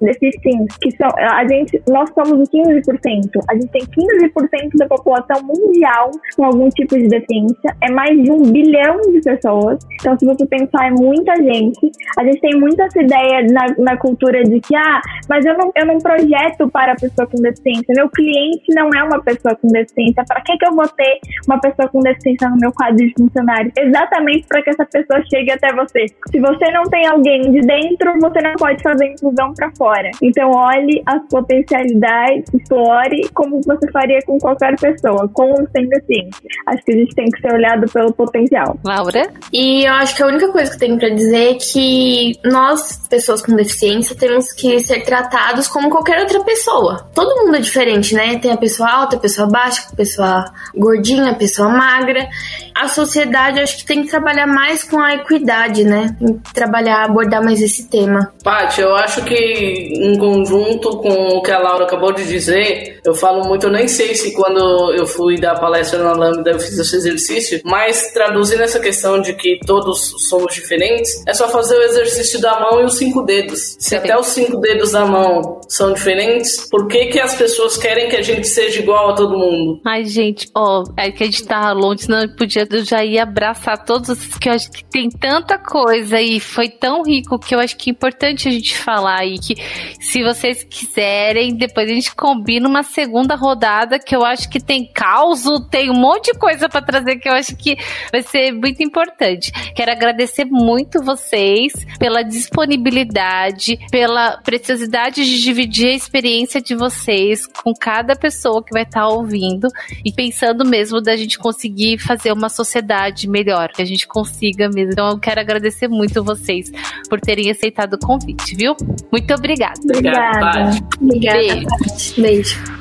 que 0.80 0.90
são, 0.96 1.08
a 1.18 1.46
gente, 1.48 1.82
nós 1.88 2.11
somos 2.11 2.48
o 2.48 2.52
15%, 2.52 3.40
a 3.48 3.54
gente 3.54 3.68
tem 3.68 3.82
15% 3.82 4.76
da 4.76 4.86
população 4.86 5.42
mundial 5.42 6.11
com 6.36 6.44
algum 6.44 6.68
tipo 6.68 6.96
de 6.96 7.08
deficiência, 7.08 7.76
é 7.82 7.90
mais 7.90 8.22
de 8.22 8.30
um 8.30 8.49
bilhão 8.51 9.01
de 9.12 9.20
pessoas. 9.20 9.78
Então, 10.01 10.18
se 10.18 10.24
você 10.24 10.46
pensar, 10.46 10.86
é 10.86 10.90
muita 10.90 11.34
gente. 11.36 11.90
A 12.18 12.24
gente 12.24 12.40
tem 12.40 12.59
muita 12.59 12.84
essa 12.84 13.03
ideia 13.03 13.46
na, 13.51 13.74
na 13.78 13.96
cultura 13.96 14.42
de 14.42 14.61
que, 14.61 14.74
ah, 14.74 15.01
mas 15.28 15.44
eu 15.44 15.57
não, 15.57 15.72
eu 15.76 15.86
não 15.86 15.98
projeto 15.98 16.68
para 16.70 16.92
a 16.92 16.96
pessoa 16.96 17.26
com 17.26 17.40
deficiência. 17.40 17.94
Meu 17.96 18.09
cliente 18.09 18.64
não 18.74 18.90
é 18.90 19.03
uma 19.03 19.22
pessoa 19.22 19.55
com 19.57 19.68
deficiência. 19.68 20.24
Para 20.26 20.40
que, 20.42 20.57
que 20.57 20.66
eu 20.66 20.74
vou 20.74 20.88
ter 20.88 21.20
uma 21.46 21.61
pessoa 21.61 21.88
com 21.88 22.01
deficiência 22.01 22.48
no 22.48 22.57
meu 22.57 22.72
quadro 22.72 22.96
de 22.96 23.12
funcionários? 23.16 23.72
Exatamente 23.78 24.46
para 24.48 24.62
que 24.62 24.70
essa 24.70 24.86
pessoa 24.86 25.22
chegue 25.32 25.53
até 25.53 25.72
você. 25.74 26.07
Se 26.30 26.40
você 26.40 26.70
não 26.72 26.84
tem 26.84 27.07
alguém 27.07 27.53
de 27.53 27.61
dentro, 27.61 28.12
você 28.20 28.40
não 28.40 28.55
pode 28.55 28.82
fazer 28.82 29.07
inclusão 29.07 29.53
para 29.55 29.70
fora. 29.76 30.11
Então, 30.22 30.51
olhe 30.51 31.03
as 31.07 31.22
potencialidades, 31.28 32.53
explore 32.55 33.28
como 33.34 33.61
você 33.62 33.90
faria 33.92 34.20
com 34.26 34.38
qualquer 34.38 34.78
pessoa, 34.78 35.28
com 35.32 35.51
ou 35.51 35.68
sem 35.76 35.88
deficiência. 35.88 36.42
Acho 36.66 36.84
que 36.84 36.92
a 36.92 36.96
gente 36.96 37.14
tem 37.14 37.26
que 37.26 37.40
ser 37.40 37.53
olhado 37.53 37.90
pelo 37.92 38.12
potencial. 38.12 38.39
Laura? 38.84 39.30
E 39.53 39.84
eu 39.84 39.93
acho 39.95 40.16
que 40.16 40.22
a 40.22 40.26
única 40.26 40.49
coisa 40.49 40.70
que 40.70 40.76
eu 40.76 40.80
tenho 40.80 40.99
para 40.99 41.09
dizer 41.11 41.51
é 41.51 41.55
que 41.55 42.38
nós, 42.45 43.01
pessoas 43.09 43.43
com 43.43 43.55
deficiência, 43.55 44.16
temos 44.16 44.53
que 44.53 44.80
ser 44.80 45.05
tratados 45.05 45.68
como 45.68 45.91
qualquer 45.91 46.20
outra 46.20 46.41
pessoa. 46.45 47.09
Todo 47.14 47.45
mundo 47.45 47.57
é 47.57 47.61
diferente, 47.61 48.14
né? 48.14 48.38
Tem 48.38 48.53
a 48.53 48.57
pessoa 48.57 48.91
alta, 48.91 49.16
a 49.16 49.20
pessoa 49.20 49.49
baixa, 49.49 49.82
a 49.93 49.97
pessoa 49.97 50.45
gordinha, 50.76 51.32
a 51.32 51.34
pessoa 51.34 51.68
magra. 51.68 52.28
A 52.74 52.88
sociedade, 52.88 53.59
eu 53.59 53.64
acho 53.64 53.78
que 53.78 53.84
tem 53.84 54.03
que 54.03 54.11
trabalhar 54.11 54.47
mais 54.47 54.84
com 54.84 54.99
a 54.99 55.14
equidade, 55.14 55.84
né? 55.84 56.16
Tem 56.18 56.38
que 56.38 56.55
trabalhar, 56.55 57.05
abordar 57.05 57.45
mais 57.45 57.61
esse 57.61 57.88
tema. 57.88 58.32
Paty, 58.43 58.80
eu 58.80 58.95
acho 58.95 59.22
que 59.24 59.34
em 59.34 60.16
conjunto 60.18 60.97
com 60.99 61.36
o 61.36 61.43
que 61.43 61.51
a 61.51 61.59
Laura 61.59 61.84
acabou 61.84 62.12
de 62.12 62.26
dizer, 62.26 63.01
eu 63.05 63.14
falo 63.14 63.47
muito, 63.47 63.66
eu 63.66 63.72
nem 63.72 63.86
sei 63.86 64.14
se 64.14 64.32
quando 64.32 64.93
eu 64.95 65.07
fui 65.07 65.38
dar 65.38 65.59
palestra 65.59 66.03
na 66.03 66.12
Lambda 66.12 66.51
eu 66.51 66.61
fiz 66.61 66.78
esse 66.78 66.97
exercício, 66.97 67.61
mas 67.64 68.12
traduzindo 68.31 68.62
essa 68.62 68.78
questão 68.78 69.20
de 69.20 69.35
que 69.35 69.59
todos 69.66 70.14
somos 70.28 70.55
diferentes, 70.55 71.24
é 71.26 71.35
só 71.35 71.49
fazer 71.49 71.76
o 71.76 71.83
exercício 71.83 72.41
da 72.41 72.61
mão 72.61 72.81
e 72.81 72.85
os 72.85 72.97
cinco 72.97 73.22
dedos. 73.22 73.76
Se 73.78 73.97
até 73.97 74.16
os 74.16 74.28
cinco 74.28 74.59
dedos 74.59 74.93
da 74.93 75.05
mão 75.05 75.61
são 75.68 75.93
diferentes, 75.93 76.68
por 76.70 76.87
que 76.87 77.07
que 77.07 77.18
as 77.18 77.35
pessoas 77.35 77.76
querem 77.76 78.09
que 78.09 78.16
a 78.16 78.22
gente 78.22 78.47
seja 78.47 78.81
igual 78.81 79.11
a 79.11 79.14
todo 79.14 79.37
mundo? 79.37 79.81
Ai, 79.85 80.05
gente, 80.05 80.49
ó, 80.55 80.85
é 80.97 81.11
que 81.11 81.24
a 81.24 81.26
gente 81.26 81.45
tá 81.45 81.72
longe, 81.72 82.05
senão 82.05 82.22
eu 82.22 82.28
podia, 82.37 82.66
eu 82.70 82.85
já 82.85 83.05
ia 83.05 83.24
abraçar 83.24 83.85
todos, 83.85 84.16
que 84.37 84.49
eu 84.49 84.53
acho 84.53 84.70
que 84.70 84.85
tem 84.85 85.11
tanta 85.11 85.59
coisa 85.59 86.20
e 86.20 86.39
foi 86.39 86.68
tão 86.68 87.03
rico 87.03 87.39
que 87.39 87.55
eu 87.55 87.59
acho 87.59 87.76
que 87.76 87.91
é 87.91 87.93
importante 87.93 88.49
a 88.49 88.53
gente 88.53 88.78
falar 88.78 89.26
e 89.26 89.39
que 89.39 89.57
se 90.01 90.22
vocês 90.22 90.62
quiserem, 90.62 91.57
depois 91.57 91.91
a 91.91 91.95
gente 91.95 92.14
combina 92.14 92.68
uma 92.68 92.85
segunda 92.85 93.35
rodada 93.35 93.99
que 93.99 94.14
eu 94.14 94.24
acho 94.24 94.49
que 94.49 94.61
tem 94.61 94.87
caos, 94.87 95.43
tem 95.68 95.91
um 95.91 95.95
monte 95.95 96.33
de 96.33 96.39
coisa 96.39 96.68
para 96.68 96.83
trazer 96.83 97.16
que 97.16 97.28
eu 97.28 97.33
acho 97.33 97.57
que 97.57 97.76
vai 98.20 98.22
ser 98.22 98.52
muito 98.52 98.82
importante. 98.82 99.50
Quero 99.74 99.90
agradecer 99.90 100.44
muito 100.44 101.02
vocês 101.02 101.72
pela 101.98 102.22
disponibilidade, 102.22 103.78
pela 103.90 104.38
preciosidade 104.38 105.24
de 105.24 105.42
dividir 105.42 105.88
a 105.88 105.94
experiência 105.94 106.60
de 106.60 106.74
vocês 106.74 107.46
com 107.46 107.72
cada 107.74 108.14
pessoa 108.14 108.62
que 108.62 108.72
vai 108.72 108.82
estar 108.82 109.00
tá 109.00 109.08
ouvindo 109.08 109.68
e 110.04 110.12
pensando 110.12 110.64
mesmo 110.64 111.00
da 111.00 111.16
gente 111.16 111.38
conseguir 111.38 111.98
fazer 111.98 112.32
uma 112.32 112.48
sociedade 112.48 113.28
melhor, 113.28 113.70
que 113.72 113.82
a 113.82 113.86
gente 113.86 114.06
consiga 114.06 114.68
mesmo. 114.68 114.92
Então 114.92 115.10
eu 115.10 115.18
quero 115.18 115.40
agradecer 115.40 115.88
muito 115.88 116.22
vocês 116.22 116.70
por 117.08 117.20
terem 117.20 117.50
aceitado 117.50 117.94
o 117.94 117.98
convite, 117.98 118.54
viu? 118.54 118.76
Muito 119.10 119.32
obrigada. 119.32 119.80
Obrigada. 119.84 120.70
Obrigada. 121.00 121.38
Beijo. 121.38 122.20
Beijo. 122.20 122.80